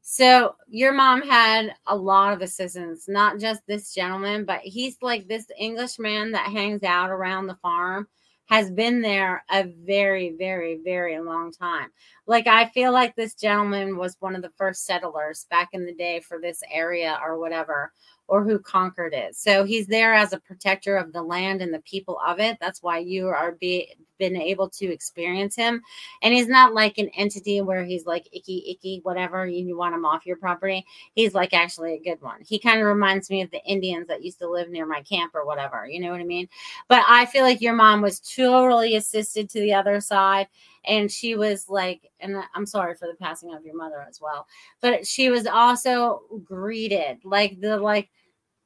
So 0.06 0.56
your 0.68 0.92
mom 0.92 1.22
had 1.22 1.74
a 1.86 1.96
lot 1.96 2.34
of 2.34 2.42
assistants, 2.42 3.08
not 3.08 3.38
just 3.40 3.62
this 3.66 3.94
gentleman, 3.94 4.44
but 4.44 4.60
he's 4.60 4.98
like 5.00 5.26
this 5.26 5.46
Englishman 5.58 6.32
that 6.32 6.52
hangs 6.52 6.82
out 6.82 7.08
around 7.08 7.46
the 7.46 7.56
farm 7.56 8.06
has 8.46 8.70
been 8.70 9.00
there 9.00 9.42
a 9.50 9.64
very, 9.86 10.34
very, 10.38 10.78
very 10.84 11.18
long 11.18 11.50
time. 11.50 11.88
Like 12.26 12.46
I 12.46 12.66
feel 12.66 12.92
like 12.92 13.16
this 13.16 13.34
gentleman 13.34 13.96
was 13.96 14.18
one 14.20 14.36
of 14.36 14.42
the 14.42 14.52
first 14.58 14.84
settlers 14.84 15.46
back 15.50 15.70
in 15.72 15.86
the 15.86 15.94
day 15.94 16.20
for 16.20 16.38
this 16.38 16.62
area 16.70 17.18
or 17.24 17.38
whatever 17.38 17.90
or 18.26 18.42
who 18.42 18.58
conquered 18.58 19.12
it. 19.12 19.36
So 19.36 19.64
he's 19.64 19.86
there 19.86 20.14
as 20.14 20.32
a 20.32 20.40
protector 20.40 20.96
of 20.96 21.12
the 21.12 21.22
land 21.22 21.60
and 21.60 21.72
the 21.72 21.80
people 21.80 22.18
of 22.26 22.40
it. 22.40 22.56
That's 22.60 22.82
why 22.82 22.98
you 22.98 23.28
are 23.28 23.52
be 23.52 23.94
been 24.18 24.36
able 24.36 24.68
to 24.70 24.86
experience 24.86 25.56
him. 25.56 25.82
And 26.22 26.32
he's 26.32 26.48
not 26.48 26.72
like 26.72 26.98
an 26.98 27.08
entity 27.16 27.60
where 27.60 27.84
he's 27.84 28.06
like 28.06 28.28
icky, 28.32 28.64
icky, 28.70 29.00
whatever, 29.02 29.46
you 29.46 29.76
want 29.76 29.94
him 29.94 30.04
off 30.04 30.24
your 30.24 30.36
property. 30.36 30.86
He's 31.14 31.34
like 31.34 31.52
actually 31.52 31.94
a 31.94 32.00
good 32.00 32.22
one. 32.22 32.40
He 32.46 32.58
kind 32.58 32.80
of 32.80 32.86
reminds 32.86 33.28
me 33.28 33.42
of 33.42 33.50
the 33.50 33.62
Indians 33.64 34.06
that 34.08 34.22
used 34.22 34.38
to 34.38 34.48
live 34.48 34.70
near 34.70 34.86
my 34.86 35.02
camp 35.02 35.34
or 35.34 35.44
whatever. 35.44 35.86
You 35.86 36.00
know 36.00 36.12
what 36.12 36.20
I 36.20 36.24
mean? 36.24 36.48
But 36.88 37.02
I 37.08 37.26
feel 37.26 37.42
like 37.42 37.60
your 37.60 37.74
mom 37.74 38.02
was 38.02 38.20
totally 38.20 38.94
assisted 38.96 39.50
to 39.50 39.60
the 39.60 39.74
other 39.74 40.00
side 40.00 40.46
and 40.86 41.10
she 41.10 41.36
was 41.36 41.68
like 41.68 42.10
and 42.20 42.36
i'm 42.54 42.66
sorry 42.66 42.94
for 42.94 43.08
the 43.08 43.16
passing 43.20 43.54
of 43.54 43.64
your 43.64 43.76
mother 43.76 44.04
as 44.08 44.20
well 44.20 44.46
but 44.80 45.06
she 45.06 45.30
was 45.30 45.46
also 45.46 46.22
greeted 46.44 47.18
like 47.24 47.60
the 47.60 47.76
like 47.76 48.10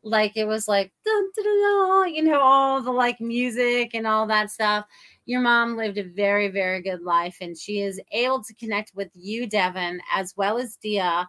like 0.03 0.37
it 0.37 0.47
was 0.47 0.69
like 0.69 0.93
dun, 1.05 1.31
dun, 1.37 1.45
dun, 1.45 2.15
you 2.15 2.23
know 2.23 2.41
all 2.41 2.81
the 2.81 2.91
like 2.91 3.21
music 3.21 3.91
and 3.95 4.07
all 4.07 4.27
that 4.27 4.51
stuff. 4.51 4.87
Your 5.27 5.41
mom 5.41 5.77
lived 5.77 5.99
a 5.99 6.05
very 6.05 6.49
very 6.49 6.81
good 6.83 7.03
life 7.03 7.37
and 7.41 7.57
she 7.57 7.81
is 7.81 8.01
able 8.13 8.43
to 8.45 8.55
connect 8.55 8.93
with 8.95 9.11
you 9.15 9.47
devin 9.47 10.01
as 10.15 10.35
well 10.37 10.59
as 10.59 10.77
dia 10.77 11.29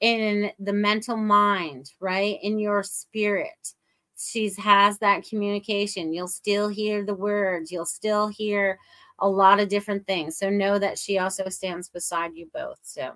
in 0.00 0.50
the 0.58 0.72
mental 0.72 1.16
mind 1.16 1.92
right? 2.00 2.38
In 2.42 2.58
your 2.58 2.82
spirit. 2.82 3.74
She's 4.20 4.56
has 4.58 4.98
that 4.98 5.24
communication. 5.28 6.12
You'll 6.12 6.26
still 6.26 6.68
hear 6.68 7.04
the 7.04 7.14
words. 7.14 7.70
You'll 7.70 7.86
still 7.86 8.26
hear 8.26 8.78
a 9.20 9.28
lot 9.28 9.60
of 9.60 9.68
different 9.68 10.06
things. 10.06 10.36
So 10.36 10.50
know 10.50 10.78
that 10.78 10.98
she 10.98 11.18
also 11.18 11.48
stands 11.48 11.88
beside 11.88 12.34
you 12.34 12.48
both. 12.52 12.78
So 12.82 13.12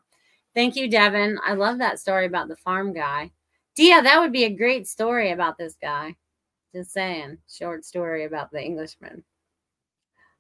thank 0.55 0.77
you, 0.77 0.89
Devin. 0.89 1.39
I 1.45 1.55
love 1.55 1.79
that 1.79 1.99
story 1.99 2.27
about 2.27 2.49
the 2.49 2.57
farm 2.57 2.93
guy. 2.93 3.31
Dia, 3.75 4.03
that 4.03 4.21
would 4.21 4.33
be 4.33 4.45
a 4.45 4.55
great 4.55 4.87
story 4.87 5.31
about 5.31 5.57
this 5.57 5.77
guy. 5.81 6.17
Just 6.75 6.93
saying, 6.93 7.39
short 7.49 7.85
story 7.85 8.25
about 8.25 8.51
the 8.51 8.63
Englishman. 8.63 9.25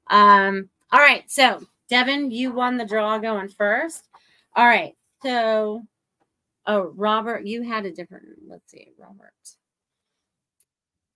Um, 0.09 0.69
all 0.91 1.01
right, 1.01 1.31
so 1.31 1.63
Devin, 1.89 2.31
you 2.31 2.53
won 2.53 2.77
the 2.77 2.85
draw 2.85 3.19
going 3.19 3.49
first. 3.49 4.09
All 4.57 4.67
right, 4.67 4.95
so 5.23 5.83
oh, 6.67 6.93
Robert, 6.97 7.47
you 7.47 7.63
had 7.63 7.87
a 7.87 7.93
different. 7.93 8.25
Let's 8.47 8.71
see, 8.71 8.93
Robert. 8.99 9.33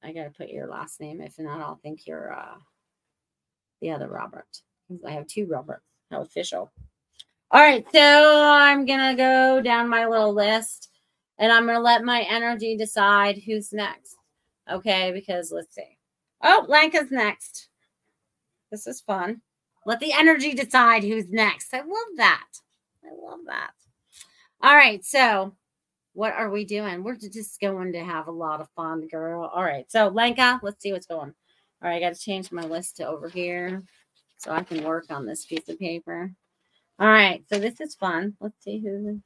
I 0.02 0.12
gotta 0.12 0.30
put 0.30 0.48
your 0.50 0.68
last 0.68 1.00
name. 1.00 1.20
If 1.20 1.38
not, 1.38 1.60
I'll 1.60 1.80
think 1.82 2.06
you're 2.06 2.32
uh 2.32 2.56
the 3.80 3.90
other 3.90 4.08
Robert. 4.08 4.62
I 5.06 5.10
have 5.10 5.26
two 5.26 5.46
Roberts. 5.46 5.82
How 6.10 6.22
official. 6.22 6.70
All 7.50 7.60
right, 7.60 7.84
so 7.92 8.44
I'm 8.44 8.86
gonna 8.86 9.16
go 9.16 9.60
down 9.60 9.88
my 9.88 10.06
little 10.06 10.32
list 10.32 10.90
and 11.38 11.52
I'm 11.52 11.66
gonna 11.66 11.80
let 11.80 12.04
my 12.04 12.22
energy 12.22 12.76
decide 12.76 13.38
who's 13.38 13.72
next. 13.72 14.16
Okay, 14.70 15.12
because 15.12 15.52
let's 15.52 15.74
see. 15.74 15.98
Oh, 16.42 16.64
Lanka's 16.68 17.10
next. 17.10 17.68
This 18.70 18.86
is 18.86 19.00
fun. 19.00 19.42
Let 19.84 20.00
the 20.00 20.12
energy 20.12 20.54
decide 20.54 21.04
who's 21.04 21.28
next. 21.30 21.72
I 21.72 21.78
love 21.78 22.16
that. 22.16 22.48
I 23.04 23.10
love 23.24 23.40
that. 23.46 23.70
All 24.60 24.74
right, 24.74 25.04
so 25.04 25.54
what 26.14 26.32
are 26.32 26.50
we 26.50 26.64
doing? 26.64 27.04
We're 27.04 27.16
just 27.16 27.60
going 27.60 27.92
to 27.92 28.04
have 28.04 28.26
a 28.26 28.32
lot 28.32 28.60
of 28.60 28.68
fun, 28.70 29.06
girl. 29.06 29.50
All 29.54 29.62
right, 29.62 29.90
so 29.90 30.08
Lanka, 30.08 30.58
let's 30.62 30.82
see 30.82 30.92
what's 30.92 31.06
going. 31.06 31.34
All 31.82 31.90
right, 31.90 31.96
I 31.96 32.00
got 32.00 32.14
to 32.14 32.20
change 32.20 32.50
my 32.52 32.62
list 32.62 32.96
to 32.96 33.06
over 33.06 33.28
here 33.28 33.82
so 34.38 34.52
I 34.52 34.62
can 34.62 34.84
work 34.84 35.06
on 35.10 35.26
this 35.26 35.44
piece 35.44 35.68
of 35.68 35.78
paper. 35.78 36.32
All 36.98 37.08
right, 37.08 37.44
so 37.52 37.58
this 37.58 37.80
is 37.80 37.94
fun. 37.94 38.36
Let's 38.40 38.62
see 38.64 38.78
who. 38.78 39.20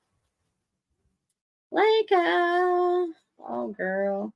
Leica. 1.72 3.06
Oh, 3.38 3.74
girl. 3.76 4.34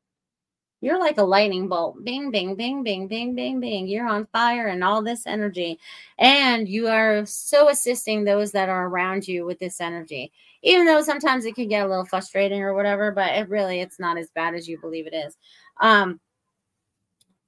You're 0.81 1.01
like 1.01 1.19
a 1.19 1.23
lightning 1.25 1.67
bolt. 1.67 2.05
Bing, 2.05 2.31
bing, 2.31 2.57
bing, 2.57 2.83
bing, 2.83 3.09
bing, 3.09 3.35
bing, 3.35 3.59
bing. 3.59 3.89
You're 3.89 4.07
on 4.07 4.27
fire 4.27 4.67
and 4.67 4.85
all 4.85 5.03
this 5.03 5.27
energy. 5.27 5.79
And 6.19 6.69
you 6.69 6.89
are 6.89 7.25
so 7.25 7.71
assisting 7.71 8.23
those 8.23 8.53
that 8.53 8.69
are 8.69 8.87
around 8.87 9.27
you 9.27 9.47
with 9.47 9.59
this 9.59 9.81
energy. 9.81 10.31
Even 10.63 10.87
though 10.87 11.01
sometimes 11.03 11.47
it 11.47 11.55
can 11.55 11.69
get 11.69 11.87
a 11.87 11.89
little 11.89 12.05
frustrating 12.05 12.63
or 12.63 12.75
whatever, 12.75 13.11
but 13.13 13.35
it 13.35 13.49
really 13.49 13.81
it's 13.81 13.99
not 13.99 14.19
as 14.19 14.31
bad 14.31 14.55
as 14.55 14.69
you 14.69 14.79
believe 14.79 15.07
it 15.07 15.15
is. 15.15 15.37
Um, 15.81 16.21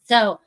so 0.07 0.41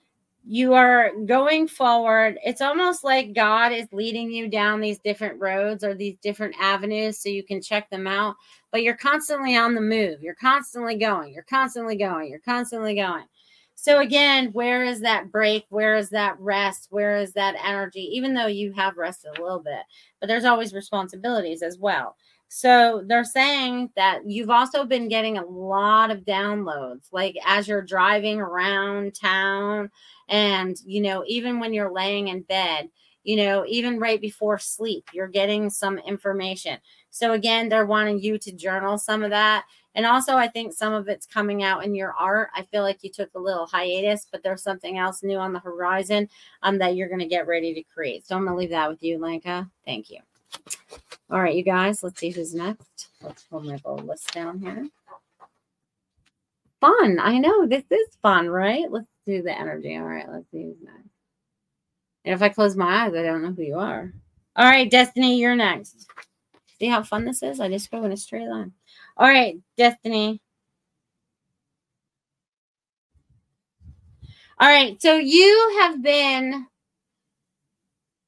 you 0.45 0.73
are 0.73 1.11
going 1.25 1.67
forward. 1.67 2.37
It's 2.43 2.61
almost 2.61 3.03
like 3.03 3.33
God 3.33 3.71
is 3.71 3.87
leading 3.91 4.31
you 4.31 4.47
down 4.47 4.79
these 4.79 4.99
different 4.99 5.39
roads 5.39 5.83
or 5.83 5.93
these 5.93 6.15
different 6.21 6.55
avenues 6.59 7.19
so 7.19 7.29
you 7.29 7.43
can 7.43 7.61
check 7.61 7.89
them 7.89 8.07
out. 8.07 8.35
But 8.71 8.83
you're 8.83 8.97
constantly 8.97 9.55
on 9.55 9.75
the 9.75 9.81
move. 9.81 10.21
You're 10.21 10.35
constantly 10.35 10.97
going. 10.97 11.33
You're 11.33 11.43
constantly 11.43 11.97
going. 11.97 12.29
You're 12.29 12.39
constantly 12.39 12.95
going. 12.95 13.25
So, 13.81 13.99
again, 14.01 14.47
where 14.51 14.83
is 14.83 14.99
that 15.01 15.31
break? 15.31 15.65
Where 15.69 15.95
is 15.95 16.09
that 16.09 16.35
rest? 16.37 16.87
Where 16.89 17.15
is 17.17 17.31
that 17.33 17.55
energy? 17.63 18.01
Even 18.13 18.33
though 18.33 18.45
you 18.47 18.73
have 18.73 18.97
rested 18.97 19.37
a 19.37 19.41
little 19.41 19.61
bit, 19.61 19.83
but 20.19 20.27
there's 20.27 20.43
always 20.43 20.73
responsibilities 20.73 21.61
as 21.61 21.77
well. 21.77 22.17
So 22.49 23.03
they're 23.07 23.23
saying 23.23 23.91
that 23.95 24.25
you've 24.25 24.49
also 24.49 24.83
been 24.83 25.07
getting 25.07 25.37
a 25.37 25.45
lot 25.45 26.11
of 26.11 26.25
downloads, 26.25 27.05
like 27.13 27.37
as 27.45 27.69
you're 27.69 27.81
driving 27.81 28.41
around 28.41 29.15
town, 29.15 29.91
and 30.27 30.75
you 30.85 30.99
know, 31.01 31.23
even 31.25 31.61
when 31.61 31.73
you're 31.73 31.91
laying 31.93 32.27
in 32.27 32.41
bed, 32.41 32.89
you 33.23 33.37
know, 33.37 33.63
even 33.65 33.97
right 33.99 34.19
before 34.19 34.57
sleep, 34.57 35.05
you're 35.13 35.27
getting 35.27 35.69
some 35.69 35.99
information. 35.99 36.79
So 37.11 37.31
again, 37.31 37.69
they're 37.69 37.85
wanting 37.85 38.19
you 38.19 38.37
to 38.39 38.51
journal 38.51 38.97
some 38.97 39.23
of 39.23 39.29
that. 39.29 39.65
And 39.95 40.05
also, 40.05 40.35
I 40.35 40.47
think 40.47 40.73
some 40.73 40.93
of 40.93 41.07
it's 41.07 41.25
coming 41.25 41.63
out 41.63 41.83
in 41.83 41.95
your 41.95 42.13
art. 42.13 42.49
I 42.55 42.63
feel 42.63 42.83
like 42.83 43.03
you 43.03 43.09
took 43.09 43.33
a 43.33 43.39
little 43.39 43.65
hiatus, 43.65 44.27
but 44.31 44.43
there's 44.43 44.61
something 44.61 44.97
else 44.97 45.23
new 45.23 45.37
on 45.37 45.51
the 45.51 45.59
horizon 45.59 46.29
um, 46.61 46.77
that 46.77 46.95
you're 46.95 47.07
going 47.07 47.19
to 47.19 47.25
get 47.25 47.47
ready 47.47 47.73
to 47.73 47.83
create. 47.83 48.27
So 48.27 48.35
I'm 48.35 48.45
going 48.45 48.53
to 48.53 48.59
leave 48.59 48.69
that 48.69 48.89
with 48.89 49.01
you, 49.01 49.17
Lanka. 49.17 49.69
Thank 49.85 50.09
you. 50.11 50.19
All 51.31 51.41
right, 51.41 51.55
you 51.55 51.63
guys, 51.63 52.03
let's 52.03 52.19
see 52.19 52.29
who's 52.29 52.53
next. 52.53 53.09
Let's 53.21 53.43
pull 53.43 53.61
my 53.61 53.73
little 53.73 53.97
list 53.97 54.33
down 54.33 54.59
here. 54.59 54.87
Fun. 56.81 57.19
I 57.19 57.37
know 57.37 57.67
this 57.67 57.83
is 57.89 58.15
fun, 58.21 58.47
right? 58.47 58.89
Let's 58.89 59.07
do 59.25 59.41
the 59.41 59.57
energy. 59.57 59.95
All 59.97 60.03
right, 60.03 60.29
let's 60.29 60.49
see 60.51 60.63
who's 60.63 60.81
next. 60.81 61.09
And 62.25 62.33
if 62.33 62.41
I 62.41 62.49
close 62.49 62.75
my 62.75 63.05
eyes, 63.05 63.13
I 63.13 63.23
don't 63.23 63.43
know 63.43 63.51
who 63.51 63.63
you 63.63 63.77
are. 63.77 64.13
All 64.55 64.65
right, 64.65 64.89
Destiny, 64.89 65.39
you're 65.39 65.55
next. 65.55 66.07
See 66.79 66.87
how 66.87 67.03
fun 67.03 67.25
this 67.25 67.43
is? 67.43 67.59
I 67.59 67.69
just 67.69 67.91
go 67.91 68.03
in 68.03 68.11
a 68.11 68.17
straight 68.17 68.47
line. 68.47 68.73
All 69.19 69.27
right, 69.27 69.57
Destiny. 69.77 70.41
All 74.59 74.67
right, 74.69 75.01
so 75.01 75.15
you 75.17 75.77
have 75.81 76.01
been 76.01 76.67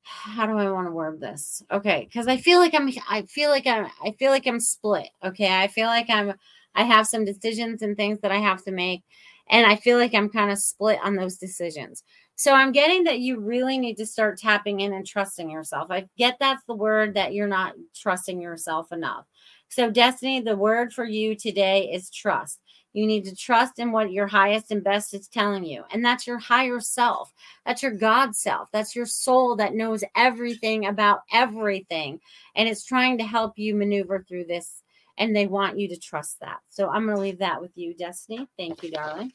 how 0.04 0.46
do 0.46 0.58
I 0.58 0.70
want 0.72 0.88
to 0.88 0.92
word 0.92 1.20
this? 1.20 1.64
Okay, 1.72 2.06
because 2.06 2.28
I 2.28 2.38
feel 2.38 2.60
like 2.60 2.74
I'm 2.74 2.90
I 3.10 3.24
feel 3.24 3.50
like 3.50 3.68
I'm 3.68 3.88
I 4.04 4.12
feel 4.20 4.32
like 4.32 4.48
I'm 4.48 4.60
split. 4.60 5.10
Okay. 5.24 5.48
I 5.54 5.68
feel 5.68 5.88
like 5.88 6.10
I'm 6.10 6.34
I 6.76 6.84
have 6.84 7.08
some 7.08 7.26
decisions 7.26 7.82
and 7.82 7.96
things 7.98 8.20
that 8.22 8.32
I 8.32 8.38
have 8.38 8.64
to 8.66 8.72
make. 8.72 9.04
And 9.50 9.66
I 9.66 9.76
feel 9.76 9.98
like 9.98 10.14
I'm 10.14 10.30
kind 10.30 10.52
of 10.52 10.58
split 10.60 11.00
on 11.04 11.16
those 11.16 11.38
decisions. 11.38 12.04
So 12.36 12.54
I'm 12.54 12.72
getting 12.72 13.04
that 13.04 13.20
you 13.20 13.40
really 13.40 13.78
need 13.78 13.96
to 13.98 14.06
start 14.06 14.38
tapping 14.40 14.80
in 14.80 14.94
and 14.94 15.06
trusting 15.06 15.50
yourself. 15.50 15.92
I 15.92 16.08
get 16.18 16.38
that's 16.40 16.64
the 16.66 16.76
word 16.76 17.14
that 17.16 17.34
you're 17.34 17.48
not 17.48 17.74
trusting 17.96 18.42
yourself 18.42 18.92
enough. 18.92 19.26
So, 19.72 19.90
Destiny, 19.90 20.42
the 20.42 20.58
word 20.58 20.92
for 20.92 21.06
you 21.06 21.34
today 21.34 21.90
is 21.94 22.10
trust. 22.10 22.60
You 22.92 23.08
need 23.08 23.24
to 23.24 23.34
trust 23.34 23.80
in 23.80 23.94
what 23.94 24.12
your 24.12 24.28
highest 24.28 24.70
and 24.70 24.84
best 24.84 25.14
is 25.14 25.30
telling 25.30 25.64
you. 25.64 25.86
And 25.94 26.04
that's 26.04 26.28
your 26.28 26.40
higher 26.40 26.82
self. 26.82 27.32
That's 27.66 27.82
your 27.82 27.94
God 27.94 28.36
self. 28.36 28.68
That's 28.74 28.98
your 28.98 29.06
soul 29.06 29.56
that 29.56 29.74
knows 29.74 30.04
everything 30.14 30.88
about 30.88 31.22
everything. 31.32 32.20
And 32.54 32.68
it's 32.68 32.84
trying 32.84 33.18
to 33.20 33.24
help 33.24 33.58
you 33.58 33.74
maneuver 33.74 34.26
through 34.28 34.44
this. 34.44 34.84
And 35.18 35.34
they 35.34 35.48
want 35.48 35.80
you 35.80 35.88
to 35.88 35.98
trust 35.98 36.42
that. 36.42 36.60
So 36.68 36.90
I'm 36.90 37.06
going 37.06 37.16
to 37.16 37.22
leave 37.22 37.40
that 37.40 37.62
with 37.62 37.72
you, 37.76 37.94
Destiny. 37.94 38.50
Thank 38.58 38.84
you, 38.84 38.92
darling. 38.92 39.32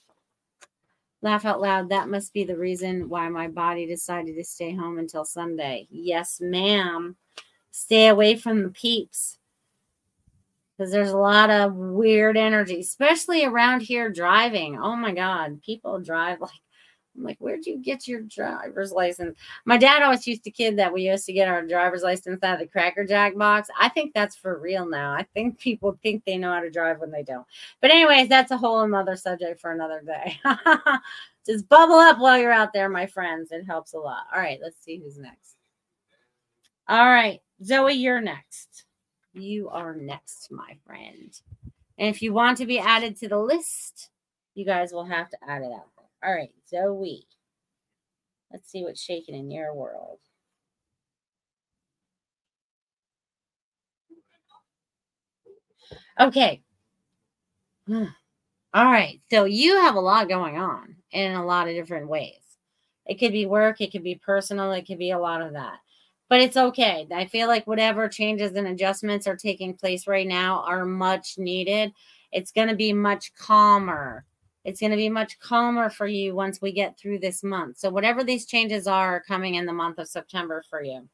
Laugh 1.22 1.47
out 1.47 1.62
loud. 1.62 1.89
That 1.89 2.11
must 2.11 2.34
be 2.34 2.45
the 2.45 2.59
reason 2.59 3.09
why 3.09 3.30
my 3.30 3.49
body 3.49 3.87
decided 3.87 4.37
to 4.37 4.45
stay 4.45 4.74
home 4.74 4.99
until 4.99 5.24
Sunday. 5.24 5.89
Yes, 5.91 6.43
ma'am. 6.43 7.16
Stay 7.70 8.09
away 8.09 8.37
from 8.37 8.62
the 8.62 8.68
peeps 8.68 9.39
because 10.76 10.92
there's 10.92 11.10
a 11.10 11.18
lot 11.18 11.50
of 11.50 11.74
weird 11.74 12.36
energy, 12.36 12.80
especially 12.80 13.44
around 13.44 13.80
here 13.80 14.10
driving. 14.10 14.78
Oh 14.78 14.96
my 14.96 15.12
God, 15.12 15.62
people 15.62 16.00
drive 16.00 16.40
like, 16.40 16.50
I'm 17.16 17.22
like, 17.22 17.38
where'd 17.38 17.66
you 17.66 17.78
get 17.78 18.06
your 18.06 18.20
driver's 18.22 18.92
license? 18.92 19.38
My 19.64 19.78
dad 19.78 20.02
always 20.02 20.26
used 20.26 20.44
to 20.44 20.50
kid 20.50 20.78
that 20.78 20.92
we 20.92 21.08
used 21.08 21.24
to 21.26 21.32
get 21.32 21.48
our 21.48 21.66
driver's 21.66 22.02
license 22.02 22.42
out 22.42 22.54
of 22.54 22.60
the 22.60 22.66
Cracker 22.66 23.04
Jack 23.04 23.36
box. 23.36 23.68
I 23.78 23.88
think 23.88 24.12
that's 24.12 24.36
for 24.36 24.58
real 24.58 24.86
now. 24.86 25.12
I 25.12 25.26
think 25.34 25.58
people 25.58 25.98
think 26.02 26.24
they 26.24 26.36
know 26.36 26.52
how 26.52 26.60
to 26.60 26.70
drive 26.70 27.00
when 27.00 27.10
they 27.10 27.22
don't. 27.22 27.46
But, 27.80 27.90
anyways, 27.90 28.28
that's 28.28 28.50
a 28.50 28.58
whole 28.58 28.82
another 28.82 29.16
subject 29.16 29.60
for 29.60 29.72
another 29.72 30.02
day. 30.04 30.38
Just 31.46 31.68
bubble 31.68 31.94
up 31.94 32.18
while 32.18 32.38
you're 32.38 32.52
out 32.52 32.72
there, 32.72 32.88
my 32.88 33.06
friends. 33.06 33.50
It 33.50 33.64
helps 33.64 33.94
a 33.94 33.98
lot. 33.98 34.24
All 34.34 34.40
right, 34.40 34.58
let's 34.62 34.82
see 34.84 34.98
who's 34.98 35.18
next. 35.18 35.56
All 36.88 37.06
right, 37.06 37.40
Zoe, 37.64 37.94
you're 37.94 38.20
next. 38.20 38.86
You 39.37 39.68
are 39.68 39.95
next, 39.95 40.51
my 40.51 40.78
friend. 40.87 41.39
And 41.99 42.09
if 42.09 42.22
you 42.22 42.32
want 42.32 42.57
to 42.59 42.66
be 42.66 42.78
added 42.78 43.16
to 43.18 43.28
the 43.28 43.39
list, 43.39 44.09
you 44.55 44.64
guys 44.64 44.93
will 44.93 45.05
have 45.05 45.28
to 45.28 45.37
add 45.47 45.61
it 45.61 45.66
out 45.66 45.91
there. 45.97 46.07
All 46.24 46.34
right, 46.34 46.53
Zoe. 46.68 47.26
Let's 48.51 48.70
see 48.70 48.82
what's 48.82 49.03
shaking 49.03 49.34
in 49.34 49.51
your 49.51 49.74
world. 49.74 50.18
Okay. 56.18 56.62
All 57.93 58.07
right. 58.74 59.20
So 59.30 59.45
you 59.45 59.76
have 59.76 59.97
a 59.97 60.01
lot 60.01 60.30
going 60.30 60.57
on 60.57 60.97
in 61.11 61.32
a 61.32 61.45
lot 61.45 61.68
of 61.68 61.74
different 61.74 62.09
ways. 62.09 62.41
It 63.05 63.18
could 63.18 63.32
be 63.32 63.47
work, 63.47 63.80
it 63.80 63.93
could 63.93 64.03
be 64.03 64.16
personal, 64.16 64.72
it 64.72 64.87
could 64.87 64.99
be 64.99 65.11
a 65.11 65.18
lot 65.18 65.43
of 65.43 65.53
that 65.53 65.78
but 66.28 66.40
it's 66.40 66.56
okay. 66.56 67.06
I 67.14 67.26
feel 67.26 67.48
like 67.48 67.66
whatever 67.66 68.08
changes 68.08 68.52
and 68.52 68.66
adjustments 68.68 69.26
are 69.26 69.36
taking 69.36 69.74
place 69.74 70.06
right 70.06 70.26
now 70.26 70.62
are 70.66 70.84
much 70.84 71.38
needed. 71.38 71.92
It's 72.32 72.52
going 72.52 72.68
to 72.68 72.74
be 72.74 72.92
much 72.92 73.34
calmer. 73.34 74.24
It's 74.64 74.80
going 74.80 74.90
to 74.90 74.96
be 74.96 75.08
much 75.08 75.38
calmer 75.38 75.88
for 75.88 76.08
you 76.08 76.34
once 76.34 76.60
we 76.60 76.72
get 76.72 76.98
through 76.98 77.20
this 77.20 77.44
month. 77.44 77.78
So, 77.78 77.88
whatever 77.88 78.24
these 78.24 78.46
changes 78.46 78.88
are 78.88 79.22
coming 79.22 79.54
in 79.54 79.64
the 79.64 79.72
month 79.72 79.98
of 79.98 80.08
September 80.08 80.64
for 80.68 80.82
you. 80.82 81.08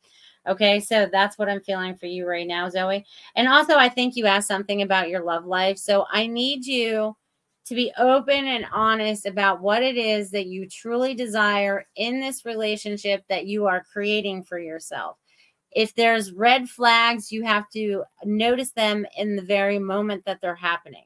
Okay, 0.48 0.80
so 0.80 1.06
that's 1.12 1.38
what 1.38 1.48
I'm 1.48 1.60
feeling 1.60 1.94
for 1.94 2.06
you 2.06 2.26
right 2.26 2.46
now, 2.46 2.68
Zoe. 2.70 3.04
And 3.36 3.46
also, 3.46 3.76
I 3.76 3.90
think 3.90 4.16
you 4.16 4.26
asked 4.26 4.48
something 4.48 4.82
about 4.82 5.10
your 5.10 5.22
love 5.22 5.44
life. 5.44 5.76
So, 5.76 6.06
I 6.10 6.26
need 6.26 6.64
you 6.64 7.14
to 7.66 7.74
be 7.74 7.92
open 7.98 8.46
and 8.46 8.66
honest 8.72 9.26
about 9.26 9.60
what 9.60 9.82
it 9.82 9.96
is 9.96 10.30
that 10.30 10.46
you 10.46 10.68
truly 10.68 11.14
desire 11.14 11.86
in 11.96 12.20
this 12.20 12.44
relationship 12.44 13.24
that 13.28 13.46
you 13.46 13.66
are 13.66 13.84
creating 13.92 14.42
for 14.42 14.58
yourself. 14.58 15.16
If 15.70 15.94
there's 15.94 16.32
red 16.32 16.68
flags, 16.68 17.32
you 17.32 17.44
have 17.44 17.68
to 17.70 18.04
notice 18.24 18.72
them 18.72 19.06
in 19.16 19.36
the 19.36 19.42
very 19.42 19.78
moment 19.78 20.24
that 20.26 20.40
they're 20.40 20.54
happening. 20.54 21.04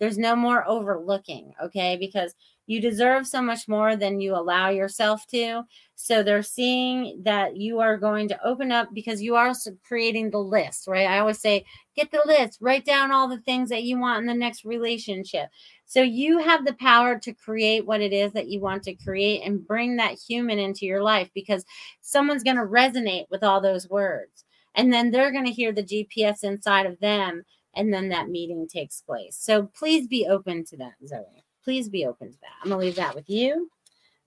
There's 0.00 0.18
no 0.18 0.34
more 0.34 0.66
overlooking, 0.66 1.52
okay? 1.62 1.96
Because 1.96 2.34
you 2.68 2.82
deserve 2.82 3.26
so 3.26 3.40
much 3.40 3.66
more 3.66 3.96
than 3.96 4.20
you 4.20 4.36
allow 4.36 4.68
yourself 4.68 5.26
to. 5.28 5.62
So 5.94 6.22
they're 6.22 6.42
seeing 6.42 7.22
that 7.24 7.56
you 7.56 7.80
are 7.80 7.96
going 7.96 8.28
to 8.28 8.46
open 8.46 8.70
up 8.70 8.90
because 8.92 9.22
you 9.22 9.36
are 9.36 9.54
creating 9.82 10.30
the 10.30 10.38
list, 10.38 10.86
right? 10.86 11.08
I 11.08 11.18
always 11.18 11.40
say, 11.40 11.64
get 11.96 12.10
the 12.10 12.20
list, 12.26 12.58
write 12.60 12.84
down 12.84 13.10
all 13.10 13.26
the 13.26 13.40
things 13.40 13.70
that 13.70 13.84
you 13.84 13.98
want 13.98 14.20
in 14.20 14.26
the 14.26 14.34
next 14.34 14.66
relationship. 14.66 15.48
So 15.86 16.02
you 16.02 16.40
have 16.40 16.66
the 16.66 16.74
power 16.74 17.18
to 17.18 17.32
create 17.32 17.86
what 17.86 18.02
it 18.02 18.12
is 18.12 18.32
that 18.32 18.48
you 18.48 18.60
want 18.60 18.82
to 18.82 18.94
create 18.94 19.40
and 19.46 19.66
bring 19.66 19.96
that 19.96 20.18
human 20.18 20.58
into 20.58 20.84
your 20.84 21.02
life 21.02 21.30
because 21.34 21.64
someone's 22.02 22.44
going 22.44 22.58
to 22.58 22.62
resonate 22.64 23.24
with 23.30 23.42
all 23.42 23.62
those 23.62 23.88
words. 23.88 24.44
And 24.74 24.92
then 24.92 25.10
they're 25.10 25.32
going 25.32 25.46
to 25.46 25.52
hear 25.52 25.72
the 25.72 25.82
GPS 25.82 26.44
inside 26.44 26.84
of 26.84 27.00
them. 27.00 27.44
And 27.74 27.94
then 27.94 28.10
that 28.10 28.28
meeting 28.28 28.68
takes 28.68 29.00
place. 29.00 29.38
So 29.40 29.70
please 29.74 30.06
be 30.06 30.26
open 30.26 30.66
to 30.66 30.76
that, 30.76 30.92
Zoe. 31.06 31.44
Please 31.68 31.90
be 31.90 32.06
open 32.06 32.32
to 32.32 32.40
that. 32.40 32.52
I'm 32.62 32.70
going 32.70 32.80
to 32.80 32.86
leave 32.86 32.96
that 32.96 33.14
with 33.14 33.28
you. 33.28 33.68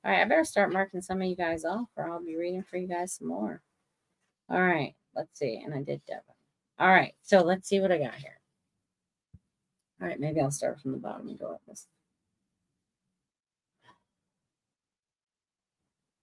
All 0.05 0.11
right, 0.11 0.21
I 0.21 0.25
better 0.25 0.45
start 0.45 0.71
marking 0.71 1.01
some 1.01 1.19
of 1.23 1.27
you 1.27 1.35
guys 1.35 1.65
off, 1.65 1.87
or 1.97 2.07
I'll 2.07 2.23
be 2.23 2.37
reading 2.37 2.61
for 2.61 2.77
you 2.77 2.87
guys 2.87 3.13
some 3.13 3.29
more. 3.29 3.63
All 4.47 4.61
right, 4.61 4.93
let's 5.15 5.39
see. 5.39 5.59
And 5.65 5.73
I 5.73 5.81
did 5.81 6.05
Devin. 6.05 6.21
All 6.77 6.87
right, 6.87 7.15
so 7.23 7.41
let's 7.41 7.67
see 7.67 7.79
what 7.79 7.91
I 7.91 7.97
got 7.97 8.13
here. 8.13 8.37
All 9.99 10.07
right, 10.07 10.19
maybe 10.19 10.39
I'll 10.39 10.51
start 10.51 10.79
from 10.79 10.91
the 10.91 10.99
bottom 10.99 11.29
and 11.29 11.39
go 11.39 11.47
up 11.47 11.61
this. 11.67 11.87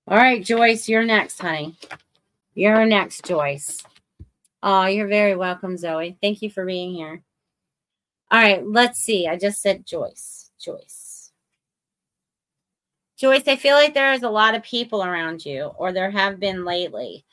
All 0.07 0.17
right, 0.17 0.45
Joyce, 0.45 0.89
you're 0.89 1.05
next, 1.05 1.41
honey. 1.41 1.75
You're 2.55 2.87
next, 2.87 3.25
Joyce. 3.25 3.83
Oh, 4.63 4.85
you're 4.85 5.09
very 5.09 5.35
welcome, 5.35 5.77
Zoe. 5.77 6.17
Thank 6.23 6.43
you 6.43 6.51
for 6.51 6.65
being 6.65 6.95
here. 6.95 7.25
All 8.31 8.41
right, 8.41 8.65
let's 8.65 9.01
see. 9.01 9.27
I 9.27 9.37
just 9.37 9.61
said 9.61 9.85
Joyce. 9.85 10.53
Joyce. 10.61 11.08
Joyce, 13.19 13.49
I 13.49 13.57
feel 13.57 13.75
like 13.75 13.95
there 13.95 14.13
is 14.13 14.23
a 14.23 14.31
lot 14.31 14.55
of 14.55 14.63
people 14.63 15.05
around 15.05 15.45
you, 15.45 15.73
or 15.77 15.93
there 15.93 16.11
have 16.11 16.39
been 16.39 16.65
lately, 16.65 17.25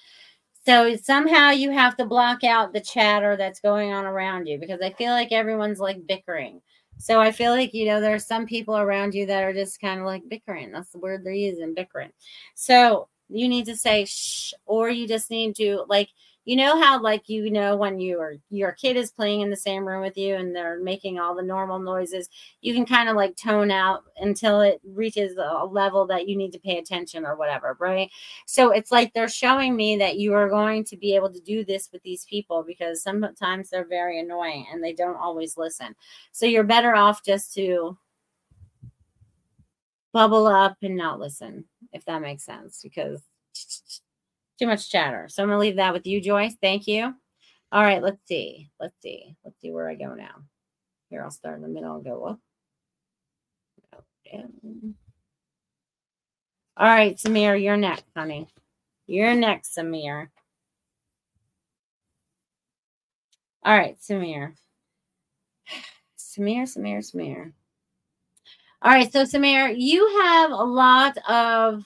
so 0.66 0.96
somehow 0.96 1.52
you 1.52 1.70
have 1.70 1.96
to 1.98 2.06
block 2.06 2.44
out 2.44 2.74
the 2.74 2.82
chatter 2.82 3.38
that's 3.38 3.60
going 3.60 3.94
on 3.94 4.06
around 4.06 4.48
you 4.48 4.58
because 4.58 4.82
I 4.82 4.92
feel 4.94 5.12
like 5.12 5.32
everyone's 5.32 5.80
like 5.80 6.08
bickering. 6.08 6.60
So 6.98 7.22
I 7.22 7.32
feel 7.32 7.52
like, 7.52 7.74
you 7.76 7.86
know, 7.86 8.02
there's 8.02 8.26
some 8.26 8.48
people 8.48 8.76
around 8.76 9.14
you 9.14 9.28
that 9.28 9.44
are 9.44 9.54
just 9.54 9.80
kind 9.80 10.00
of 10.00 10.08
like 10.08 10.28
bickering. 10.28 10.72
That's 10.72 10.90
the 10.90 10.98
word 10.98 11.24
they're 11.24 11.34
using, 11.34 11.76
bickering. 11.76 12.10
So 12.56 13.10
you 13.30 13.48
need 13.48 13.66
to 13.66 13.76
say 13.76 14.06
shh, 14.06 14.54
or 14.66 14.90
you 14.90 15.08
just 15.08 15.30
need 15.30 15.56
to 15.58 15.86
like 15.88 16.10
you 16.46 16.56
know 16.56 16.80
how 16.82 17.02
like 17.02 17.28
you 17.28 17.50
know 17.50 17.76
when 17.76 18.00
your 18.00 18.36
your 18.50 18.72
kid 18.72 18.96
is 18.96 19.12
playing 19.12 19.42
in 19.42 19.50
the 19.50 19.56
same 19.56 19.86
room 19.86 20.02
with 20.02 20.18
you 20.18 20.36
and 20.36 20.56
they're 20.56 20.80
making 20.80 21.20
all 21.20 21.36
the 21.36 21.42
normal 21.42 21.80
noises 21.80 22.30
you 22.62 22.74
can 22.74 22.86
kind 22.86 23.10
of 23.10 23.16
like 23.16 23.36
tone 23.36 23.72
out 23.72 24.04
until 24.18 24.62
it 24.62 24.80
reaches 24.84 25.36
a 25.38 25.66
level 25.66 26.06
that 26.06 26.28
you 26.28 26.38
need 26.38 26.52
to 26.52 26.60
pay 26.60 26.78
attention 26.78 27.26
or 27.26 27.36
whatever 27.36 27.76
right? 27.80 28.10
So 28.46 28.72
it's 28.72 28.92
like 28.92 29.14
they're 29.14 29.28
showing 29.28 29.76
me 29.76 29.98
that 29.98 30.18
you 30.18 30.34
are 30.34 30.50
going 30.50 30.84
to 30.86 30.98
be 30.98 31.16
able 31.16 31.32
to 31.32 31.40
do 31.40 31.66
this 31.66 31.90
with 31.92 32.02
these 32.04 32.26
people 32.26 32.64
because 32.64 33.02
sometimes 33.02 33.70
they're 33.70 33.88
very 33.88 34.20
annoying 34.20 34.68
and 34.72 34.84
they 34.84 34.94
don't 34.94 35.18
always 35.18 35.58
listen. 35.58 35.96
So 36.32 36.46
you're 36.46 36.64
better 36.64 36.96
off 36.96 37.24
just 37.24 37.54
to 37.56 37.98
bubble 40.14 40.48
up 40.48 40.78
and 40.82 40.96
not 40.96 41.20
listen 41.20 41.66
if 41.92 42.06
that 42.06 42.22
makes 42.22 42.46
sense 42.46 42.80
because 42.82 43.22
too 44.60 44.68
much 44.68 44.90
chatter. 44.90 45.28
So 45.30 45.44
I'm 45.44 45.50
going 45.50 45.58
to 45.58 45.62
leave 45.62 45.76
that 45.78 45.94
with 45.94 46.08
you, 46.08 46.22
Joyce. 46.22 46.56
Thank 46.62 46.88
you. 46.88 47.14
All 47.72 47.84
right, 47.84 48.02
let's 48.02 48.26
see. 48.28 48.70
Let's 48.80 48.96
see. 49.02 49.36
Let's 49.44 49.60
see 49.62 49.72
where 49.72 49.90
I 49.90 49.96
go 49.96 50.14
now. 50.14 50.44
Here, 51.10 51.24
I'll 51.24 51.32
start 51.32 51.58
in 51.58 51.62
the 51.62 51.68
middle 51.68 51.96
and 51.96 52.06
go 52.06 52.24
up. 52.26 52.40
All 56.78 56.88
right, 56.88 57.16
Samir, 57.18 57.62
you're 57.62 57.78
next, 57.78 58.06
honey. 58.16 58.50
You're 59.08 59.36
next, 59.36 59.78
Samir. 59.78 60.28
All 63.64 63.78
right, 63.78 63.98
Samir. 64.00 64.54
Samir, 66.18 66.64
Samir, 66.64 67.00
Samir. 67.00 67.54
All 68.82 68.92
right, 68.92 69.12
so 69.12 69.24
Samir, 69.24 69.74
you 69.78 70.22
have 70.22 70.52
a 70.52 70.56
lot 70.56 71.18
of 71.30 71.86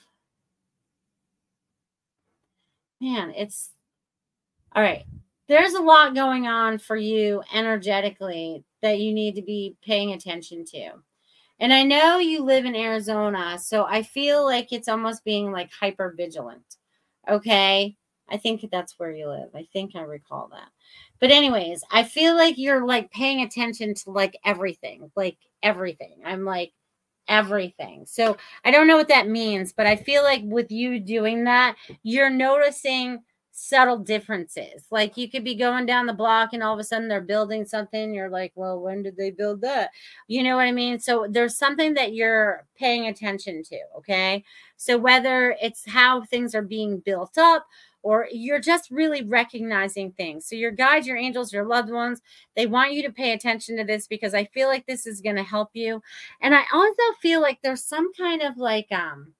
man, 3.00 3.32
it's 3.36 3.70
all 4.74 4.82
right. 4.82 5.04
There's 5.48 5.74
a 5.74 5.82
lot 5.82 6.14
going 6.14 6.46
on 6.46 6.78
for 6.78 6.96
you 6.96 7.42
energetically 7.52 8.64
that 8.82 9.00
you 9.00 9.12
need 9.12 9.34
to 9.34 9.42
be 9.42 9.76
paying 9.84 10.12
attention 10.12 10.64
to. 10.66 10.92
And 11.58 11.72
I 11.72 11.82
know 11.82 12.18
you 12.18 12.42
live 12.42 12.64
in 12.64 12.76
Arizona, 12.76 13.58
so 13.58 13.84
I 13.84 14.02
feel 14.02 14.44
like 14.44 14.72
it's 14.72 14.88
almost 14.88 15.24
being 15.24 15.50
like 15.50 15.70
hyper 15.72 16.14
vigilant. 16.16 16.76
Okay. 17.28 17.96
I 18.30 18.36
think 18.36 18.64
that's 18.70 18.96
where 18.96 19.12
you 19.12 19.28
live. 19.28 19.48
I 19.54 19.66
think 19.72 19.96
I 19.96 20.02
recall 20.02 20.48
that. 20.52 20.68
But, 21.18 21.32
anyways, 21.32 21.82
I 21.90 22.04
feel 22.04 22.36
like 22.36 22.56
you're 22.56 22.86
like 22.86 23.10
paying 23.10 23.42
attention 23.42 23.92
to 23.94 24.10
like 24.10 24.38
everything, 24.44 25.10
like 25.16 25.36
everything. 25.62 26.20
I'm 26.24 26.44
like, 26.44 26.72
everything. 27.30 28.04
So 28.06 28.36
I 28.64 28.70
don't 28.70 28.86
know 28.86 28.96
what 28.96 29.08
that 29.08 29.28
means, 29.28 29.72
but 29.72 29.86
I 29.86 29.96
feel 29.96 30.22
like 30.22 30.42
with 30.44 30.70
you 30.70 31.00
doing 31.00 31.44
that, 31.44 31.76
you're 32.02 32.28
noticing 32.28 33.20
subtle 33.52 33.98
differences. 33.98 34.86
Like 34.90 35.16
you 35.16 35.30
could 35.30 35.44
be 35.44 35.54
going 35.54 35.86
down 35.86 36.06
the 36.06 36.12
block 36.12 36.50
and 36.52 36.62
all 36.62 36.72
of 36.72 36.80
a 36.80 36.84
sudden 36.84 37.08
they're 37.08 37.20
building 37.20 37.64
something. 37.64 38.12
You're 38.14 38.30
like, 38.30 38.52
well, 38.54 38.80
when 38.80 39.02
did 39.02 39.16
they 39.16 39.30
build 39.30 39.60
that? 39.62 39.90
You 40.28 40.42
know 40.42 40.56
what 40.56 40.66
I 40.66 40.72
mean? 40.72 40.98
So 40.98 41.26
there's 41.28 41.56
something 41.56 41.94
that 41.94 42.14
you're 42.14 42.66
paying 42.76 43.06
attention 43.06 43.62
to. 43.64 43.78
Okay. 43.98 44.44
So 44.76 44.96
whether 44.96 45.56
it's 45.62 45.88
how 45.88 46.22
things 46.24 46.54
are 46.54 46.62
being 46.62 47.00
built 47.00 47.36
up 47.36 47.66
or 48.02 48.26
you're 48.32 48.60
just 48.60 48.90
really 48.90 49.22
recognizing 49.22 50.12
things. 50.12 50.46
So 50.46 50.56
your 50.56 50.70
guides, 50.70 51.06
your 51.06 51.16
angels, 51.16 51.52
your 51.52 51.64
loved 51.66 51.90
ones, 51.90 52.20
they 52.56 52.66
want 52.66 52.92
you 52.92 53.02
to 53.02 53.12
pay 53.12 53.32
attention 53.32 53.76
to 53.76 53.84
this 53.84 54.06
because 54.06 54.34
I 54.34 54.44
feel 54.46 54.68
like 54.68 54.86
this 54.86 55.06
is 55.06 55.20
going 55.20 55.36
to 55.36 55.42
help 55.42 55.70
you. 55.74 56.02
And 56.40 56.54
I 56.54 56.62
also 56.72 57.02
feel 57.20 57.40
like 57.40 57.60
there's 57.62 57.84
some 57.84 58.12
kind 58.14 58.42
of 58.42 58.56
like 58.56 58.90
um 58.92 59.34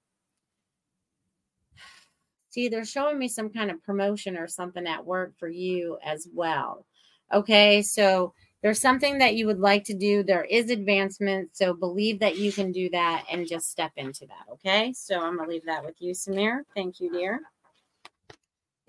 see 2.51 2.69
they're 2.69 2.85
showing 2.85 3.19
me 3.19 3.29
some 3.29 3.49
kind 3.49 3.71
of 3.71 3.83
promotion 3.83 4.37
or 4.37 4.49
something 4.49 4.87
at 4.87 5.05
work 5.05 5.33
for 5.39 5.49
you 5.49 5.99
as 6.05 6.29
well. 6.35 6.85
Okay? 7.33 7.81
So 7.81 8.35
there's 8.63 8.81
something 8.81 9.19
that 9.19 9.37
you 9.37 9.47
would 9.47 9.61
like 9.61 9.85
to 9.85 9.95
do. 9.95 10.23
There 10.23 10.45
is 10.45 10.69
advancement. 10.71 11.51
So 11.53 11.73
believe 11.73 12.19
that 12.21 12.37
you 12.37 12.53
can 12.53 12.73
do 12.73 12.91
that 12.91 13.25
and 13.31 13.49
just 13.49 13.71
step 13.71 13.93
into 13.97 14.27
that. 14.27 14.53
Okay. 14.53 14.93
So 14.93 15.19
I'm 15.21 15.37
going 15.37 15.49
to 15.49 15.55
leave 15.55 15.67
that 15.67 15.85
with 15.85 15.95
you, 16.01 16.13
Samir. 16.13 16.63
Thank 16.75 17.01
you, 17.01 17.11
dear. 17.11 17.41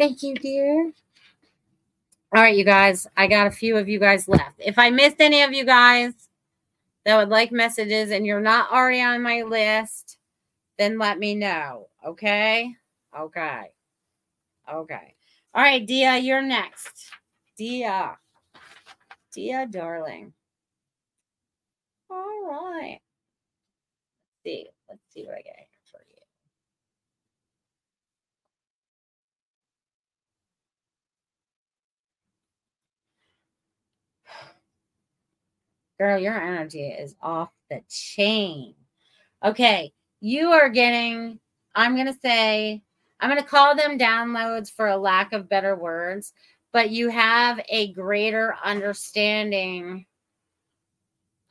Thank 0.02 0.24
you, 0.24 0.34
dear. 0.34 0.93
All 2.36 2.41
right, 2.41 2.58
you 2.58 2.66
guys. 2.66 3.06
I 3.16 3.28
got 3.28 3.45
a 3.45 3.52
few 3.52 3.78
of 3.78 3.88
you 3.88 3.99
guys 3.99 4.28
left. 4.28 4.56
If 4.58 4.80
I 4.80 4.89
missed 4.89 5.18
any 5.20 5.43
of 5.43 5.54
you 5.54 5.64
guys 5.64 6.14
that 7.06 7.18
would 7.18 7.30
like 7.30 7.52
messages 7.52 8.10
and 8.10 8.26
you're 8.26 8.41
not 8.41 8.72
already 8.72 9.04
on 9.04 9.22
my 9.22 9.43
list, 9.43 10.18
then 10.80 10.97
let 10.97 11.20
me 11.20 11.36
know. 11.36 11.88
Okay. 12.04 12.76
Okay. 13.16 13.72
Okay. 14.74 15.16
All 15.54 15.62
right, 15.62 15.86
Dia, 15.86 16.18
you're 16.18 16.41
next. 16.41 17.12
Dia. 17.56 18.18
Dia, 19.36 19.68
darling. 19.70 20.34
All 22.10 22.47
right. 22.49 23.02
Let's 24.34 24.43
see. 24.43 24.68
Let's 24.89 25.02
see 25.14 25.26
what 25.26 25.36
I 25.36 25.41
get. 25.43 25.71
Girl, 36.02 36.18
your 36.18 36.36
energy 36.36 36.88
is 36.88 37.16
off 37.22 37.52
the 37.70 37.80
chain. 37.88 38.74
Okay, 39.45 39.93
you 40.20 40.49
are 40.49 40.68
getting, 40.68 41.39
I'm 41.76 41.93
going 41.93 42.08
to 42.08 42.20
say, 42.20 42.82
I'm 43.20 43.30
going 43.30 43.39
to 43.39 43.47
call 43.47 43.76
them 43.76 43.99
downloads 43.99 44.72
for 44.72 44.88
a 44.88 44.97
lack 44.97 45.32
of 45.32 45.47
better 45.47 45.76
words, 45.76 46.34
but 46.74 46.89
you 46.89 47.10
have 47.10 47.64
a 47.70 47.93
greater 47.93 48.56
understanding 48.64 50.08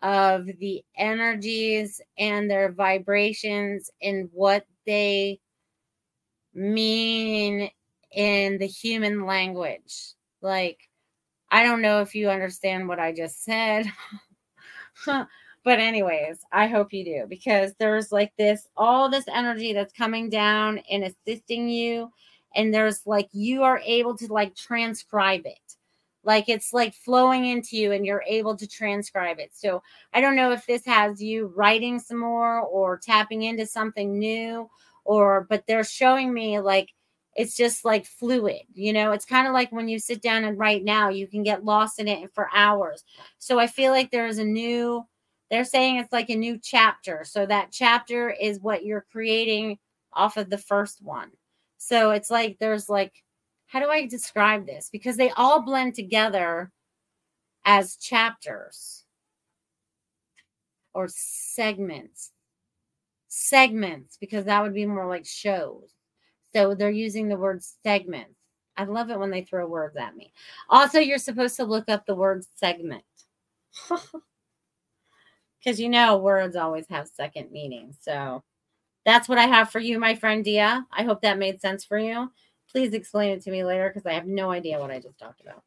of 0.03 0.47
the 0.47 0.83
energies 0.97 2.01
and 2.19 2.51
their 2.51 2.73
vibrations 2.73 3.89
and 4.03 4.31
what 4.33 4.67
they 4.85 5.39
mean 6.55 7.71
in 8.11 8.59
the 8.59 8.67
human 8.67 9.27
language. 9.27 10.15
Like, 10.43 10.81
I 11.53 11.63
don't 11.63 11.83
know 11.83 12.01
if 12.01 12.17
you 12.17 12.31
understand 12.31 12.89
what 12.89 12.99
I 12.99 13.13
just 13.13 13.45
said. 13.45 13.87
but 15.65 15.79
anyways, 15.79 16.41
I 16.53 16.67
hope 16.67 16.93
you 16.93 17.05
do 17.05 17.27
because 17.29 17.75
there's 17.79 18.13
like 18.13 18.33
this 18.37 18.69
all 18.77 19.09
this 19.09 19.27
energy 19.29 19.73
that's 19.73 19.93
coming 19.93 20.31
down 20.31 20.81
and 20.91 21.05
assisting 21.05 21.69
you 21.69 22.11
and 22.55 22.73
there's 22.73 23.07
like 23.07 23.29
you 23.33 23.63
are 23.63 23.81
able 23.85 24.17
to 24.17 24.33
like 24.33 24.55
transcribe 24.55 25.47
it. 25.47 25.77
Like 26.23 26.49
it's 26.49 26.73
like 26.75 26.95
flowing 26.95 27.47
into 27.47 27.77
you 27.77 27.93
and 27.93 28.05
you're 28.05 28.25
able 28.27 28.57
to 28.57 28.67
transcribe 28.67 29.39
it. 29.39 29.51
So 29.55 29.83
I 30.13 30.21
don't 30.21 30.37
know 30.37 30.53
if 30.53 30.67
this 30.67 30.85
has 30.85 31.23
you 31.23 31.53
writing 31.57 31.99
some 31.99 32.19
more 32.19 32.61
or 32.61 32.99
tapping 32.99 33.43
into 33.43 33.67
something 33.67 34.19
new 34.19 34.69
or 35.05 35.47
but 35.49 35.65
they're 35.67 35.85
showing 35.85 36.33
me 36.33 36.61
like 36.61 36.91
it's 37.37 37.57
just 37.57 37.85
like 37.85 38.07
fluid 38.07 38.63
you 38.75 38.93
know? 38.93 39.13
It's 39.13 39.25
kind 39.25 39.47
of 39.47 39.53
like 39.53 39.71
when 39.73 39.89
you 39.89 39.99
sit 39.99 40.23
down 40.23 40.45
and 40.45 40.59
write 40.59 40.85
now 40.85 41.09
you 41.09 41.27
can 41.27 41.43
get 41.43 41.65
lost 41.65 41.99
in 41.99 42.09
it 42.09 42.31
for 42.35 42.49
hours. 42.55 43.05
So 43.39 43.59
i 43.59 43.67
feel 43.67 43.93
like 43.93 44.11
there's 44.11 44.39
a 44.39 44.45
new 44.45 45.05
they're 45.51 45.65
saying 45.65 45.97
it's 45.97 46.13
like 46.13 46.31
a 46.31 46.37
new 46.37 46.59
chapter 46.63 47.25
so 47.25 47.45
that 47.47 47.73
chapter 47.73 48.31
is 48.31 48.61
what 48.61 48.85
you're 48.85 49.07
creating 49.11 49.79
off 50.13 50.37
of 50.37 50.51
the 50.51 50.59
first 50.59 51.03
one. 51.03 51.31
So 51.79 52.11
it's 52.13 52.31
like 52.31 52.59
there's 52.61 52.89
like 52.89 53.13
how 53.67 53.81
do 53.81 53.89
i 53.89 54.07
describe 54.07 54.67
this? 54.67 54.89
Because 54.93 55.17
they 55.17 55.31
all 55.31 55.63
blend 55.63 55.95
together 55.95 56.71
as 57.65 57.97
chapters 57.97 59.05
or 60.95 61.09
segments 61.09 62.33
segments 63.29 64.17
because 64.21 64.45
that 64.47 64.63
would 64.63 64.75
be 64.75 64.87
more 64.87 65.07
like 65.07 65.25
shows 65.25 65.91
so 66.55 66.75
they're 66.75 66.91
using 66.91 67.29
the 67.29 67.37
word 67.37 67.63
segments. 67.83 68.35
I 68.77 68.85
love 68.85 69.11
it 69.11 69.19
when 69.19 69.31
they 69.31 69.43
throw 69.43 69.67
words 69.67 69.97
at 69.97 70.17
me. 70.17 70.33
Also, 70.69 70.99
you're 70.99 71.19
supposed 71.19 71.57
to 71.57 71.65
look 71.65 71.89
up 71.89 72.07
the 72.07 72.15
word 72.15 72.45
segment. 72.57 73.05
Because 75.63 75.79
you 75.79 75.89
know, 75.89 76.17
words 76.17 76.57
always 76.57 76.87
have 76.89 77.09
second 77.09 77.53
meaning. 77.53 77.95
So 78.01 78.43
that's 79.05 79.29
what 79.29 79.39
I 79.39 79.47
have 79.47 79.71
for 79.71 79.79
you, 79.79 79.99
my 79.99 80.15
friend 80.15 80.45
Dia. 80.45 80.87
I 80.91 81.03
hope 81.03 81.23
that 81.23 81.39
made 81.39 81.61
sense 81.61 81.85
for 81.85 81.99
you. 81.99 82.31
Please 82.71 82.95
explain 82.95 83.31
it 83.31 83.43
to 83.43 83.51
me 83.51 83.65
later 83.65 83.89
because 83.89 84.07
I 84.07 84.15
have 84.15 84.27
no 84.27 84.51
idea 84.51 84.79
what 84.79 84.91
I 84.91 85.01
just 85.01 85.19
talked 85.19 85.41
about. 85.41 85.63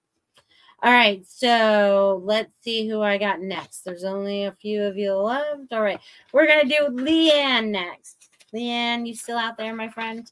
All 0.81 0.91
right, 0.91 1.25
so 1.27 2.21
let's 2.25 2.51
see 2.61 2.89
who 2.89 3.01
I 3.01 3.17
got 3.17 3.39
next. 3.39 3.81
There's 3.81 4.03
only 4.03 4.45
a 4.45 4.51
few 4.51 4.83
of 4.83 4.97
you 4.97 5.13
left. 5.13 5.71
All 5.71 5.81
right, 5.81 5.99
we're 6.33 6.47
gonna 6.47 6.65
do 6.65 6.87
Leanne 6.89 7.69
next. 7.69 8.29
Leanne, 8.53 9.07
you 9.07 9.15
still 9.15 9.37
out 9.37 9.57
there, 9.57 9.73
my 9.73 9.89
friend? 9.89 10.29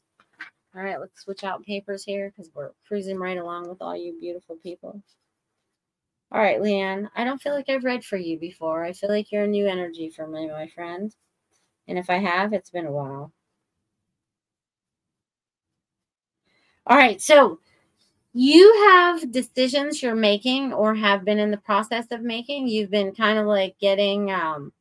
All 0.74 0.82
right, 0.82 0.98
let's 1.00 1.20
switch 1.22 1.44
out 1.44 1.64
papers 1.64 2.04
here 2.04 2.30
because 2.30 2.50
we're 2.54 2.72
cruising 2.86 3.18
right 3.18 3.38
along 3.38 3.68
with 3.68 3.82
all 3.82 3.96
you 3.96 4.18
beautiful 4.20 4.56
people. 4.56 5.02
All 6.32 6.40
right, 6.40 6.60
Leanne, 6.60 7.10
I 7.14 7.24
don't 7.24 7.40
feel 7.42 7.54
like 7.54 7.68
I've 7.68 7.84
read 7.84 8.04
for 8.04 8.16
you 8.16 8.38
before. 8.38 8.84
I 8.84 8.92
feel 8.94 9.10
like 9.10 9.30
you're 9.30 9.44
a 9.44 9.48
new 9.48 9.68
energy 9.68 10.08
for 10.10 10.26
me, 10.26 10.48
my 10.48 10.66
friend. 10.68 11.14
And 11.88 11.98
if 11.98 12.10
I 12.10 12.18
have, 12.18 12.52
it's 12.54 12.70
been 12.70 12.86
a 12.86 12.92
while. 12.92 13.32
All 16.86 16.96
right, 16.96 17.20
so 17.20 17.60
you 18.34 18.74
have 18.90 19.32
decisions 19.32 20.02
you're 20.02 20.14
making 20.14 20.72
or 20.72 20.94
have 20.94 21.24
been 21.24 21.38
in 21.38 21.50
the 21.50 21.58
process 21.58 22.06
of 22.12 22.22
making. 22.22 22.68
You've 22.68 22.90
been 22.90 23.14
kind 23.14 23.38
of 23.38 23.46
like 23.46 23.78
getting 23.80 24.30
um 24.32 24.72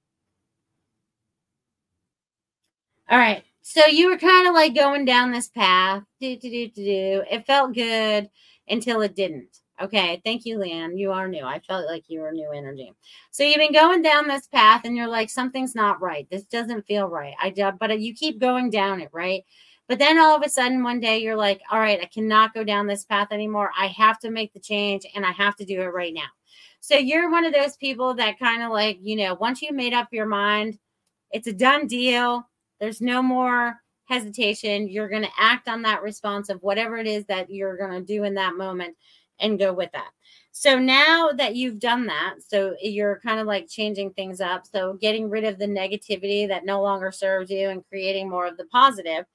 all 3.10 3.18
right. 3.20 3.44
So 3.62 3.86
you 3.86 4.10
were 4.10 4.18
kind 4.18 4.48
of 4.48 4.54
like 4.54 4.76
going 4.76 5.06
down 5.06 5.32
this 5.32 5.48
path. 5.48 6.04
Do 6.20 6.36
do 6.36 6.50
do 6.50 6.68
do 6.70 6.84
do. 6.84 7.24
It 7.30 7.46
felt 7.46 7.74
good 7.74 8.30
until 8.68 9.02
it 9.02 9.16
didn't. 9.16 9.60
Okay, 9.80 10.22
thank 10.24 10.46
you, 10.46 10.60
Leanne. 10.60 10.98
You 10.98 11.12
are 11.12 11.28
new. 11.28 11.44
I 11.44 11.60
felt 11.60 11.88
like 11.88 12.04
you 12.08 12.22
were 12.22 12.32
new 12.32 12.52
energy. 12.52 12.94
So 13.32 13.44
you've 13.44 13.58
been 13.58 13.74
going 13.74 14.04
down 14.04 14.28
this 14.28 14.48
path, 14.48 14.82
and 14.86 14.96
you're 14.96 15.08
like, 15.08 15.30
something's 15.30 15.74
not 15.74 16.02
right. 16.02 16.28
This 16.30 16.44
doesn't 16.44 16.86
feel 16.86 17.08
right. 17.08 17.34
I 17.42 17.50
do, 17.50 17.72
but 17.80 18.00
you 18.00 18.14
keep 18.14 18.40
going 18.40 18.70
down 18.70 19.02
it, 19.02 19.10
right? 19.12 19.44
But 19.88 19.98
then 19.98 20.20
all 20.20 20.36
of 20.36 20.44
a 20.44 20.50
sudden, 20.50 20.84
one 20.84 21.00
day, 21.00 21.18
you're 21.18 21.36
like, 21.36 21.62
all 21.72 21.80
right, 21.80 22.00
I 22.00 22.06
cannot 22.06 22.54
go 22.54 22.64
down 22.64 22.86
this 22.86 23.06
path 23.06 23.30
anymore. 23.32 23.72
I 23.78 23.88
have 23.88 24.20
to 24.20 24.30
make 24.30 24.54
the 24.54 24.60
change, 24.60 25.06
and 25.16 25.26
I 25.26 25.32
have 25.32 25.56
to 25.56 25.66
do 25.66 25.82
it 25.82 25.86
right 25.88 26.14
now. 26.14 26.30
So 26.80 26.96
you're 26.96 27.32
one 27.32 27.46
of 27.46 27.54
those 27.54 27.76
people 27.78 28.14
that 28.16 28.40
kind 28.40 28.62
of 28.64 28.72
like, 28.72 29.00
you 29.02 29.16
know, 29.16 29.34
once 29.34 29.62
you 29.62 29.72
made 29.72 29.94
up 29.94 30.10
your 30.12 30.28
mind, 30.28 30.78
it's 31.32 31.48
a 31.48 31.54
done 31.54 31.88
deal. 31.88 32.48
There's 32.82 33.00
no 33.00 33.22
more 33.22 33.80
hesitation. 34.06 34.90
You're 34.90 35.08
going 35.08 35.22
to 35.22 35.32
act 35.40 35.70
on 35.70 35.84
that 35.84 36.02
response 36.02 36.50
of 36.50 36.62
whatever 36.62 36.98
it 36.98 37.08
is 37.08 37.24
that 37.26 37.50
you're 37.50 37.78
going 37.78 37.92
to 37.92 38.02
do 38.02 38.26
in 38.26 38.34
that 38.34 38.58
moment 38.58 38.98
and 39.40 39.60
go 39.60 39.72
with 39.72 39.92
that. 39.94 40.10
So 40.52 40.78
now 40.78 41.30
that 41.38 41.56
you've 41.56 41.80
done 41.80 42.08
that, 42.08 42.36
so 42.46 42.76
you're 42.82 43.22
kind 43.24 43.40
of 43.40 43.48
like 43.48 43.70
changing 43.70 44.12
things 44.12 44.42
up. 44.42 44.66
So 44.68 44.94
getting 44.94 45.30
rid 45.30 45.46
of 45.46 45.60
the 45.60 45.66
negativity 45.66 46.48
that 46.48 46.66
no 46.66 46.82
longer 46.82 47.12
serves 47.12 47.50
you 47.50 47.70
and 47.70 47.88
creating 47.88 48.30
more 48.30 48.48
of 48.48 48.58
the 48.58 48.66
positive, 48.66 49.26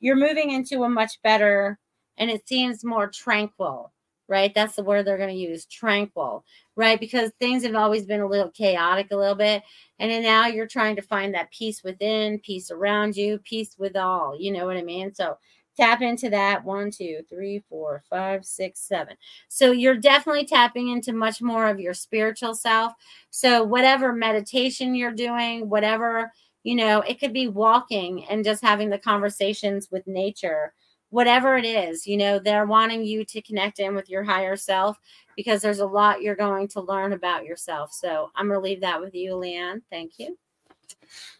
you're 0.00 0.16
moving 0.16 0.50
into 0.50 0.82
a 0.82 0.88
much 0.88 1.22
better 1.22 1.78
and 2.16 2.30
it 2.30 2.48
seems 2.48 2.84
more 2.84 3.06
tranquil, 3.08 3.92
right? 4.28 4.52
That's 4.54 4.76
the 4.76 4.84
word 4.84 5.06
they're 5.06 5.18
going 5.18 5.34
to 5.34 5.34
use 5.34 5.66
tranquil, 5.66 6.44
right? 6.76 6.98
Because 6.98 7.30
things 7.38 7.64
have 7.64 7.74
always 7.74 8.06
been 8.06 8.20
a 8.20 8.28
little 8.28 8.50
chaotic, 8.50 9.08
a 9.10 9.16
little 9.16 9.34
bit. 9.34 9.62
And 9.98 10.10
then 10.10 10.22
now 10.22 10.46
you're 10.46 10.66
trying 10.66 10.96
to 10.96 11.02
find 11.02 11.34
that 11.34 11.50
peace 11.50 11.82
within, 11.84 12.38
peace 12.40 12.70
around 12.70 13.16
you, 13.16 13.38
peace 13.38 13.76
with 13.78 13.96
all. 13.96 14.36
You 14.38 14.52
know 14.52 14.66
what 14.66 14.76
I 14.76 14.82
mean? 14.82 15.14
So 15.14 15.36
tap 15.76 16.02
into 16.02 16.30
that 16.30 16.64
one 16.64 16.90
two 16.90 17.20
three 17.28 17.62
four 17.68 18.02
five 18.08 18.44
six 18.44 18.80
seven 18.80 19.16
so 19.48 19.72
you're 19.72 19.96
definitely 19.96 20.44
tapping 20.44 20.88
into 20.88 21.12
much 21.12 21.42
more 21.42 21.68
of 21.68 21.80
your 21.80 21.94
spiritual 21.94 22.54
self 22.54 22.92
so 23.30 23.62
whatever 23.64 24.12
meditation 24.12 24.94
you're 24.94 25.10
doing 25.10 25.68
whatever 25.68 26.30
you 26.62 26.74
know 26.74 27.00
it 27.00 27.18
could 27.18 27.32
be 27.32 27.48
walking 27.48 28.24
and 28.26 28.44
just 28.44 28.62
having 28.62 28.88
the 28.88 28.98
conversations 28.98 29.88
with 29.90 30.06
nature 30.06 30.72
whatever 31.14 31.56
it 31.56 31.64
is 31.64 32.06
you 32.06 32.16
know 32.16 32.38
they're 32.38 32.66
wanting 32.66 33.04
you 33.04 33.24
to 33.24 33.40
connect 33.42 33.78
in 33.78 33.94
with 33.94 34.10
your 34.10 34.24
higher 34.24 34.56
self 34.56 34.98
because 35.36 35.62
there's 35.62 35.78
a 35.78 35.86
lot 35.86 36.20
you're 36.20 36.34
going 36.34 36.66
to 36.66 36.80
learn 36.80 37.12
about 37.12 37.44
yourself 37.44 37.92
so 37.92 38.30
i'm 38.34 38.48
going 38.48 38.58
to 38.58 38.64
leave 38.64 38.80
that 38.80 39.00
with 39.00 39.14
you 39.14 39.32
leanne 39.32 39.80
thank 39.90 40.12
you 40.18 40.36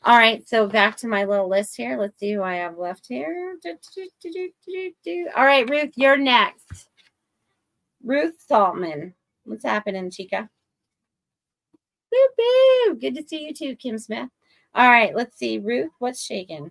all 0.03 0.18
right, 0.18 0.47
so 0.47 0.66
back 0.66 0.97
to 0.99 1.09
my 1.09 1.25
little 1.25 1.49
list 1.49 1.77
here. 1.77 1.97
Let's 1.99 2.18
see 2.18 2.33
who 2.33 2.43
I 2.43 2.57
have 2.57 2.77
left 2.77 3.07
here. 3.09 3.57
All 5.35 5.45
right, 5.45 5.68
Ruth, 5.68 5.93
you're 5.97 6.16
next. 6.16 6.89
Ruth 8.03 8.37
Saltman. 8.51 9.14
What's 9.45 9.64
happening, 9.64 10.11
Chica? 10.11 10.49
Boo. 12.11 12.97
Good 13.01 13.14
to 13.16 13.25
see 13.27 13.47
you 13.47 13.55
too, 13.55 13.77
Kim 13.77 13.99
Smith. 13.99 14.29
All 14.75 14.89
right, 14.89 15.14
let's 15.14 15.39
see. 15.39 15.59
Ruth, 15.59 15.91
what's 15.99 16.22
shaking? 16.22 16.70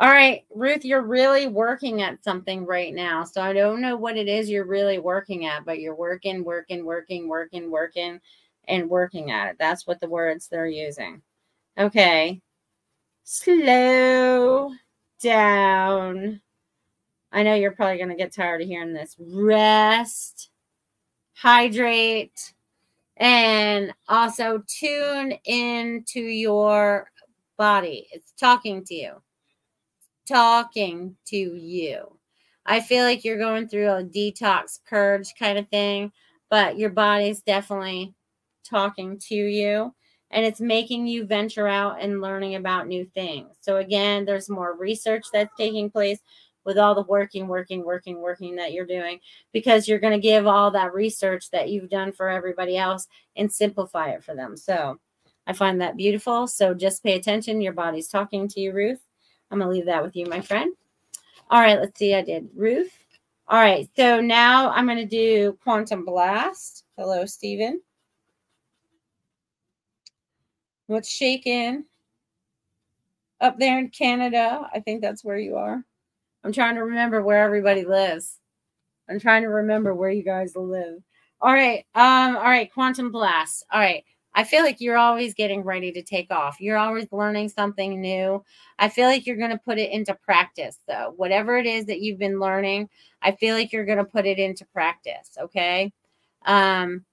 All 0.00 0.08
right, 0.08 0.44
Ruth, 0.54 0.84
you're 0.84 1.02
really 1.02 1.48
working 1.48 2.02
at 2.02 2.22
something 2.22 2.64
right 2.64 2.94
now. 2.94 3.24
So 3.24 3.42
I 3.42 3.52
don't 3.52 3.80
know 3.80 3.96
what 3.96 4.16
it 4.16 4.28
is 4.28 4.48
you're 4.48 4.64
really 4.64 4.98
working 4.98 5.44
at, 5.46 5.64
but 5.64 5.80
you're 5.80 5.96
working, 5.96 6.44
working, 6.44 6.84
working, 6.84 7.28
working, 7.28 7.68
working 7.68 8.20
and 8.68 8.88
working 8.88 9.32
at 9.32 9.48
it. 9.48 9.56
That's 9.58 9.88
what 9.88 10.00
the 10.00 10.08
words 10.08 10.46
they're 10.46 10.68
using. 10.68 11.22
Okay. 11.76 12.40
Slow 13.24 14.70
down. 15.20 16.40
I 17.32 17.42
know 17.42 17.54
you're 17.54 17.72
probably 17.72 17.96
going 17.96 18.10
to 18.10 18.14
get 18.14 18.32
tired 18.32 18.62
of 18.62 18.68
hearing 18.68 18.92
this. 18.92 19.16
Rest, 19.18 20.50
hydrate, 21.34 22.54
and 23.16 23.92
also 24.08 24.62
tune 24.68 25.32
into 25.44 26.20
your 26.20 27.10
body. 27.56 28.08
It's 28.12 28.32
talking 28.38 28.84
to 28.84 28.94
you. 28.94 29.22
Talking 30.28 31.16
to 31.28 31.36
you. 31.36 32.18
I 32.66 32.80
feel 32.80 33.04
like 33.04 33.24
you're 33.24 33.38
going 33.38 33.68
through 33.68 33.88
a 33.88 34.04
detox 34.04 34.78
purge 34.86 35.34
kind 35.38 35.58
of 35.58 35.68
thing, 35.68 36.12
but 36.50 36.76
your 36.76 36.90
body's 36.90 37.40
definitely 37.40 38.14
talking 38.68 39.18
to 39.28 39.34
you 39.34 39.94
and 40.30 40.44
it's 40.44 40.60
making 40.60 41.06
you 41.06 41.24
venture 41.24 41.66
out 41.66 42.02
and 42.02 42.20
learning 42.20 42.56
about 42.56 42.86
new 42.86 43.06
things. 43.14 43.56
So, 43.60 43.78
again, 43.78 44.26
there's 44.26 44.50
more 44.50 44.76
research 44.76 45.24
that's 45.32 45.54
taking 45.56 45.90
place 45.90 46.18
with 46.66 46.76
all 46.76 46.94
the 46.94 47.02
working, 47.08 47.48
working, 47.48 47.82
working, 47.82 48.20
working 48.20 48.56
that 48.56 48.72
you're 48.72 48.84
doing 48.86 49.20
because 49.54 49.88
you're 49.88 49.98
going 49.98 50.12
to 50.12 50.18
give 50.20 50.46
all 50.46 50.70
that 50.72 50.92
research 50.92 51.50
that 51.52 51.70
you've 51.70 51.88
done 51.88 52.12
for 52.12 52.28
everybody 52.28 52.76
else 52.76 53.06
and 53.36 53.50
simplify 53.50 54.10
it 54.10 54.22
for 54.22 54.34
them. 54.34 54.56
So, 54.58 54.98
I 55.46 55.54
find 55.54 55.80
that 55.80 55.96
beautiful. 55.96 56.46
So, 56.46 56.74
just 56.74 57.02
pay 57.02 57.16
attention. 57.16 57.62
Your 57.62 57.72
body's 57.72 58.08
talking 58.08 58.46
to 58.48 58.60
you, 58.60 58.74
Ruth. 58.74 59.00
I'm 59.50 59.58
going 59.58 59.70
to 59.70 59.74
leave 59.74 59.86
that 59.86 60.02
with 60.02 60.16
you, 60.16 60.26
my 60.26 60.40
friend. 60.40 60.72
All 61.50 61.60
right, 61.60 61.78
let's 61.78 61.98
see. 61.98 62.14
I 62.14 62.22
did 62.22 62.48
Ruth. 62.54 62.92
All 63.48 63.58
right, 63.58 63.88
so 63.96 64.20
now 64.20 64.70
I'm 64.70 64.84
going 64.86 64.98
to 64.98 65.06
do 65.06 65.58
Quantum 65.62 66.04
Blast. 66.04 66.84
Hello, 66.98 67.24
Stephen. 67.24 67.80
What's 70.86 71.08
shaking 71.08 71.84
up 73.40 73.58
there 73.58 73.78
in 73.78 73.88
Canada? 73.88 74.68
I 74.72 74.80
think 74.80 75.00
that's 75.00 75.24
where 75.24 75.38
you 75.38 75.56
are. 75.56 75.82
I'm 76.44 76.52
trying 76.52 76.74
to 76.74 76.84
remember 76.84 77.22
where 77.22 77.42
everybody 77.42 77.84
lives. 77.84 78.38
I'm 79.08 79.18
trying 79.18 79.42
to 79.42 79.48
remember 79.48 79.94
where 79.94 80.10
you 80.10 80.22
guys 80.22 80.54
live. 80.54 81.02
All 81.40 81.52
right. 81.52 81.86
Um, 81.94 82.36
all 82.36 82.42
right, 82.42 82.72
quantum 82.72 83.10
blast. 83.10 83.64
All 83.72 83.80
right. 83.80 84.04
I 84.38 84.44
feel 84.44 84.62
like 84.62 84.80
you're 84.80 84.96
always 84.96 85.34
getting 85.34 85.64
ready 85.64 85.90
to 85.90 86.00
take 86.00 86.30
off. 86.30 86.60
You're 86.60 86.76
always 86.76 87.08
learning 87.10 87.48
something 87.48 88.00
new. 88.00 88.44
I 88.78 88.88
feel 88.88 89.08
like 89.08 89.26
you're 89.26 89.36
going 89.36 89.50
to 89.50 89.58
put 89.58 89.78
it 89.78 89.90
into 89.90 90.14
practice, 90.14 90.78
though. 90.86 91.12
Whatever 91.16 91.58
it 91.58 91.66
is 91.66 91.86
that 91.86 92.02
you've 92.02 92.20
been 92.20 92.38
learning, 92.38 92.88
I 93.20 93.32
feel 93.32 93.56
like 93.56 93.72
you're 93.72 93.84
going 93.84 93.98
to 93.98 94.04
put 94.04 94.26
it 94.26 94.38
into 94.38 94.64
practice. 94.66 95.36
Okay. 95.40 95.92
Um, 96.46 97.04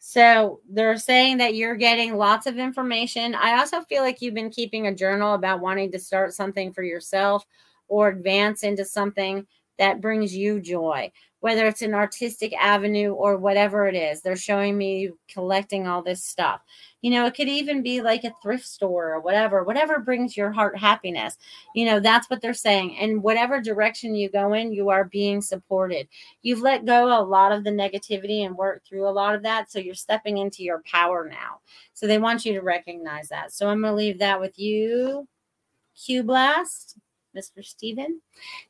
so 0.00 0.60
they're 0.68 0.98
saying 0.98 1.38
that 1.38 1.54
you're 1.54 1.76
getting 1.76 2.18
lots 2.18 2.46
of 2.46 2.58
information. 2.58 3.34
I 3.34 3.58
also 3.58 3.80
feel 3.80 4.02
like 4.02 4.20
you've 4.20 4.34
been 4.34 4.50
keeping 4.50 4.86
a 4.86 4.94
journal 4.94 5.32
about 5.32 5.60
wanting 5.60 5.90
to 5.92 5.98
start 5.98 6.34
something 6.34 6.74
for 6.74 6.82
yourself 6.82 7.46
or 7.88 8.08
advance 8.08 8.64
into 8.64 8.84
something 8.84 9.46
that 9.78 10.02
brings 10.02 10.36
you 10.36 10.60
joy, 10.60 11.10
whether 11.40 11.66
it's 11.66 11.82
an 11.82 11.94
artistic 11.94 12.52
avenue 12.60 13.12
or 13.12 13.36
whatever 13.36 13.86
it 13.86 13.94
is. 13.94 14.20
They're 14.20 14.36
showing 14.36 14.76
me 14.76 15.10
collecting 15.28 15.86
all 15.86 16.02
this 16.02 16.24
stuff. 16.24 16.60
You 17.00 17.12
know, 17.12 17.26
it 17.26 17.34
could 17.34 17.48
even 17.48 17.82
be 17.82 18.00
like 18.00 18.24
a 18.24 18.32
thrift 18.42 18.66
store 18.66 19.14
or 19.14 19.20
whatever, 19.20 19.62
whatever 19.62 20.00
brings 20.00 20.36
your 20.36 20.50
heart 20.50 20.76
happiness. 20.76 21.38
You 21.76 21.86
know, 21.86 22.00
that's 22.00 22.28
what 22.28 22.40
they're 22.40 22.54
saying. 22.54 22.98
And 22.98 23.22
whatever 23.22 23.60
direction 23.60 24.16
you 24.16 24.28
go 24.28 24.52
in, 24.52 24.72
you 24.72 24.90
are 24.90 25.04
being 25.04 25.40
supported. 25.40 26.08
You've 26.42 26.60
let 26.60 26.86
go 26.86 27.06
a 27.06 27.22
lot 27.22 27.52
of 27.52 27.62
the 27.62 27.70
negativity 27.70 28.44
and 28.44 28.56
worked 28.56 28.88
through 28.88 29.08
a 29.08 29.10
lot 29.10 29.36
of 29.36 29.42
that. 29.44 29.70
So 29.70 29.78
you're 29.78 29.94
stepping 29.94 30.38
into 30.38 30.64
your 30.64 30.82
power 30.90 31.28
now. 31.30 31.60
So 31.94 32.08
they 32.08 32.18
want 32.18 32.44
you 32.44 32.54
to 32.54 32.62
recognize 32.62 33.28
that. 33.28 33.52
So 33.52 33.68
I'm 33.68 33.82
going 33.82 33.92
to 33.92 33.96
leave 33.96 34.18
that 34.18 34.40
with 34.40 34.58
you, 34.58 35.28
Q 35.94 36.24
Blast. 36.24 36.98
Mr. 37.38 37.64
Steven. 37.64 38.20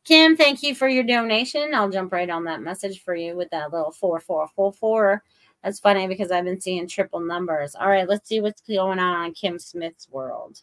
Kim, 0.04 0.36
thank 0.36 0.62
you 0.62 0.74
for 0.74 0.88
your 0.88 1.04
donation. 1.04 1.74
I'll 1.74 1.90
jump 1.90 2.12
right 2.12 2.28
on 2.28 2.44
that 2.44 2.60
message 2.60 3.02
for 3.02 3.14
you 3.14 3.36
with 3.36 3.50
that 3.50 3.72
little 3.72 3.92
4444. 3.92 5.22
That's 5.62 5.80
funny 5.80 6.06
because 6.06 6.30
I've 6.30 6.44
been 6.44 6.60
seeing 6.60 6.86
triple 6.86 7.20
numbers. 7.20 7.74
All 7.74 7.88
right, 7.88 8.08
let's 8.08 8.28
see 8.28 8.40
what's 8.40 8.60
going 8.60 8.98
on 8.98 9.16
on 9.16 9.32
Kim 9.32 9.58
Smith's 9.58 10.08
world. 10.10 10.62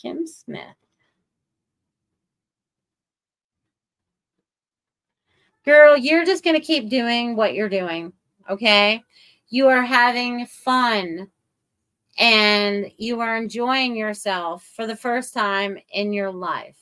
Kim 0.00 0.26
Smith. 0.26 0.76
Girl, 5.64 5.96
you're 5.96 6.26
just 6.26 6.44
going 6.44 6.56
to 6.58 6.64
keep 6.64 6.90
doing 6.90 7.36
what 7.36 7.54
you're 7.54 7.70
doing. 7.70 8.12
Okay. 8.50 9.02
You 9.48 9.68
are 9.68 9.82
having 9.82 10.46
fun 10.46 11.30
and 12.18 12.90
you 12.96 13.20
are 13.20 13.36
enjoying 13.36 13.96
yourself 13.96 14.68
for 14.76 14.86
the 14.86 14.96
first 14.96 15.34
time 15.34 15.78
in 15.92 16.12
your 16.12 16.30
life, 16.30 16.76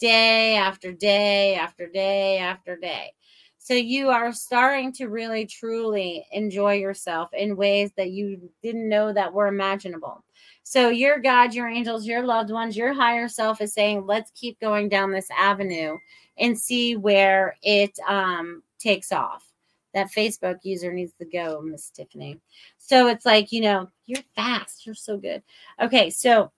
day 0.00 0.56
after 0.56 0.92
day 0.92 1.54
after 1.54 1.88
day 1.88 2.38
after 2.38 2.76
day. 2.76 3.12
So 3.58 3.72
you 3.72 4.10
are 4.10 4.30
starting 4.32 4.92
to 4.94 5.06
really 5.06 5.46
truly 5.46 6.26
enjoy 6.32 6.74
yourself 6.74 7.30
in 7.32 7.56
ways 7.56 7.92
that 7.96 8.10
you 8.10 8.50
didn't 8.62 8.88
know 8.90 9.10
that 9.12 9.32
were 9.32 9.46
imaginable. 9.46 10.22
So 10.64 10.90
your 10.90 11.18
God, 11.18 11.54
your 11.54 11.68
angels, 11.68 12.06
your 12.06 12.26
loved 12.26 12.50
ones, 12.50 12.76
your 12.76 12.92
higher 12.92 13.28
self 13.28 13.62
is 13.62 13.72
saying, 13.72 14.04
let's 14.04 14.30
keep 14.32 14.60
going 14.60 14.90
down 14.90 15.12
this 15.12 15.28
avenue 15.38 15.96
and 16.36 16.58
see 16.58 16.96
where 16.96 17.56
it 17.62 17.98
um, 18.06 18.62
takes 18.78 19.12
off. 19.12 19.53
That 19.94 20.12
Facebook 20.12 20.58
user 20.62 20.92
needs 20.92 21.12
to 21.20 21.24
go, 21.24 21.62
Miss 21.62 21.88
Tiffany. 21.90 22.40
So 22.78 23.06
it's 23.06 23.24
like, 23.24 23.52
you 23.52 23.60
know, 23.62 23.88
you're 24.06 24.22
fast. 24.34 24.84
You're 24.84 24.94
so 24.94 25.16
good. 25.16 25.42
Okay, 25.80 26.10
so 26.10 26.52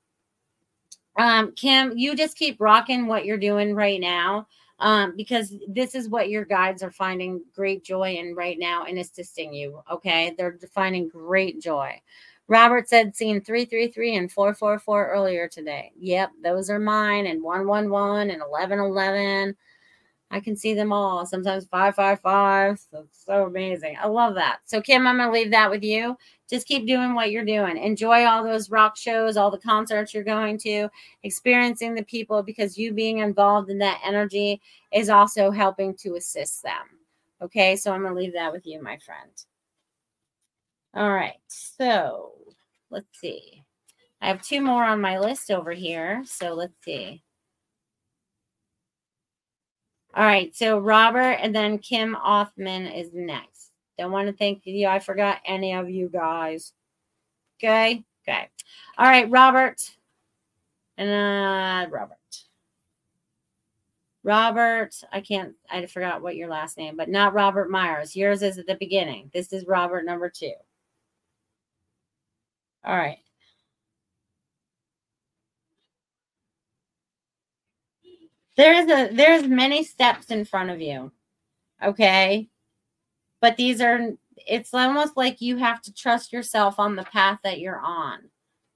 um, 1.16 1.52
Kim, 1.52 1.96
you 1.96 2.14
just 2.14 2.36
keep 2.36 2.60
rocking 2.60 3.06
what 3.06 3.24
you're 3.24 3.38
doing 3.38 3.74
right 3.74 4.00
now 4.00 4.46
um, 4.78 5.14
because 5.16 5.54
this 5.68 5.94
is 5.94 6.08
what 6.08 6.28
your 6.28 6.44
guides 6.44 6.82
are 6.82 6.90
finding 6.90 7.42
great 7.54 7.84
joy 7.84 8.16
in 8.16 8.34
right 8.34 8.58
now 8.58 8.84
and 8.84 8.98
assisting 8.98 9.52
you. 9.52 9.80
Okay, 9.90 10.34
they're 10.36 10.58
finding 10.72 11.08
great 11.08 11.60
joy. 11.60 12.00
Robert 12.48 12.88
said 12.88 13.16
seen 13.16 13.40
333 13.40 14.16
and 14.16 14.30
444 14.32 15.08
earlier 15.08 15.48
today. 15.48 15.92
Yep, 15.98 16.30
those 16.42 16.70
are 16.70 16.78
mine, 16.78 17.26
and 17.26 17.42
111 17.42 18.30
and 18.30 18.40
1111. 18.40 19.56
I 20.30 20.40
can 20.40 20.56
see 20.56 20.74
them 20.74 20.92
all. 20.92 21.24
Sometimes 21.24 21.66
555. 21.66 22.80
So 22.90 23.06
so 23.12 23.46
amazing. 23.46 23.96
I 24.00 24.08
love 24.08 24.34
that. 24.34 24.58
So, 24.64 24.80
Kim, 24.80 25.06
I'm 25.06 25.18
going 25.18 25.28
to 25.28 25.32
leave 25.32 25.50
that 25.52 25.70
with 25.70 25.84
you. 25.84 26.16
Just 26.48 26.66
keep 26.66 26.86
doing 26.86 27.14
what 27.14 27.30
you're 27.30 27.44
doing. 27.44 27.76
Enjoy 27.76 28.24
all 28.24 28.42
those 28.42 28.70
rock 28.70 28.96
shows, 28.96 29.36
all 29.36 29.50
the 29.50 29.58
concerts 29.58 30.14
you're 30.14 30.24
going 30.24 30.58
to, 30.58 30.88
experiencing 31.22 31.94
the 31.94 32.04
people 32.04 32.42
because 32.42 32.78
you 32.78 32.92
being 32.92 33.18
involved 33.18 33.70
in 33.70 33.78
that 33.78 34.00
energy 34.04 34.60
is 34.92 35.08
also 35.08 35.50
helping 35.50 35.94
to 35.96 36.16
assist 36.16 36.62
them. 36.62 36.98
Okay. 37.40 37.76
So, 37.76 37.92
I'm 37.92 38.02
going 38.02 38.14
to 38.14 38.20
leave 38.20 38.34
that 38.34 38.52
with 38.52 38.66
you, 38.66 38.82
my 38.82 38.98
friend. 38.98 39.30
All 40.94 41.12
right. 41.12 41.36
So, 41.46 42.32
let's 42.90 43.18
see. 43.20 43.62
I 44.20 44.28
have 44.28 44.42
two 44.42 44.60
more 44.60 44.84
on 44.84 45.00
my 45.00 45.18
list 45.18 45.50
over 45.50 45.72
here. 45.72 46.22
So, 46.26 46.54
let's 46.54 46.74
see. 46.84 47.22
All 50.16 50.24
right, 50.24 50.54
so 50.56 50.78
Robert 50.78 51.38
and 51.42 51.54
then 51.54 51.78
Kim 51.78 52.16
Othman 52.16 52.86
is 52.86 53.10
next. 53.12 53.70
Don't 53.98 54.12
want 54.12 54.28
to 54.28 54.32
thank 54.32 54.62
you. 54.64 54.88
I 54.88 54.98
forgot 54.98 55.40
any 55.44 55.74
of 55.74 55.90
you 55.90 56.08
guys. 56.08 56.72
Okay, 57.58 58.02
okay. 58.26 58.48
All 58.96 59.06
right, 59.06 59.28
Robert 59.30 59.94
and 60.96 61.10
uh 61.10 61.90
Robert. 61.90 62.16
Robert, 64.24 64.90
I 65.12 65.20
can't, 65.20 65.54
I 65.70 65.86
forgot 65.86 66.20
what 66.20 66.34
your 66.34 66.48
last 66.48 66.76
name, 66.78 66.96
but 66.96 67.08
not 67.08 67.32
Robert 67.32 67.70
Myers. 67.70 68.16
Yours 68.16 68.42
is 68.42 68.58
at 68.58 68.66
the 68.66 68.74
beginning. 68.74 69.30
This 69.32 69.52
is 69.52 69.66
Robert 69.68 70.04
number 70.04 70.28
two. 70.28 70.54
All 72.84 72.96
right. 72.96 73.18
There's 78.56 78.90
a 78.90 79.14
there's 79.14 79.46
many 79.46 79.84
steps 79.84 80.30
in 80.30 80.44
front 80.44 80.70
of 80.70 80.80
you 80.80 81.12
okay? 81.84 82.48
But 83.40 83.56
these 83.56 83.80
are 83.80 84.12
it's 84.36 84.72
almost 84.74 85.16
like 85.16 85.40
you 85.40 85.56
have 85.56 85.82
to 85.82 85.92
trust 85.92 86.32
yourself 86.32 86.78
on 86.78 86.96
the 86.96 87.04
path 87.04 87.40
that 87.44 87.60
you're 87.60 87.80
on 87.80 88.18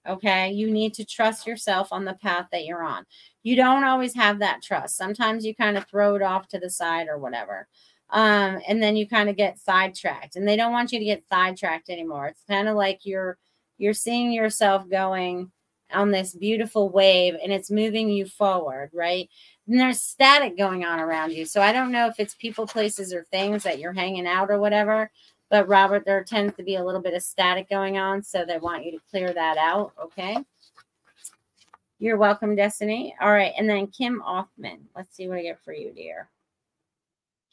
okay? 0.08 0.50
You 0.50 0.70
need 0.70 0.94
to 0.94 1.04
trust 1.04 1.46
yourself 1.46 1.92
on 1.92 2.04
the 2.06 2.14
path 2.14 2.46
that 2.52 2.64
you're 2.64 2.82
on. 2.82 3.04
You 3.42 3.54
don't 3.54 3.84
always 3.84 4.14
have 4.14 4.38
that 4.38 4.62
trust. 4.62 4.96
Sometimes 4.96 5.44
you 5.44 5.54
kind 5.54 5.76
of 5.76 5.86
throw 5.86 6.14
it 6.14 6.22
off 6.22 6.48
to 6.48 6.58
the 6.58 6.70
side 6.70 7.06
or 7.08 7.18
whatever 7.18 7.68
um, 8.12 8.60
and 8.66 8.82
then 8.82 8.96
you 8.96 9.06
kind 9.08 9.28
of 9.28 9.36
get 9.36 9.58
sidetracked 9.58 10.36
and 10.36 10.46
they 10.46 10.56
don't 10.56 10.72
want 10.72 10.92
you 10.92 10.98
to 10.98 11.04
get 11.04 11.28
sidetracked 11.28 11.90
anymore. 11.90 12.26
It's 12.26 12.42
kind 12.48 12.68
of 12.68 12.76
like 12.76 13.00
you're 13.04 13.38
you're 13.78 13.94
seeing 13.94 14.32
yourself 14.32 14.88
going 14.90 15.50
on 15.92 16.10
this 16.10 16.34
beautiful 16.34 16.90
wave 16.90 17.34
and 17.42 17.52
it's 17.52 17.70
moving 17.70 18.10
you 18.10 18.26
forward 18.26 18.90
right 18.92 19.28
and 19.70 19.78
there's 19.78 20.02
static 20.02 20.58
going 20.58 20.84
on 20.84 20.98
around 20.98 21.30
you. 21.30 21.44
So 21.46 21.62
I 21.62 21.72
don't 21.72 21.92
know 21.92 22.08
if 22.08 22.18
it's 22.18 22.34
people, 22.34 22.66
places, 22.66 23.14
or 23.14 23.22
things 23.30 23.62
that 23.62 23.78
you're 23.78 23.92
hanging 23.92 24.26
out 24.26 24.50
or 24.50 24.58
whatever. 24.58 25.12
But 25.48 25.68
Robert, 25.68 26.04
there 26.04 26.24
tends 26.24 26.56
to 26.56 26.64
be 26.64 26.74
a 26.74 26.84
little 26.84 27.00
bit 27.00 27.14
of 27.14 27.22
static 27.22 27.70
going 27.70 27.96
on. 27.96 28.24
So 28.24 28.44
they 28.44 28.58
want 28.58 28.84
you 28.84 28.90
to 28.90 28.98
clear 29.10 29.32
that 29.32 29.56
out. 29.58 29.92
Okay. 30.02 30.36
You're 32.00 32.16
welcome, 32.16 32.56
Destiny. 32.56 33.14
All 33.20 33.30
right. 33.30 33.52
And 33.56 33.70
then 33.70 33.86
Kim 33.86 34.20
Othman. 34.22 34.88
Let's 34.96 35.14
see 35.14 35.28
what 35.28 35.38
I 35.38 35.42
get 35.42 35.62
for 35.62 35.72
you, 35.72 35.92
dear. 35.92 36.28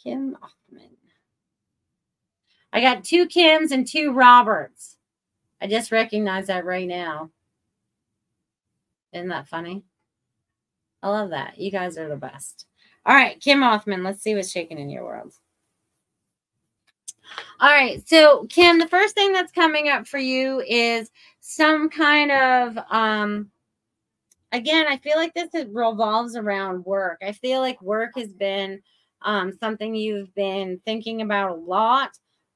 Kim 0.01 0.36
Othman. 0.41 0.89
I 2.74 2.82
got 2.82 3.03
two 3.03 3.28
Kims 3.28 3.70
and 3.70 3.88
two 3.88 4.11
Roberts. 4.11 4.97
I 5.61 5.68
just 5.68 5.91
recognize 5.91 6.47
that 6.47 6.65
right 6.65 6.88
now. 6.88 7.30
Isn't 9.13 9.30
that 9.30 9.47
funny? 9.47 9.84
I 11.04 11.10
love 11.10 11.30
that. 11.32 11.58
You 11.58 11.72
guys 11.72 11.98
are 11.98 12.10
the 12.10 12.16
best. 12.16 12.66
All 13.06 13.16
right, 13.16 13.39
Kim 13.39 13.64
Othman, 13.64 14.04
let's 14.04 14.22
see 14.22 14.36
what's 14.36 14.52
shaking 14.52 14.80
in 14.80 14.89
your 14.89 15.06
world. 15.06 15.34
All 17.60 17.70
right, 17.70 18.08
so 18.08 18.45
Kim, 18.50 18.80
the 18.80 18.88
first 18.88 19.16
thing 19.16 19.32
that's 19.34 19.52
coming 19.52 19.89
up 19.89 20.08
for 20.08 20.18
you 20.18 20.62
is 20.62 21.10
some 21.39 21.89
kind 21.89 22.32
of 22.32 22.78
um 22.89 23.50
again, 24.52 24.88
I 24.88 24.98
feel 24.98 25.18
like 25.18 25.34
this 25.34 25.50
revolves 25.70 26.36
around 26.36 26.86
work. 26.86 27.20
I 27.22 27.32
feel 27.32 27.62
like 27.62 27.82
work 27.82 28.12
has 28.18 28.34
been 28.34 28.82
um 29.22 29.54
something 29.60 29.95
you've 29.95 30.34
been 30.36 30.80
thinking 30.86 31.22
about 31.22 31.52
a 31.52 31.56
lot 31.56 32.12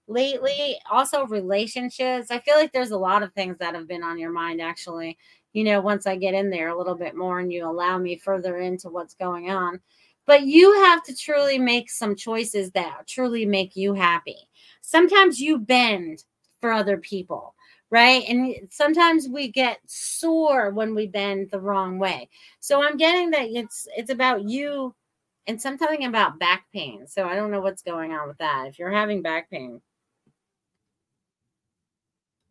lately. 0.08 0.78
Also 0.92 1.26
relationships. 1.28 2.32
I 2.32 2.40
feel 2.40 2.56
like 2.56 2.72
there's 2.74 2.92
a 2.92 2.98
lot 2.98 3.24
of 3.24 3.34
things 3.34 3.58
that 3.60 3.76
have 3.76 3.88
been 3.88 4.04
on 4.04 4.20
your 4.20 4.32
mind 4.32 4.62
actually 4.62 5.18
you 5.54 5.64
know, 5.64 5.82
once 5.82 6.08
I 6.08 6.16
get 6.16 6.34
in 6.34 6.50
there 6.50 6.70
a 6.70 6.78
little 6.78 6.96
bit 6.96 7.16
more 7.16 7.40
and 7.40 7.52
you 7.52 7.66
allow 7.66 7.98
me 7.98 8.18
further 8.18 8.58
into 8.58 8.90
what's 8.90 9.14
going 9.16 9.50
on. 9.50 9.80
But 10.26 10.44
you 10.44 10.74
have 10.84 11.04
to 11.04 11.16
truly 11.16 11.58
make 11.58 11.90
some 11.90 12.16
choices 12.16 12.72
that 12.72 13.08
truly 13.08 13.46
make 13.46 13.76
you 13.76 13.94
happy. 13.94 14.38
Sometimes 14.82 15.40
you 15.42 15.60
bend 15.60 16.24
for 16.62 16.72
other 16.72 16.98
people, 16.98 17.56
right? 17.90 18.24
And 18.30 18.56
sometimes 18.70 19.28
we 19.28 19.52
get 19.52 19.80
sore 19.88 20.72
when 20.72 20.96
we 20.96 21.08
bend 21.08 21.50
the 21.52 21.60
wrong 21.60 21.98
way. 22.00 22.30
So 22.60 22.84
I'm 22.84 22.98
getting 22.98 23.32
that 23.32 23.48
it's 23.50 23.88
it's 23.98 24.12
about 24.12 24.44
you 24.44 24.96
and 25.48 25.62
something 25.62 26.06
about 26.06 26.40
back 26.40 26.66
pain. 26.72 27.08
So 27.08 27.26
I 27.26 27.36
don't 27.36 27.52
know 27.52 27.62
what's 27.62 27.82
going 27.82 28.12
on 28.14 28.28
with 28.28 28.38
that. 28.38 28.68
If 28.68 28.80
you're 28.80 28.92
having 28.92 29.22
back 29.22 29.50
pain, 29.50 29.82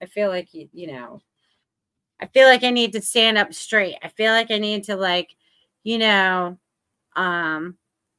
I 0.02 0.06
feel 0.06 0.28
like 0.28 0.52
you, 0.54 0.68
you 0.72 0.88
know, 0.88 1.20
I 2.20 2.26
feel 2.26 2.46
like 2.46 2.64
I 2.64 2.70
need 2.70 2.92
to 2.92 3.02
stand 3.02 3.38
up 3.38 3.54
straight. 3.54 3.96
I 4.02 4.08
feel 4.08 4.32
like 4.32 4.50
I 4.50 4.58
need 4.58 4.84
to 4.84 4.96
like, 4.96 5.34
you 5.82 5.98
know, 5.98 6.58
um, 7.16 7.76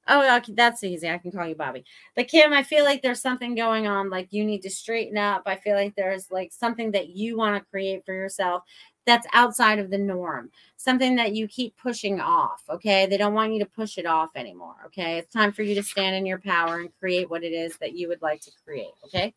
oh, 0.07 0.41
that's 0.49 0.83
easy. 0.83 1.09
I 1.09 1.17
can 1.17 1.31
call 1.31 1.47
you 1.47 1.55
Bobby. 1.55 1.85
But 2.15 2.27
Kim, 2.27 2.51
I 2.51 2.63
feel 2.63 2.83
like 2.83 3.01
there's 3.01 3.21
something 3.21 3.55
going 3.55 3.87
on. 3.87 4.09
Like 4.09 4.27
you 4.31 4.43
need 4.43 4.63
to 4.63 4.69
straighten 4.69 5.17
up. 5.17 5.43
I 5.45 5.55
feel 5.55 5.75
like 5.75 5.95
there's 5.95 6.31
like 6.31 6.51
something 6.51 6.91
that 6.91 7.09
you 7.09 7.37
want 7.37 7.55
to 7.55 7.69
create 7.69 8.05
for 8.05 8.13
yourself 8.13 8.63
that's 9.05 9.25
outside 9.33 9.79
of 9.79 9.89
the 9.89 9.97
norm, 9.97 10.51
something 10.77 11.15
that 11.15 11.33
you 11.33 11.47
keep 11.47 11.75
pushing 11.77 12.19
off. 12.19 12.63
Okay. 12.69 13.05
They 13.05 13.17
don't 13.17 13.33
want 13.33 13.53
you 13.53 13.59
to 13.59 13.65
push 13.65 13.97
it 13.97 14.05
off 14.05 14.29
anymore. 14.35 14.75
Okay. 14.87 15.17
It's 15.17 15.33
time 15.33 15.51
for 15.51 15.63
you 15.63 15.75
to 15.75 15.83
stand 15.83 16.15
in 16.15 16.25
your 16.25 16.39
power 16.39 16.79
and 16.79 16.89
create 16.99 17.29
what 17.29 17.43
it 17.43 17.53
is 17.53 17.77
that 17.77 17.93
you 17.93 18.07
would 18.07 18.21
like 18.21 18.41
to 18.41 18.51
create. 18.63 18.93
Okay. 19.05 19.33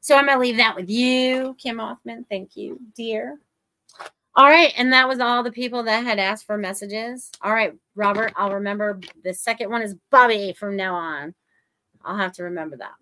So 0.00 0.16
I'm 0.16 0.26
going 0.26 0.36
to 0.36 0.40
leave 0.40 0.56
that 0.56 0.74
with 0.74 0.88
you, 0.88 1.54
Kim 1.58 1.78
Othman. 1.78 2.24
Thank 2.30 2.56
you, 2.56 2.80
dear. 2.96 3.38
All 4.36 4.46
right. 4.46 4.72
And 4.76 4.92
that 4.92 5.08
was 5.08 5.20
all 5.20 5.42
the 5.42 5.50
people 5.52 5.82
that 5.84 6.04
had 6.04 6.18
asked 6.18 6.46
for 6.46 6.56
messages. 6.56 7.30
All 7.42 7.52
right, 7.52 7.72
Robert, 7.96 8.32
I'll 8.36 8.54
remember 8.54 9.00
the 9.24 9.34
second 9.34 9.70
one 9.70 9.82
is 9.82 9.96
Bobby 10.10 10.54
from 10.58 10.76
now 10.76 10.94
on. 10.94 11.34
I'll 12.04 12.16
have 12.16 12.32
to 12.34 12.44
remember 12.44 12.76
that. 12.78 12.94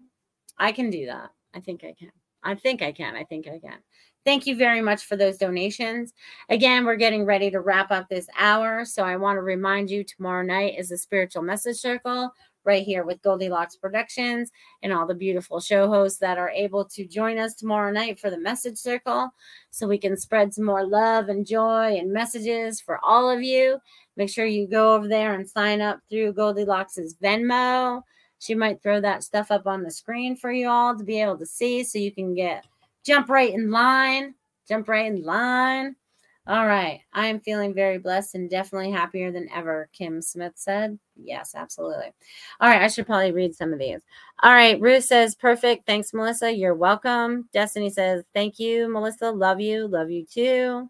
I 0.59 0.73
can 0.73 0.91
do 0.91 1.07
that. 1.07 1.31
I 1.55 1.61
think 1.61 1.85
I 1.85 1.95
can. 1.99 2.11
I 2.43 2.55
think 2.55 2.83
I 2.83 2.93
can. 2.93 3.15
I 3.15 3.25
think 3.25 3.47
I 3.47 3.59
can. 3.59 3.79
Thank 4.25 4.47
you 4.47 4.57
very 4.57 4.81
much 4.81 5.05
for 5.05 5.17
those 5.17 5.39
donations. 5.39 6.13
Again, 6.49 6.85
we're 6.85 6.97
getting 6.97 7.25
ready 7.25 7.51
to 7.51 7.61
wrap 7.61 7.91
up 7.91 8.09
this 8.09 8.29
hour. 8.39 8.85
So 8.85 9.03
I 9.03 9.17
want 9.17 9.37
to 9.37 9.43
remind 9.43 9.91
you 9.91 10.05
tomorrow 10.05 10.43
night 10.45 10.75
is 10.79 10.89
the 10.89 10.99
spiritual 10.99 11.43
message 11.43 11.77
circle 11.77 12.31
right 12.69 12.85
here 12.85 13.03
with 13.03 13.23
Goldylocks 13.23 13.81
Productions 13.81 14.53
and 14.83 14.93
all 14.93 15.07
the 15.07 15.15
beautiful 15.15 15.59
show 15.59 15.89
hosts 15.89 16.19
that 16.19 16.37
are 16.37 16.51
able 16.51 16.85
to 16.85 17.07
join 17.07 17.39
us 17.39 17.55
tomorrow 17.55 17.91
night 17.91 18.21
for 18.21 18.29
the 18.29 18.39
message 18.39 18.77
circle 18.77 19.31
so 19.71 19.89
we 19.89 19.97
can 19.97 20.19
spread 20.19 20.53
some 20.53 20.67
more 20.67 20.87
love 20.87 21.31
and 21.31 21.47
joy 21.47 21.97
and 21.97 22.13
messages 22.13 22.79
for 22.79 23.01
all 23.03 23.31
of 23.31 23.43
you. 23.43 23.79
Make 24.19 24.29
sure 24.29 24.45
you 24.45 24.69
go 24.69 24.95
over 24.95 25.09
there 25.09 25.33
and 25.33 25.49
sign 25.49 25.81
up 25.81 26.01
through 26.11 26.35
Goldylocks's 26.35 27.15
Venmo. 27.15 28.03
She 28.39 28.55
might 28.55 28.83
throw 28.83 29.01
that 29.01 29.25
stuff 29.25 29.51
up 29.51 29.67
on 29.67 29.83
the 29.83 29.91
screen 29.91 30.37
for 30.37 30.53
you 30.53 30.69
all 30.69 30.97
to 30.97 31.05
be 31.05 31.23
able 31.23 31.39
to 31.39 31.47
see 31.47 31.83
so 31.83 31.99
you 31.99 32.13
can 32.13 32.35
get 32.35 32.67
jump 33.03 33.31
right 33.31 33.53
in 33.53 33.71
line. 33.71 34.35
Jump 34.69 34.89
right 34.89 35.07
in 35.07 35.23
line. 35.23 35.97
All 36.49 36.67
right. 36.67 37.03
I 37.13 37.27
am 37.27 37.41
feeling 37.41 37.75
very 37.75 37.99
blessed 37.99 38.35
and 38.35 38.49
definitely 38.49 38.91
happier 38.91 39.31
than 39.31 39.51
ever, 39.55 39.91
Kim 39.93 40.23
Smith 40.23 40.55
said. 40.57 40.99
Yes, 41.15 41.55
absolutely. 41.55 42.11
All 42.59 42.71
right. 42.71 42.81
I 42.81 42.89
should 42.89 43.05
probably 43.05 43.33
read 43.33 43.55
some 43.55 43.75
of 43.75 43.79
these. 43.79 44.01
All 44.43 44.55
right. 44.55 44.81
Ruth 44.81 45.05
says, 45.05 45.35
perfect. 45.35 45.85
Thanks, 45.85 46.15
Melissa. 46.15 46.51
You're 46.51 46.75
welcome. 46.75 47.51
Destiny 47.53 47.91
says, 47.91 48.25
thank 48.33 48.59
you, 48.59 48.89
Melissa. 48.89 49.31
Love 49.31 49.61
you. 49.61 49.89
Love 49.89 50.11
you 50.11 50.25
too. 50.25 50.89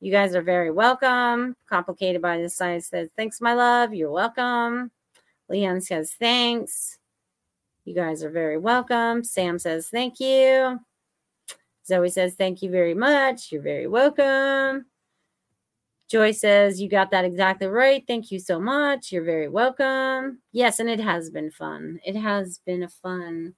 You 0.00 0.10
guys 0.10 0.34
are 0.34 0.40
very 0.40 0.70
welcome. 0.70 1.56
Complicated 1.68 2.22
by 2.22 2.38
Design 2.38 2.80
says, 2.80 3.10
Thanks, 3.18 3.38
my 3.42 3.52
love. 3.52 3.92
You're 3.92 4.10
welcome. 4.10 4.90
Leon 5.50 5.82
says, 5.82 6.14
Thanks. 6.18 6.98
You 7.84 7.94
guys 7.94 8.24
are 8.24 8.30
very 8.30 8.56
welcome. 8.56 9.24
Sam 9.24 9.58
says, 9.58 9.88
Thank 9.88 10.18
you. 10.18 10.80
Zoe 11.86 12.08
says, 12.08 12.34
Thank 12.34 12.62
you 12.62 12.70
very 12.70 12.94
much. 12.94 13.50
You're 13.50 13.62
very 13.62 13.86
welcome. 13.86 14.86
Joy 16.08 16.32
says, 16.32 16.80
You 16.80 16.88
got 16.88 17.10
that 17.12 17.24
exactly 17.24 17.68
right. 17.68 18.02
Thank 18.06 18.30
you 18.30 18.38
so 18.38 18.60
much. 18.60 19.12
You're 19.12 19.24
very 19.24 19.48
welcome. 19.48 20.40
Yes, 20.52 20.78
and 20.78 20.90
it 20.90 21.00
has 21.00 21.30
been 21.30 21.50
fun. 21.50 22.00
It 22.04 22.16
has 22.16 22.60
been 22.66 22.82
a 22.82 22.88
fun. 22.88 23.54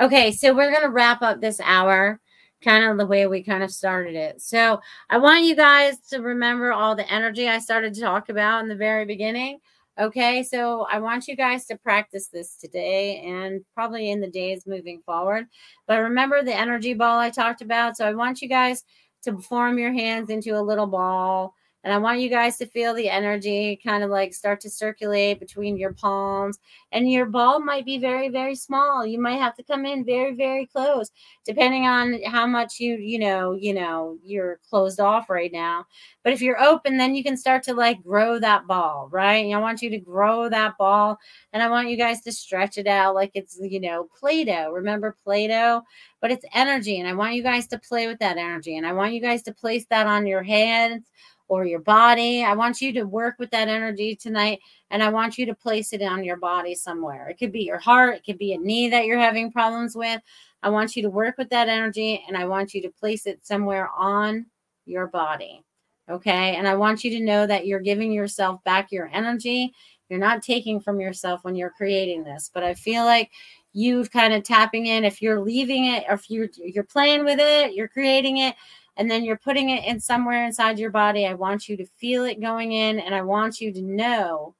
Okay, 0.00 0.32
so 0.32 0.54
we're 0.54 0.70
going 0.70 0.82
to 0.82 0.90
wrap 0.90 1.22
up 1.22 1.40
this 1.40 1.60
hour 1.60 2.20
kind 2.62 2.84
of 2.84 2.96
the 2.96 3.06
way 3.06 3.26
we 3.26 3.42
kind 3.42 3.62
of 3.62 3.70
started 3.70 4.14
it. 4.14 4.40
So 4.40 4.80
I 5.10 5.18
want 5.18 5.44
you 5.44 5.54
guys 5.56 5.98
to 6.10 6.20
remember 6.20 6.72
all 6.72 6.94
the 6.94 7.10
energy 7.12 7.48
I 7.48 7.58
started 7.58 7.94
to 7.94 8.00
talk 8.00 8.28
about 8.28 8.62
in 8.62 8.68
the 8.68 8.76
very 8.76 9.04
beginning. 9.04 9.58
Okay, 10.00 10.42
so 10.42 10.86
I 10.90 11.00
want 11.00 11.28
you 11.28 11.36
guys 11.36 11.66
to 11.66 11.76
practice 11.76 12.28
this 12.28 12.56
today 12.56 13.18
and 13.20 13.60
probably 13.74 14.10
in 14.10 14.20
the 14.22 14.30
days 14.30 14.66
moving 14.66 15.02
forward. 15.04 15.46
But 15.86 15.98
remember 16.00 16.42
the 16.42 16.54
energy 16.54 16.94
ball 16.94 17.18
I 17.18 17.28
talked 17.28 17.60
about. 17.60 17.96
So 17.98 18.06
I 18.06 18.14
want 18.14 18.40
you 18.40 18.48
guys 18.48 18.84
to 19.24 19.38
form 19.38 19.78
your 19.78 19.92
hands 19.92 20.30
into 20.30 20.58
a 20.58 20.62
little 20.62 20.86
ball 20.86 21.54
and 21.84 21.92
I 21.92 21.98
want 21.98 22.20
you 22.20 22.28
guys 22.28 22.58
to 22.58 22.66
feel 22.66 22.94
the 22.94 23.08
energy 23.08 23.80
kind 23.84 24.04
of 24.04 24.10
like 24.10 24.34
start 24.34 24.60
to 24.60 24.70
circulate 24.70 25.40
between 25.40 25.76
your 25.76 25.92
palms. 25.92 26.58
And 26.92 27.10
your 27.10 27.26
ball 27.26 27.58
might 27.58 27.84
be 27.84 27.98
very, 27.98 28.28
very 28.28 28.54
small. 28.54 29.04
You 29.04 29.20
might 29.20 29.40
have 29.40 29.56
to 29.56 29.64
come 29.64 29.84
in 29.84 30.04
very, 30.04 30.34
very 30.34 30.66
close, 30.66 31.10
depending 31.44 31.86
on 31.86 32.22
how 32.24 32.46
much 32.46 32.78
you, 32.78 32.96
you 32.96 33.18
know, 33.18 33.54
you 33.54 33.74
know, 33.74 34.18
you're 34.22 34.60
closed 34.68 35.00
off 35.00 35.28
right 35.28 35.50
now. 35.50 35.86
But 36.22 36.32
if 36.32 36.40
you're 36.40 36.62
open, 36.62 36.98
then 36.98 37.16
you 37.16 37.24
can 37.24 37.36
start 37.36 37.64
to 37.64 37.74
like 37.74 38.02
grow 38.02 38.38
that 38.38 38.68
ball, 38.68 39.08
right? 39.10 39.44
And 39.44 39.54
I 39.54 39.58
want 39.58 39.82
you 39.82 39.90
to 39.90 39.98
grow 39.98 40.48
that 40.48 40.78
ball. 40.78 41.18
And 41.52 41.62
I 41.62 41.68
want 41.68 41.88
you 41.88 41.96
guys 41.96 42.20
to 42.22 42.32
stretch 42.32 42.78
it 42.78 42.86
out 42.86 43.16
like 43.16 43.32
it's, 43.34 43.58
you 43.60 43.80
know, 43.80 44.08
Play 44.20 44.44
Doh. 44.44 44.70
Remember 44.70 45.16
Play 45.24 45.48
Doh? 45.48 45.82
But 46.20 46.30
it's 46.30 46.44
energy. 46.54 47.00
And 47.00 47.08
I 47.08 47.14
want 47.14 47.34
you 47.34 47.42
guys 47.42 47.66
to 47.68 47.78
play 47.78 48.06
with 48.06 48.20
that 48.20 48.36
energy. 48.36 48.76
And 48.76 48.86
I 48.86 48.92
want 48.92 49.14
you 49.14 49.20
guys 49.20 49.42
to 49.42 49.52
place 49.52 49.84
that 49.90 50.06
on 50.06 50.26
your 50.26 50.44
hands 50.44 51.08
or 51.52 51.66
your 51.66 51.80
body. 51.80 52.42
I 52.42 52.54
want 52.54 52.80
you 52.80 52.94
to 52.94 53.02
work 53.02 53.34
with 53.38 53.50
that 53.50 53.68
energy 53.68 54.16
tonight 54.16 54.60
and 54.90 55.02
I 55.02 55.10
want 55.10 55.36
you 55.36 55.44
to 55.44 55.54
place 55.54 55.92
it 55.92 56.00
on 56.00 56.24
your 56.24 56.38
body 56.38 56.74
somewhere. 56.74 57.28
It 57.28 57.38
could 57.38 57.52
be 57.52 57.60
your 57.60 57.78
heart, 57.78 58.14
it 58.14 58.24
could 58.24 58.38
be 58.38 58.54
a 58.54 58.58
knee 58.58 58.88
that 58.88 59.04
you're 59.04 59.18
having 59.18 59.52
problems 59.52 59.94
with. 59.94 60.18
I 60.62 60.70
want 60.70 60.96
you 60.96 61.02
to 61.02 61.10
work 61.10 61.36
with 61.36 61.50
that 61.50 61.68
energy 61.68 62.24
and 62.26 62.38
I 62.38 62.46
want 62.46 62.72
you 62.72 62.80
to 62.80 62.88
place 62.88 63.26
it 63.26 63.44
somewhere 63.44 63.90
on 63.94 64.46
your 64.86 65.08
body. 65.08 65.62
Okay. 66.08 66.56
And 66.56 66.66
I 66.66 66.74
want 66.74 67.04
you 67.04 67.10
to 67.18 67.24
know 67.24 67.46
that 67.46 67.66
you're 67.66 67.80
giving 67.80 68.12
yourself 68.12 68.64
back 68.64 68.90
your 68.90 69.10
energy. 69.12 69.74
You're 70.08 70.18
not 70.18 70.42
taking 70.42 70.80
from 70.80 71.02
yourself 71.02 71.44
when 71.44 71.54
you're 71.54 71.68
creating 71.76 72.24
this, 72.24 72.50
but 72.52 72.62
I 72.64 72.72
feel 72.72 73.04
like 73.04 73.30
you've 73.74 74.10
kind 74.10 74.32
of 74.32 74.42
tapping 74.42 74.86
in 74.86 75.04
if 75.04 75.20
you're 75.20 75.40
leaving 75.40 75.84
it 75.84 76.04
or 76.08 76.14
if 76.14 76.30
you're 76.30 76.48
you're 76.56 76.82
playing 76.82 77.26
with 77.26 77.40
it, 77.40 77.74
you're 77.74 77.88
creating 77.88 78.38
it 78.38 78.54
and 78.96 79.10
then 79.10 79.24
you're 79.24 79.36
putting 79.36 79.70
it 79.70 79.84
in 79.84 80.00
somewhere 80.00 80.44
inside 80.44 80.78
your 80.78 80.90
body. 80.90 81.26
I 81.26 81.34
want 81.34 81.68
you 81.68 81.76
to 81.76 81.86
feel 81.98 82.24
it 82.24 82.40
going 82.40 82.72
in, 82.72 83.00
and 83.00 83.14
I 83.14 83.22
want 83.22 83.60
you 83.60 83.72
to 83.72 83.82
know, 83.82 84.54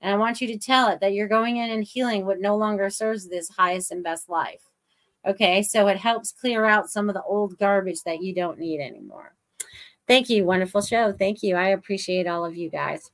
and 0.00 0.12
I 0.12 0.16
want 0.16 0.40
you 0.40 0.48
to 0.48 0.58
tell 0.58 0.88
it 0.88 1.00
that 1.00 1.12
you're 1.12 1.28
going 1.28 1.58
in 1.58 1.70
and 1.70 1.84
healing 1.84 2.26
what 2.26 2.40
no 2.40 2.56
longer 2.56 2.90
serves 2.90 3.28
this 3.28 3.48
highest 3.48 3.92
and 3.92 4.02
best 4.02 4.28
life. 4.28 4.62
Okay, 5.26 5.62
so 5.62 5.86
it 5.88 5.98
helps 5.98 6.32
clear 6.32 6.64
out 6.64 6.90
some 6.90 7.08
of 7.08 7.14
the 7.14 7.22
old 7.22 7.58
garbage 7.58 8.02
that 8.04 8.22
you 8.22 8.34
don't 8.34 8.58
need 8.58 8.80
anymore. 8.80 9.34
Thank 10.08 10.30
you. 10.30 10.44
Wonderful 10.44 10.80
show. 10.80 11.12
Thank 11.12 11.42
you. 11.42 11.56
I 11.56 11.68
appreciate 11.68 12.26
all 12.26 12.44
of 12.44 12.56
you 12.56 12.70
guys. 12.70 13.10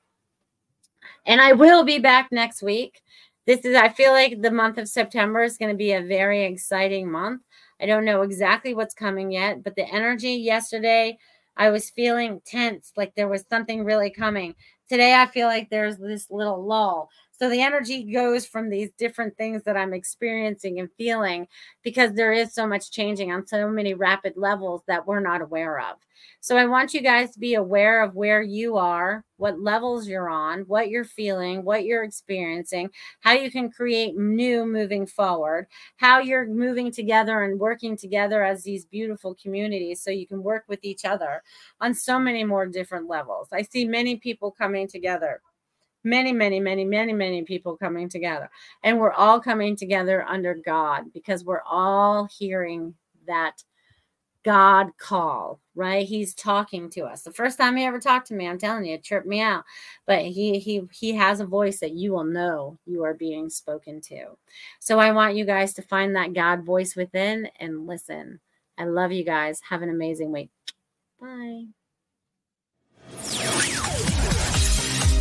And 1.26 1.40
I 1.40 1.52
will 1.52 1.84
be 1.84 1.98
back 1.98 2.30
next 2.30 2.62
week. 2.62 3.02
This 3.44 3.64
is, 3.64 3.76
I 3.76 3.88
feel 3.88 4.12
like 4.12 4.40
the 4.40 4.50
month 4.50 4.78
of 4.78 4.88
September 4.88 5.42
is 5.42 5.58
going 5.58 5.70
to 5.70 5.76
be 5.76 5.92
a 5.92 6.02
very 6.02 6.44
exciting 6.44 7.10
month. 7.10 7.42
I 7.80 7.86
don't 7.86 8.04
know 8.04 8.22
exactly 8.22 8.74
what's 8.74 8.94
coming 8.94 9.30
yet, 9.32 9.62
but 9.62 9.76
the 9.76 9.86
energy 9.92 10.32
yesterday, 10.34 11.18
I 11.56 11.70
was 11.70 11.90
feeling 11.90 12.40
tense, 12.46 12.92
like 12.96 13.14
there 13.14 13.28
was 13.28 13.44
something 13.50 13.84
really 13.84 14.10
coming. 14.10 14.54
Today, 14.88 15.14
I 15.14 15.26
feel 15.26 15.46
like 15.48 15.68
there's 15.70 15.96
this 15.96 16.30
little 16.30 16.64
lull. 16.64 17.10
So 17.38 17.50
the 17.50 17.60
energy 17.60 18.02
goes 18.02 18.46
from 18.46 18.70
these 18.70 18.90
different 18.96 19.36
things 19.36 19.62
that 19.64 19.76
I'm 19.76 19.92
experiencing 19.92 20.80
and 20.80 20.88
feeling 20.96 21.48
because 21.82 22.14
there 22.14 22.32
is 22.32 22.54
so 22.54 22.66
much 22.66 22.90
changing 22.90 23.30
on 23.30 23.46
so 23.46 23.68
many 23.68 23.94
rapid 23.94 24.34
levels 24.36 24.82
that 24.86 25.06
we're 25.06 25.20
not 25.20 25.42
aware 25.42 25.78
of. 25.78 25.96
So 26.40 26.56
I 26.56 26.66
want 26.66 26.94
you 26.94 27.02
guys 27.02 27.32
to 27.32 27.38
be 27.38 27.54
aware 27.54 28.02
of 28.02 28.14
where 28.14 28.40
you 28.40 28.76
are, 28.76 29.24
what 29.36 29.60
levels 29.60 30.08
you're 30.08 30.30
on, 30.30 30.60
what 30.60 30.88
you're 30.88 31.04
feeling, 31.04 31.64
what 31.64 31.84
you're 31.84 32.04
experiencing, 32.04 32.90
how 33.20 33.32
you 33.32 33.50
can 33.50 33.70
create 33.70 34.16
new 34.16 34.64
moving 34.64 35.06
forward, 35.06 35.66
how 35.96 36.20
you're 36.20 36.46
moving 36.46 36.90
together 36.90 37.42
and 37.42 37.60
working 37.60 37.96
together 37.96 38.42
as 38.42 38.62
these 38.62 38.86
beautiful 38.86 39.34
communities 39.34 40.00
so 40.00 40.10
you 40.10 40.26
can 40.26 40.42
work 40.42 40.64
with 40.68 40.80
each 40.82 41.04
other 41.04 41.42
on 41.80 41.92
so 41.92 42.18
many 42.18 42.44
more 42.44 42.66
different 42.66 43.08
levels. 43.08 43.48
I 43.52 43.62
see 43.62 43.84
many 43.84 44.16
people 44.16 44.50
coming 44.50 44.88
together 44.88 45.42
many, 46.06 46.32
many, 46.32 46.60
many, 46.60 46.84
many, 46.84 47.12
many 47.12 47.42
people 47.42 47.76
coming 47.76 48.08
together. 48.08 48.48
And 48.84 48.98
we're 48.98 49.12
all 49.12 49.40
coming 49.40 49.76
together 49.76 50.24
under 50.26 50.54
God 50.54 51.12
because 51.12 51.44
we're 51.44 51.62
all 51.68 52.26
hearing 52.26 52.94
that 53.26 53.62
God 54.44 54.96
call, 54.96 55.58
right? 55.74 56.06
He's 56.06 56.32
talking 56.32 56.88
to 56.90 57.00
us. 57.02 57.22
The 57.22 57.32
first 57.32 57.58
time 57.58 57.76
he 57.76 57.84
ever 57.84 57.98
talked 57.98 58.28
to 58.28 58.34
me, 58.34 58.46
I'm 58.46 58.58
telling 58.58 58.84
you, 58.84 58.94
it 58.94 59.02
tripped 59.02 59.26
me 59.26 59.40
out. 59.40 59.64
But 60.06 60.22
he 60.22 60.60
he 60.60 60.82
he 60.92 61.12
has 61.16 61.40
a 61.40 61.46
voice 61.46 61.80
that 61.80 61.94
you 61.94 62.12
will 62.12 62.22
know 62.22 62.78
you 62.86 63.02
are 63.02 63.12
being 63.12 63.50
spoken 63.50 64.00
to. 64.02 64.38
So 64.78 65.00
I 65.00 65.10
want 65.10 65.34
you 65.34 65.44
guys 65.44 65.74
to 65.74 65.82
find 65.82 66.14
that 66.14 66.32
God 66.32 66.64
voice 66.64 66.94
within 66.94 67.48
and 67.58 67.88
listen. 67.88 68.38
I 68.78 68.84
love 68.84 69.10
you 69.10 69.24
guys. 69.24 69.60
Have 69.68 69.82
an 69.82 69.90
amazing 69.90 70.30
week. 70.30 70.50
Bye. 71.20 71.64